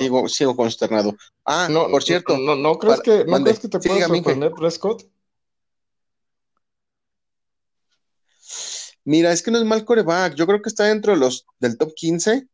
sigo, 0.00 0.28
sigo 0.28 0.56
consternado. 0.56 1.14
Ah, 1.44 1.68
no, 1.70 1.88
por 1.88 2.02
cierto. 2.02 2.36
No, 2.36 2.56
no, 2.56 2.78
crees 2.78 3.00
que, 3.00 3.24
¿no 3.24 3.42
crees 3.42 3.60
que 3.60 3.68
te 3.68 3.78
pueda 3.78 4.08
sorprender 4.08 4.52
Prescott? 4.52 5.08
Mira, 9.04 9.32
es 9.32 9.42
que 9.42 9.50
no 9.50 9.58
es 9.58 9.64
mal 9.64 9.84
coreback. 9.84 10.34
Yo 10.34 10.46
creo 10.46 10.60
que 10.60 10.68
está 10.68 10.84
dentro 10.84 11.12
de 11.12 11.18
los 11.18 11.46
del 11.60 11.78
top 11.78 11.92
15 11.94 12.48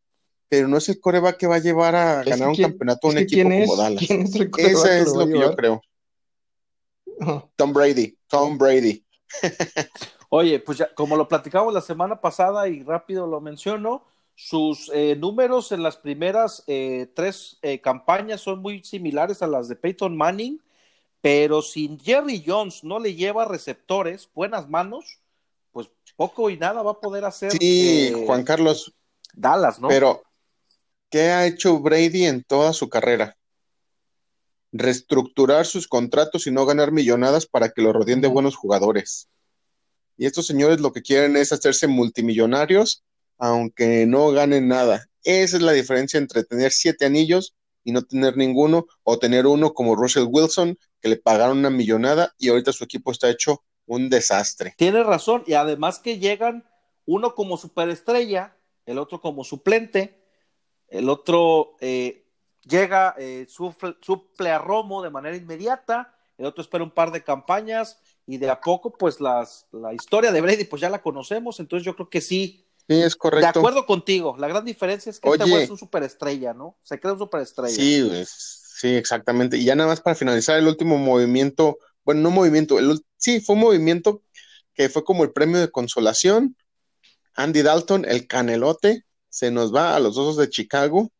pero 0.49 0.69
no 0.69 0.79
es 0.79 0.89
el 0.89 1.01
coreback 1.01 1.37
que 1.37 1.47
va 1.47 1.57
a 1.57 1.61
llevar 1.61 1.95
a 1.95 2.25
ganar 2.25 2.49
un 2.49 2.57
campeonato 2.57 3.07
a 3.07 3.11
un 3.11 3.19
equipo 3.19 3.49
como 3.49 3.77
Dallas. 3.77 4.03
Ese 4.03 5.01
es 5.01 5.15
lo, 5.15 5.27
que 5.27 5.39
yo 5.39 5.55
creo. 5.55 5.83
Tom 7.57 7.73
Brady, 7.73 8.17
Tom 8.29 8.57
Brady. 8.57 9.05
Oye, 10.31 10.59
pues 10.61 10.79
ya, 10.79 10.95
como 10.95 11.17
lo 11.17 11.29
platicamos 11.29 11.73
la 11.73 11.81
semana 11.81 12.21
pasada 12.21 12.69
y 12.69 12.83
rápido 12.83 13.27
lo 13.27 13.41
menciono, 13.41 14.05
sus 14.35 14.91
eh, 14.95 15.17
números 15.17 15.73
en 15.73 15.83
las 15.83 15.97
primeras 15.97 16.65
eh, 16.67 17.11
tres 17.15 17.59
eh, 17.63 17.81
campañas 17.81 18.41
son 18.41 18.61
muy 18.61 18.85
similares 18.85 19.43
a 19.43 19.47
las 19.47 19.69
de 19.69 19.77
Peyton 19.77 20.17
Manning, 20.17 20.63
pero 21.21 21.61
si 21.61 21.99
Jerry 22.03 22.43
Jones 22.47 22.85
no 22.85 22.99
le 22.99 23.15
lleva 23.15 23.47
receptores, 23.47 24.31
buenas 24.35 24.69
manos, 24.69 25.19
pues 25.73 25.91
poco 26.17 26.51
y 26.51 26.57
nada 26.57 26.83
va 26.83 26.93
a 26.93 27.01
poder 27.01 27.25
hacer. 27.25 27.53
Sí, 27.53 28.13
Juan 28.27 28.45
Carlos. 28.45 28.95
Dallas, 29.35 29.81
¿no? 29.81 29.89
Pero 29.89 30.23
¿Qué 31.11 31.31
ha 31.31 31.47
hecho 31.47 31.79
Brady 31.81 32.27
en 32.27 32.45
toda 32.45 32.75
su 32.75 32.91
carrera? 32.91 33.37
Reestructurar 34.73 35.65
sus 35.65 35.89
contratos 35.89 36.47
y 36.47 36.51
no 36.51 36.67
ganar 36.67 36.93
millonadas 36.93 37.47
para 37.47 37.71
que 37.71 37.81
lo 37.81 37.95
rodeen 37.95 38.21
de 38.21 38.29
buenos 38.29 38.57
jugadores. 38.57 39.29
Y 40.19 40.27
estos 40.27 40.47
señores 40.47 40.81
lo 40.81 40.93
que 40.93 41.01
quieren 41.01 41.37
es 41.37 41.53
hacerse 41.53 41.87
multimillonarios, 41.87 43.05
aunque 43.39 44.05
no 44.05 44.31
ganen 44.33 44.69
nada. 44.69 45.07
Esa 45.23 45.57
es 45.57 45.63
la 45.63 45.73
diferencia 45.73 46.19
entre 46.19 46.45
tener 46.45 46.73
siete 46.73 47.07
anillos 47.07 47.55
y 47.85 47.93
no 47.93 48.03
tener 48.03 48.37
ninguno, 48.37 48.87
o 49.03 49.19
tener 49.19 49.47
uno 49.47 49.73
como 49.73 49.97
Russell 49.97 50.27
Wilson, 50.29 50.79
que 51.01 51.09
le 51.09 51.17
pagaron 51.17 51.59
una 51.59 51.71
millonada 51.71 52.35
y 52.37 52.51
ahorita 52.51 52.73
su 52.73 52.85
equipo 52.85 53.13
está 53.13 53.31
hecho 53.31 53.63
un 53.87 54.11
desastre. 54.11 54.75
Tiene 54.77 55.03
razón, 55.03 55.43
y 55.47 55.55
además 55.55 55.99
que 56.01 56.19
llegan 56.19 56.69
uno 57.07 57.35
como 57.35 57.57
superestrella, 57.57 58.59
el 58.85 58.99
otro 58.99 59.23
como 59.23 59.43
suplente, 59.43 60.18
el 60.89 61.09
otro 61.09 61.77
eh, 61.81 62.25
llega, 62.65 63.15
eh, 63.19 63.47
suple, 63.49 64.51
a 64.51 64.59
Romo 64.59 65.03
de 65.03 65.11
manera 65.11 65.37
inmediata, 65.37 66.15
el 66.37 66.47
otro 66.47 66.63
espera 66.63 66.85
un 66.85 66.91
par 66.91 67.11
de 67.13 67.25
campañas 67.25 67.99
y 68.27 68.39
de 68.39 68.51
a 68.51 68.61
poco, 68.61 68.93
pues 68.93 69.21
las, 69.21 69.67
la 69.73 69.95
historia 69.95 70.33
de 70.33 70.41
Brady, 70.41 70.65
pues 70.65 70.81
ya 70.81 70.91
la 70.91 71.03
conocemos, 71.03 71.61
entonces 71.61 71.85
yo 71.85 71.95
creo 71.95 72.11
que 72.11 72.21
sí. 72.21 72.65
Sí, 72.87 73.01
es 73.03 73.17
correcto. 73.17 73.45
De 73.45 73.59
acuerdo 73.59 73.87
contigo, 73.87 74.37
la 74.39 74.49
gran 74.49 74.65
diferencia 74.65 75.11
es 75.11 75.21
que 75.21 75.29
este 75.29 75.63
es 75.63 75.71
un 75.71 75.79
superestrella, 75.79 76.55
¿no? 76.55 76.79
Se 76.83 76.99
crea 77.01 77.15
un 77.15 77.19
superestrella. 77.19 77.75
Sí, 77.75 78.11
sí, 78.25 78.95
exactamente. 78.95 79.59
Y 79.59 79.65
ya 79.65 79.75
nada 79.75 79.89
más 79.89 80.01
para 80.01 80.17
finalizar, 80.17 80.59
el 80.59 80.69
último 80.69 80.97
movimiento, 80.97 81.79
bueno, 82.05 82.23
no 82.23 82.31
movimiento, 82.31 82.79
el, 82.79 83.01
sí, 83.17 83.41
fue 83.41 83.57
un 83.57 83.63
movimiento 83.63 84.23
que 84.75 84.89
fue 84.89 85.05
como 85.05 85.25
el 85.25 85.33
premio 85.33 85.59
de 85.61 85.71
consolación. 85.71 86.57
Andy 87.35 87.63
Dalton, 87.63 88.05
el 88.05 88.27
canelote, 88.27 89.05
se 89.29 89.51
nos 89.51 89.75
va 89.75 89.95
a 89.95 90.01
los 90.01 90.17
Osos 90.17 90.37
de 90.37 90.49
Chicago. 90.49 91.11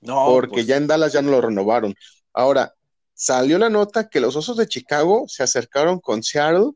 No, 0.00 0.26
porque 0.26 0.54
pues. 0.54 0.66
ya 0.66 0.76
en 0.76 0.86
Dallas 0.86 1.12
ya 1.12 1.22
no 1.22 1.30
lo 1.30 1.40
renovaron. 1.40 1.94
Ahora, 2.32 2.74
salió 3.14 3.58
la 3.58 3.70
nota 3.70 4.08
que 4.08 4.20
los 4.20 4.34
Osos 4.36 4.56
de 4.56 4.66
Chicago 4.66 5.24
se 5.28 5.42
acercaron 5.42 6.00
con 6.00 6.22
Seattle 6.22 6.72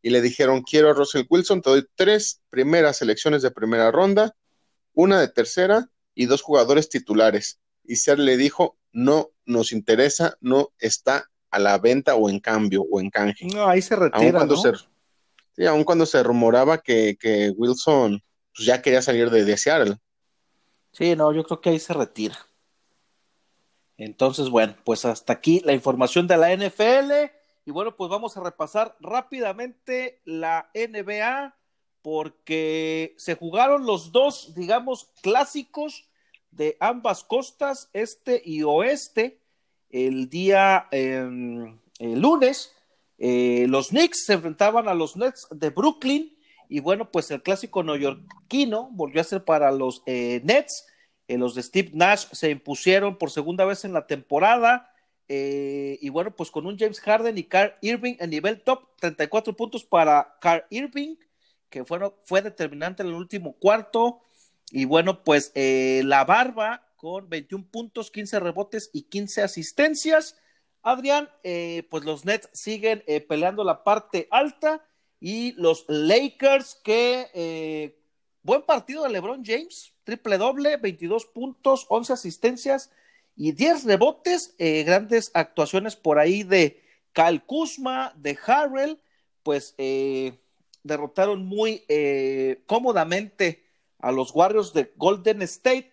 y 0.00 0.10
le 0.10 0.20
dijeron, 0.20 0.62
quiero 0.62 0.90
a 0.90 0.94
Russell 0.94 1.26
Wilson, 1.28 1.60
te 1.60 1.70
doy 1.70 1.86
tres 1.96 2.40
primeras 2.50 2.98
selecciones 2.98 3.42
de 3.42 3.50
primera 3.50 3.90
ronda, 3.90 4.36
una 4.94 5.20
de 5.20 5.28
tercera 5.28 5.90
y 6.14 6.26
dos 6.26 6.42
jugadores 6.42 6.88
titulares. 6.88 7.60
Y 7.84 7.96
Seattle 7.96 8.24
le 8.24 8.36
dijo, 8.36 8.78
no 8.92 9.30
nos 9.44 9.72
interesa, 9.72 10.36
no 10.40 10.72
está 10.78 11.28
a 11.50 11.58
la 11.58 11.78
venta 11.78 12.14
o 12.14 12.28
en 12.28 12.40
cambio 12.40 12.82
o 12.90 13.00
en 13.00 13.10
canje. 13.10 13.46
No, 13.46 13.68
ahí 13.68 13.82
se 13.82 13.96
retira, 13.96 14.22
aun 14.22 14.32
cuando 14.32 14.56
sí, 15.56 15.66
aun 15.66 15.84
cuando 15.84 16.06
se 16.06 16.22
rumoraba 16.22 16.78
que, 16.78 17.16
que 17.18 17.50
Wilson 17.56 18.22
pues 18.58 18.66
ya 18.66 18.82
quería 18.82 19.00
salir 19.00 19.30
de, 19.30 19.44
de 19.44 19.56
Seattle. 19.56 19.98
Sí, 20.90 21.14
no, 21.14 21.32
yo 21.32 21.44
creo 21.44 21.60
que 21.60 21.70
ahí 21.70 21.78
se 21.78 21.94
retira. 21.94 22.36
Entonces, 23.96 24.50
bueno, 24.50 24.74
pues 24.84 25.04
hasta 25.04 25.32
aquí 25.32 25.60
la 25.64 25.72
información 25.72 26.26
de 26.26 26.36
la 26.36 26.52
NFL. 26.56 27.30
Y 27.64 27.70
bueno, 27.70 27.94
pues 27.94 28.10
vamos 28.10 28.36
a 28.36 28.42
repasar 28.42 28.96
rápidamente 28.98 30.20
la 30.24 30.70
NBA 30.74 31.54
porque 32.02 33.14
se 33.16 33.36
jugaron 33.36 33.86
los 33.86 34.10
dos, 34.10 34.54
digamos, 34.56 35.10
clásicos 35.22 36.08
de 36.50 36.76
ambas 36.80 37.22
costas, 37.22 37.90
este 37.92 38.42
y 38.44 38.64
oeste, 38.64 39.38
el 39.90 40.28
día 40.28 40.88
em, 40.90 41.78
lunes. 42.00 42.74
Eh, 43.18 43.66
los 43.68 43.90
Knicks 43.90 44.24
se 44.26 44.32
enfrentaban 44.32 44.88
a 44.88 44.94
los 44.94 45.16
Nets 45.16 45.46
de 45.50 45.70
Brooklyn 45.70 46.37
y 46.68 46.80
bueno, 46.80 47.10
pues 47.10 47.30
el 47.30 47.42
clásico 47.42 47.82
neoyorquino 47.82 48.90
volvió 48.92 49.20
a 49.20 49.24
ser 49.24 49.44
para 49.44 49.70
los 49.72 50.02
eh, 50.06 50.40
Nets. 50.44 50.86
Eh, 51.26 51.38
los 51.38 51.54
de 51.54 51.62
Steve 51.62 51.90
Nash 51.94 52.26
se 52.32 52.50
impusieron 52.50 53.16
por 53.18 53.30
segunda 53.30 53.64
vez 53.64 53.84
en 53.84 53.92
la 53.92 54.06
temporada. 54.06 54.92
y 55.28 56.08
bueno, 56.08 56.34
pues 56.34 56.50
con 56.50 56.66
un 56.66 56.78
James 56.78 57.00
Harden 57.00 57.36
y 57.36 57.44
Carl 57.44 57.74
Irving 57.82 58.14
en 58.18 58.30
nivel 58.30 58.62
top, 58.62 58.88
34 59.00 59.54
puntos 59.54 59.84
para 59.84 60.38
Carl 60.40 60.64
Irving, 60.70 61.16
que 61.68 61.84
fue 61.84 62.42
determinante 62.42 63.02
en 63.02 63.10
el 63.10 63.14
último 63.14 63.54
cuarto. 63.54 64.20
Y 64.70 64.86
bueno, 64.86 65.22
pues 65.24 65.52
la 65.54 66.24
barba 66.24 66.88
con 66.98 67.28
21 67.28 67.66
puntos, 67.70 68.10
15 68.10 68.40
rebotes 68.40 68.90
y 68.92 69.02
15 69.02 69.42
asistencias. 69.42 70.36
Adrián, 70.82 71.30
eh, 71.42 71.86
pues 71.90 72.04
los 72.04 72.24
Nets 72.24 72.50
siguen 72.52 73.02
eh, 73.06 73.20
peleando 73.20 73.64
la 73.64 73.84
parte 73.84 74.26
alta 74.30 74.84
y 75.20 75.52
los 75.52 75.84
Lakers 75.88 76.76
que 76.82 77.28
eh, 77.34 77.98
buen 78.42 78.62
partido 78.62 79.02
de 79.02 79.10
LeBron 79.10 79.44
James, 79.44 79.92
triple 80.04 80.38
doble, 80.38 80.76
22 80.76 81.26
puntos, 81.26 81.86
11 81.88 82.12
asistencias 82.12 82.90
y 83.36 83.52
10 83.52 83.84
rebotes, 83.84 84.54
grandes 84.58 85.30
actuaciones 85.34 85.94
por 85.94 86.18
ahí 86.18 86.42
de 86.42 86.82
Kyle 87.12 87.42
Kuzma, 87.44 88.12
de 88.16 88.36
Harrell, 88.44 89.00
pues 89.44 89.76
derrotaron 90.82 91.46
muy 91.46 91.84
cómodamente 92.66 93.64
a 94.00 94.10
los 94.10 94.34
Warriors 94.34 94.72
de 94.72 94.92
Golden 94.96 95.42
State, 95.42 95.92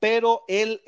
pero 0.00 0.44
el 0.48 0.82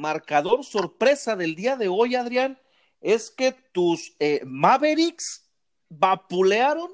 marcador 0.00 0.64
sorpresa 0.64 1.36
del 1.36 1.54
día 1.54 1.76
de 1.76 1.88
hoy, 1.88 2.16
Adrián, 2.16 2.58
es 3.00 3.30
que 3.30 3.52
tus 3.52 4.14
eh, 4.18 4.40
Mavericks 4.44 5.48
vapulearon 5.90 6.90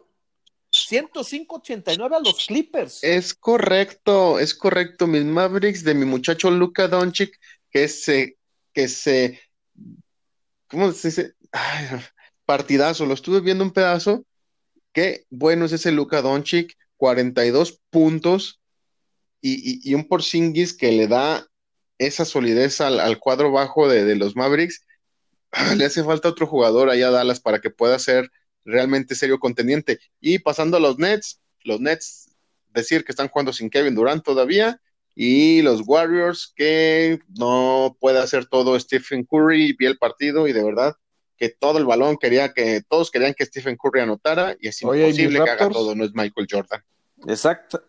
105-89 0.72 2.16
a 2.16 2.20
los 2.20 2.46
Clippers. 2.46 3.04
Es 3.04 3.34
correcto, 3.34 4.40
es 4.40 4.54
correcto. 4.54 5.06
Mis 5.06 5.24
Mavericks 5.24 5.84
de 5.84 5.94
mi 5.94 6.04
muchacho 6.04 6.50
Luka 6.50 6.88
Doncic, 6.88 7.38
que 7.70 7.86
se, 7.88 8.36
que 8.72 8.88
se, 8.88 9.40
¿cómo 10.66 10.90
se 10.92 11.08
dice? 11.08 11.34
partidazo, 12.44 13.06
lo 13.06 13.14
estuve 13.14 13.40
viendo 13.40 13.64
un 13.64 13.72
pedazo. 13.72 14.24
Qué 14.92 15.26
bueno 15.30 15.66
es 15.66 15.72
ese 15.72 15.92
Luka 15.92 16.22
Doncic, 16.22 16.76
42 16.96 17.80
puntos 17.90 18.60
y, 19.40 19.88
y, 19.88 19.94
un 19.94 20.08
Porzingis 20.08 20.74
que 20.74 20.92
le 20.92 21.06
da 21.06 21.46
esa 21.98 22.24
solidez 22.24 22.80
al, 22.80 23.18
cuadro 23.18 23.52
bajo 23.52 23.88
de, 23.88 24.14
los 24.16 24.36
Mavericks, 24.36 24.86
le 25.76 25.84
hace 25.84 26.02
falta 26.04 26.28
otro 26.28 26.46
jugador 26.46 26.90
allá 26.90 27.08
a 27.08 27.12
Dallas 27.12 27.40
para 27.40 27.60
que 27.60 27.70
pueda 27.70 27.98
ser 27.98 28.30
realmente 28.66 29.14
serio 29.14 29.38
contendiente. 29.38 29.98
Y 30.20 30.38
pasando 30.38 30.76
a 30.76 30.80
los 30.80 30.98
Nets, 30.98 31.40
los 31.64 31.80
Nets 31.80 32.36
decir 32.74 33.04
que 33.04 33.12
están 33.12 33.28
jugando 33.28 33.52
sin 33.52 33.70
Kevin 33.70 33.94
Durant 33.94 34.22
todavía, 34.22 34.80
y 35.14 35.62
los 35.62 35.82
Warriors 35.86 36.52
que 36.54 37.20
no 37.38 37.96
puede 37.98 38.18
hacer 38.18 38.44
todo 38.46 38.78
Stephen 38.78 39.24
Curry, 39.24 39.74
vi 39.78 39.86
el 39.86 39.96
partido 39.96 40.46
y 40.46 40.52
de 40.52 40.62
verdad 40.62 40.94
que 41.38 41.48
todo 41.48 41.78
el 41.78 41.86
balón 41.86 42.18
quería 42.18 42.52
que, 42.52 42.82
todos 42.86 43.10
querían 43.10 43.32
que 43.32 43.46
Stephen 43.46 43.76
Curry 43.76 44.00
anotara 44.00 44.56
y 44.60 44.68
es 44.68 44.82
imposible 44.82 45.42
que 45.42 45.50
haga 45.50 45.70
todo, 45.70 45.94
no 45.94 46.04
es 46.04 46.12
Michael 46.14 46.46
Jordan. 46.50 46.82
Exacto, 47.26 47.82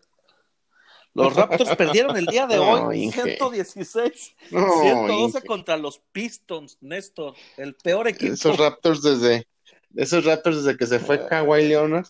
los 1.18 1.34
Raptors 1.34 1.74
perdieron 1.74 2.16
el 2.16 2.26
día 2.26 2.46
de 2.46 2.58
hoy 2.58 3.10
116, 3.10 4.36
112 4.50 5.42
contra 5.42 5.76
los 5.76 6.00
Pistons, 6.12 6.78
Néstor, 6.80 7.34
el 7.56 7.74
peor 7.74 8.06
equipo. 8.08 8.34
Esos 8.34 8.56
Raptors 8.56 9.02
desde, 9.02 9.48
esos 9.94 10.24
Raptors 10.24 10.64
desde 10.64 10.78
que 10.78 10.86
se 10.86 10.98
fue 10.98 11.26
Kawhi 11.26 11.68
Leonard. 11.68 12.06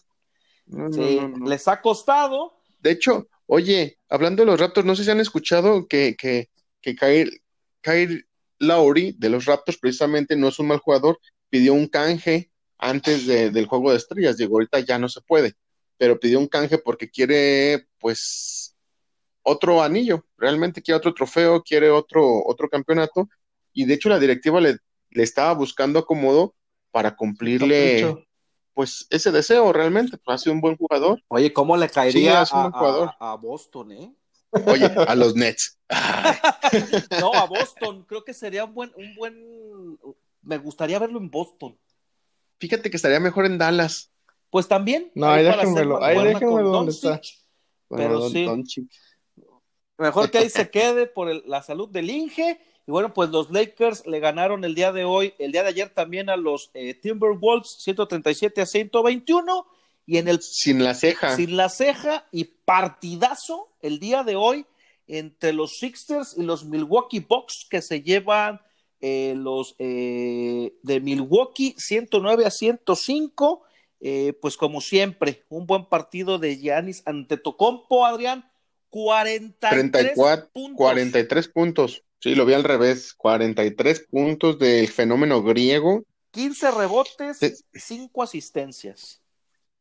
sí, 0.93 1.21
les 1.45 1.69
ha 1.69 1.81
costado. 1.81 2.59
De 2.81 2.91
hecho, 2.91 3.29
oye, 3.47 3.99
hablando 4.09 4.43
de 4.43 4.47
los 4.47 4.61
Raptors, 4.61 4.87
no 4.87 4.95
sé 4.95 5.05
si 5.05 5.11
han 5.11 5.21
escuchado 5.21 5.87
que, 5.89 6.17
que, 6.17 6.51
que 6.81 6.97
Kyle, 7.81 8.25
Lowry 8.61 9.15
de 9.19 9.31
los 9.31 9.45
Raptors 9.45 9.79
precisamente 9.79 10.37
no 10.37 10.49
es 10.49 10.59
un 10.59 10.69
mal 10.69 10.79
jugador, 10.79 11.19
pidió 11.49 11.75
un 11.75 11.87
canje 11.87 12.51
antes 12.77 13.27
del 13.27 13.67
juego 13.67 13.91
de 13.91 13.97
estrellas, 13.97 14.37
digo, 14.37 14.57
ahorita 14.57 14.81
ya 14.81 14.99
no 14.99 15.09
se 15.09 15.21
puede, 15.21 15.55
pero 15.97 16.19
pidió 16.19 16.39
un 16.39 16.49
canje 16.49 16.79
porque 16.79 17.09
quiere, 17.09 17.87
pues, 17.99 18.77
otro 19.43 19.83
anillo, 19.83 20.25
realmente 20.37 20.83
quiere 20.83 20.99
otro 20.99 21.15
trofeo, 21.15 21.63
quiere 21.63 21.91
otro, 21.91 22.45
otro 22.45 22.69
campeonato, 22.69 23.29
y 23.73 23.85
de 23.85 23.95
hecho 23.95 24.09
la 24.09 24.19
directiva 24.19 24.61
le, 24.61 24.79
le 25.11 25.23
estaba 25.23 25.55
buscando 25.55 26.01
acomodo 26.01 26.55
para 26.91 27.17
cumplirle 27.17 28.29
pues 28.79 29.09
ese 29.11 29.33
deseo 29.33 29.73
realmente, 29.73 30.17
pues, 30.19 30.37
ha 30.37 30.39
sido 30.39 30.55
un 30.55 30.61
buen 30.61 30.77
jugador. 30.77 31.21
Oye, 31.27 31.53
¿cómo 31.53 31.77
le 31.77 31.89
caería 31.89 32.45
a, 32.49 33.35
Boston, 33.35 33.91
eh? 33.91 34.15
Oye, 34.67 34.85
a 34.85 35.17
los 35.17 35.35
Nets. 35.35 35.81
no, 37.21 37.35
a 37.35 37.47
Boston, 37.47 38.05
creo 38.07 38.25
que 38.25 38.33
sería 38.33 38.65
un 38.65 38.75
buen, 38.75 38.93
un 38.95 39.17
buen, 39.17 39.99
me 40.43 40.59
gustaría 40.59 41.01
verlo 41.01 41.19
en 41.19 41.29
Boston. 41.29 41.77
Fíjate 42.61 42.89
que 42.89 42.97
estaría 42.97 43.19
mejor 43.19 43.47
en 43.47 43.59
Dallas. 43.59 44.13
Pues 44.49 44.69
también. 44.69 45.11
No, 45.17 45.29
ahí 45.29 45.43
déjenmelo, 45.43 46.01
ahí 46.01 46.23
déjenmelo 46.23 46.71
donde 46.71 46.93
está. 46.93 47.21
Pero 47.89 48.31
sí. 48.31 48.47
Mejor 49.99 50.31
que 50.31 50.39
ahí 50.39 50.51
se 50.51 50.71
quede 50.71 51.07
por 51.07 51.29
la 51.49 51.63
salud 51.63 51.89
del 51.89 52.11
Inge. 52.11 52.61
Y 52.89 52.91
bueno, 52.91 53.13
pues 53.13 53.29
los 53.29 53.51
Lakers 53.51 54.07
le 54.07 54.19
ganaron 54.19 54.65
el 54.65 54.75
día 54.75 54.93
de 54.93 55.05
hoy, 55.05 55.35
el 55.39 55.53
día 55.53 55.63
de 55.63 55.69
ayer 55.69 55.91
también 55.91 56.31
a 56.31 56.39
los 56.39 56.71
eh, 56.73 56.95
Timberwolves 56.95 57.77
137 57.81 58.63
a 58.63 58.65
121. 58.67 59.67
Y 60.07 60.17
en 60.17 60.27
el. 60.27 60.41
Sin 60.41 60.83
la 60.83 60.95
ceja. 60.95 61.37
Sin 61.37 61.59
la 61.59 61.69
ceja 61.69 62.27
y 62.33 62.45
partidazo 62.45 63.69
el 63.83 63.99
día 63.99 64.23
de 64.23 64.37
hoy 64.37 64.65
entre 65.07 65.53
los 65.53 65.79
Sixers 65.79 66.35
y 66.39 66.43
los 66.43 66.65
Milwaukee 66.65 67.21
Bucks 67.21 67.67
que 67.69 67.83
se 67.83 68.01
llevan 68.01 68.63
eh, 69.03 69.35
los 69.37 69.77
eh, 69.79 70.73
de 70.83 71.01
Milwaukee 71.01 71.75
109 71.77 72.47
a 72.47 72.51
105. 72.51 73.65
pues 74.41 74.57
como 74.57 74.81
siempre, 74.81 75.45
un 75.51 75.67
buen 75.67 75.85
partido 75.85 76.39
de 76.39 76.57
Giannis 76.57 77.03
ante 77.05 77.37
Tocompo, 77.37 78.07
Adrián 78.07 78.51
43 78.89 80.15
puntos. 80.55 80.77
43 80.79 81.49
puntos. 81.49 82.03
Sí, 82.21 82.35
lo 82.35 82.45
vi 82.47 82.55
al 82.55 82.65
revés. 82.65 83.15
43 83.15 84.07
puntos 84.11 84.59
del 84.59 84.89
fenómeno 84.89 85.43
griego. 85.43 86.05
15 86.33 86.71
rebotes, 86.73 87.65
5 87.73 88.23
asistencias. 88.23 89.21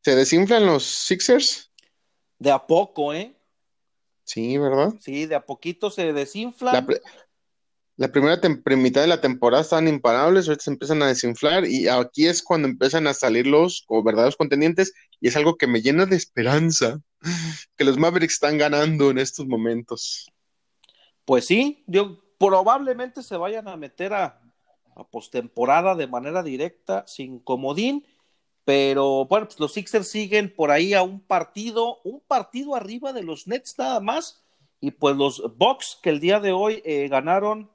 ¿Se 0.02 0.14
desinflan 0.14 0.66
los 0.66 0.84
Sixers? 0.84 1.70
De 2.38 2.50
a 2.50 2.66
poco, 2.66 3.12
¿eh? 3.12 3.36
Sí, 4.24 4.56
¿verdad? 4.58 4.94
Sí, 5.00 5.26
de 5.26 5.34
a 5.34 5.44
poquito 5.44 5.90
se 5.90 6.12
desinflan 6.12 6.86
la 7.98 8.12
primera 8.12 8.40
mitad 8.76 9.00
de 9.00 9.08
la 9.08 9.20
temporada 9.20 9.60
estaban 9.60 9.88
imparables, 9.88 10.46
ahorita 10.46 10.62
se 10.62 10.70
empiezan 10.70 11.02
a 11.02 11.08
desinflar 11.08 11.66
y 11.66 11.88
aquí 11.88 12.28
es 12.28 12.44
cuando 12.44 12.68
empiezan 12.68 13.08
a 13.08 13.12
salir 13.12 13.48
los 13.48 13.84
verdaderos 14.04 14.36
contendientes 14.36 14.92
y 15.20 15.26
es 15.26 15.34
algo 15.34 15.56
que 15.56 15.66
me 15.66 15.82
llena 15.82 16.06
de 16.06 16.14
esperanza, 16.14 17.00
que 17.76 17.82
los 17.82 17.98
Mavericks 17.98 18.34
están 18.34 18.56
ganando 18.56 19.10
en 19.10 19.18
estos 19.18 19.46
momentos. 19.48 20.30
Pues 21.24 21.46
sí, 21.46 21.82
yo, 21.88 22.22
probablemente 22.38 23.22
se 23.22 23.36
vayan 23.36 23.68
a 23.68 23.76
meter 23.76 24.14
a, 24.14 24.40
postemporada 25.12 25.94
de 25.94 26.08
manera 26.08 26.42
directa, 26.42 27.04
sin 27.06 27.38
comodín, 27.38 28.04
pero 28.64 29.26
bueno, 29.26 29.46
pues 29.46 29.60
los 29.60 29.72
Sixers 29.72 30.08
siguen 30.08 30.52
por 30.52 30.72
ahí 30.72 30.92
a 30.92 31.02
un 31.02 31.20
partido, 31.20 32.00
un 32.02 32.20
partido 32.20 32.74
arriba 32.74 33.12
de 33.12 33.22
los 33.22 33.46
Nets 33.46 33.78
nada 33.78 34.00
más, 34.00 34.44
y 34.80 34.90
pues 34.90 35.16
los 35.16 35.56
Bucks 35.56 36.00
que 36.02 36.10
el 36.10 36.18
día 36.18 36.40
de 36.40 36.50
hoy 36.50 36.82
eh, 36.84 37.06
ganaron 37.06 37.70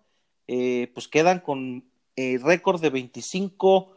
eh, 0.48 0.92
pues 0.94 1.08
quedan 1.08 1.40
con 1.40 1.90
eh, 2.18 2.38
récord 2.42 2.82
de 2.82 2.90
25, 2.90 3.96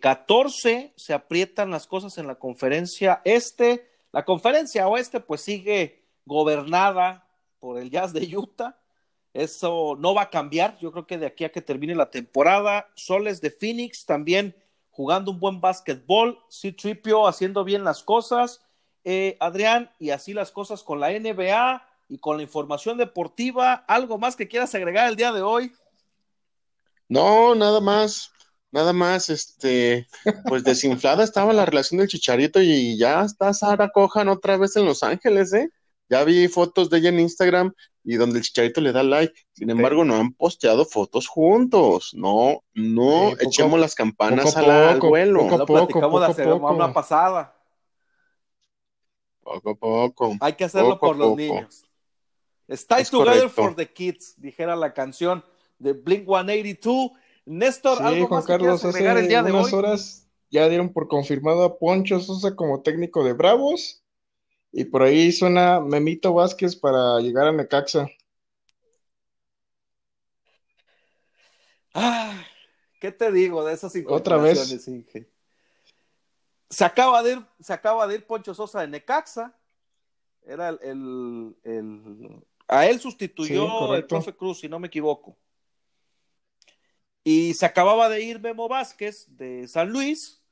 14, 0.00 0.72
eh, 0.72 0.92
se 0.96 1.14
aprietan 1.14 1.70
las 1.70 1.86
cosas 1.86 2.18
en 2.18 2.26
la 2.26 2.34
conferencia 2.34 3.22
este, 3.24 3.88
la 4.12 4.24
conferencia 4.24 4.88
oeste 4.88 5.20
pues 5.20 5.42
sigue 5.42 6.04
gobernada 6.24 7.28
por 7.60 7.78
el 7.78 7.90
Jazz 7.90 8.12
de 8.12 8.36
Utah, 8.36 8.76
eso 9.34 9.96
no 9.98 10.14
va 10.14 10.22
a 10.22 10.30
cambiar, 10.30 10.78
yo 10.78 10.92
creo 10.92 11.06
que 11.06 11.18
de 11.18 11.26
aquí 11.26 11.44
a 11.44 11.52
que 11.52 11.60
termine 11.60 11.94
la 11.94 12.10
temporada, 12.10 12.88
Soles 12.94 13.40
de 13.40 13.50
Phoenix 13.50 14.06
también 14.06 14.56
jugando 14.90 15.32
un 15.32 15.40
buen 15.40 15.60
básquetbol, 15.60 16.38
sí 16.48 16.72
Tripio 16.72 17.26
haciendo 17.26 17.64
bien 17.64 17.82
las 17.84 18.02
cosas, 18.02 18.62
Adrián, 19.40 19.90
y 19.98 20.10
así 20.10 20.32
las 20.32 20.50
cosas 20.50 20.82
con 20.82 21.00
la 21.00 21.10
NBA 21.10 21.82
y 22.08 22.18
con 22.18 22.36
la 22.36 22.42
información 22.42 22.96
deportiva, 22.96 23.84
¿algo 23.88 24.18
más 24.18 24.36
que 24.36 24.48
quieras 24.48 24.74
agregar 24.74 25.08
el 25.08 25.16
día 25.16 25.32
de 25.32 25.42
hoy? 25.42 25.72
No, 27.08 27.54
nada 27.54 27.80
más, 27.80 28.30
nada 28.70 28.92
más, 28.92 29.28
este, 29.28 30.06
pues 30.48 30.64
desinflada 30.64 31.24
estaba 31.24 31.52
la 31.52 31.66
relación 31.66 31.98
del 31.98 32.08
Chicharito 32.08 32.62
y 32.62 32.96
ya 32.96 33.22
está 33.22 33.52
Sara 33.52 33.90
Cojan 33.90 34.28
otra 34.28 34.56
vez 34.56 34.76
en 34.76 34.86
Los 34.86 35.02
Ángeles, 35.02 35.52
¿eh? 35.52 35.70
Ya 36.08 36.24
vi 36.24 36.48
fotos 36.48 36.90
de 36.90 36.98
ella 36.98 37.08
en 37.08 37.20
Instagram 37.20 37.72
y 38.04 38.16
donde 38.16 38.38
el 38.38 38.44
Chicharito 38.44 38.80
le 38.80 38.92
da 38.92 39.02
like. 39.02 39.34
Sin 39.52 39.70
embargo, 39.70 40.04
no 40.04 40.16
han 40.16 40.32
posteado 40.32 40.84
fotos 40.84 41.26
juntos. 41.26 42.12
No, 42.14 42.62
no 42.74 43.32
echemos 43.40 43.80
las 43.80 43.94
campanas 43.94 44.56
al 44.56 45.00
vuelo. 45.00 45.48
Poco 45.48 45.62
a 45.62 45.66
poco, 45.66 46.00
poco, 46.00 46.20
la 46.20 46.34
semana 46.34 46.92
pasada. 46.92 47.56
Poco 49.42 49.70
a 49.70 49.74
poco. 49.74 50.36
Hay 50.40 50.52
que 50.54 50.64
hacerlo 50.64 50.98
por 50.98 51.16
los 51.16 51.36
niños. 51.36 51.84
Stay 52.68 53.04
together 53.04 53.50
for 53.50 53.74
the 53.74 53.86
kids, 53.86 54.34
dijera 54.38 54.74
la 54.74 54.94
canción 54.94 55.44
de 55.78 55.92
Blink 55.92 56.26
182. 56.26 57.10
Néstor, 57.46 57.98
sí, 57.98 58.22
Juan 58.22 58.42
Carlos, 58.42 58.82
hace 58.82 59.06
el 59.06 59.28
día 59.28 59.42
de 59.42 59.52
unas 59.52 59.72
horas 59.74 60.24
ya 60.54 60.68
dieron 60.68 60.92
por 60.92 61.08
confirmado 61.08 61.64
a 61.64 61.78
Poncho 61.78 62.20
Sosa 62.20 62.54
como 62.54 62.80
técnico 62.80 63.24
de 63.24 63.32
Bravos. 63.32 64.03
Y 64.76 64.84
por 64.86 65.04
ahí 65.04 65.30
suena 65.30 65.78
Memito 65.78 66.34
Vázquez 66.34 66.74
para 66.74 67.20
llegar 67.20 67.46
a 67.46 67.52
Necaxa. 67.52 68.08
Ah, 71.94 72.42
¿qué 73.00 73.12
te 73.12 73.30
digo 73.30 73.64
de 73.64 73.72
esas 73.72 73.94
Otra 74.08 74.36
vez. 74.36 74.84
Se 76.68 76.84
acaba 76.84 77.22
de 77.22 77.34
ir, 77.34 77.46
se 77.60 77.72
acaba 77.72 78.04
de 78.08 78.16
ir 78.16 78.26
Poncho 78.26 78.52
Sosa 78.52 78.80
de 78.80 78.88
Necaxa. 78.88 79.56
Era 80.44 80.70
el, 80.70 81.54
a 82.66 82.86
él 82.86 82.98
sustituyó 82.98 83.94
el 83.94 84.06
profe 84.06 84.34
Cruz, 84.34 84.58
si 84.58 84.68
no 84.68 84.80
me 84.80 84.88
equivoco. 84.88 85.38
Y 87.22 87.54
se 87.54 87.64
acababa 87.64 88.08
de 88.08 88.22
ir 88.22 88.40
Memo 88.40 88.68
Vázquez 88.68 89.26
de 89.28 89.68
San 89.68 89.90
Luis. 89.90 90.43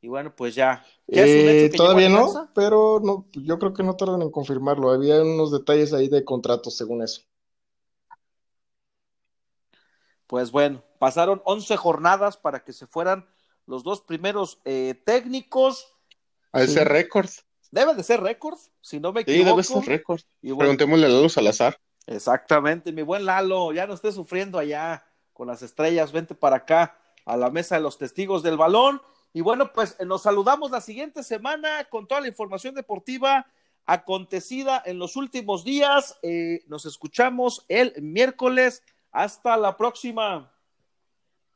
Y 0.00 0.08
bueno, 0.08 0.34
pues 0.34 0.54
ya. 0.54 0.84
Eh, 1.08 1.70
todavía 1.76 2.08
no, 2.08 2.50
pero 2.54 3.00
no, 3.02 3.26
yo 3.32 3.58
creo 3.58 3.74
que 3.74 3.82
no 3.82 3.96
tardan 3.96 4.22
en 4.22 4.30
confirmarlo. 4.30 4.90
Había 4.90 5.22
unos 5.22 5.50
detalles 5.50 5.92
ahí 5.92 6.08
de 6.08 6.24
contratos, 6.24 6.76
según 6.76 7.02
eso. 7.02 7.22
Pues 10.26 10.50
bueno, 10.50 10.84
pasaron 10.98 11.42
11 11.44 11.76
jornadas 11.76 12.36
para 12.36 12.62
que 12.62 12.72
se 12.72 12.86
fueran 12.86 13.26
los 13.66 13.82
dos 13.82 14.02
primeros 14.02 14.60
eh, 14.64 15.00
técnicos. 15.04 15.94
A 16.52 16.62
ese 16.62 16.84
récord. 16.84 17.28
Debe 17.70 17.94
de 17.94 18.02
ser 18.02 18.20
récord, 18.20 18.58
si 18.80 19.00
no 19.00 19.12
me 19.12 19.22
equivoco. 19.22 19.62
Sí, 19.62 19.72
debe 19.74 19.84
ser 19.84 19.92
récord. 19.92 20.20
Preguntémosle 20.40 21.06
a 21.06 21.08
Lalo 21.08 21.28
Salazar. 21.28 21.78
Exactamente, 22.06 22.92
mi 22.92 23.02
buen 23.02 23.26
Lalo, 23.26 23.72
ya 23.72 23.86
no 23.86 23.92
estés 23.92 24.14
sufriendo 24.14 24.58
allá 24.58 25.04
con 25.34 25.48
las 25.48 25.62
estrellas, 25.62 26.10
vente 26.10 26.34
para 26.34 26.56
acá 26.56 26.98
a 27.26 27.36
la 27.36 27.50
mesa 27.50 27.74
de 27.74 27.82
los 27.82 27.98
testigos 27.98 28.42
del 28.42 28.56
balón. 28.56 29.02
Y 29.38 29.40
bueno, 29.40 29.72
pues 29.72 29.94
eh, 30.00 30.04
nos 30.04 30.22
saludamos 30.22 30.72
la 30.72 30.80
siguiente 30.80 31.22
semana 31.22 31.84
con 31.84 32.08
toda 32.08 32.22
la 32.22 32.26
información 32.26 32.74
deportiva 32.74 33.46
acontecida 33.86 34.82
en 34.84 34.98
los 34.98 35.14
últimos 35.14 35.62
días. 35.62 36.18
Eh, 36.22 36.64
nos 36.66 36.86
escuchamos 36.86 37.64
el 37.68 37.94
miércoles. 38.02 38.82
Hasta 39.12 39.56
la 39.56 39.76
próxima. 39.76 40.52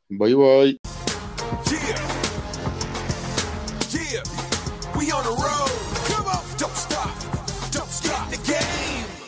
Bye 0.07 0.33
bye. 0.33 0.79
We 4.95 5.11
on 5.11 5.23
the 5.25 5.29
road. 5.31 5.72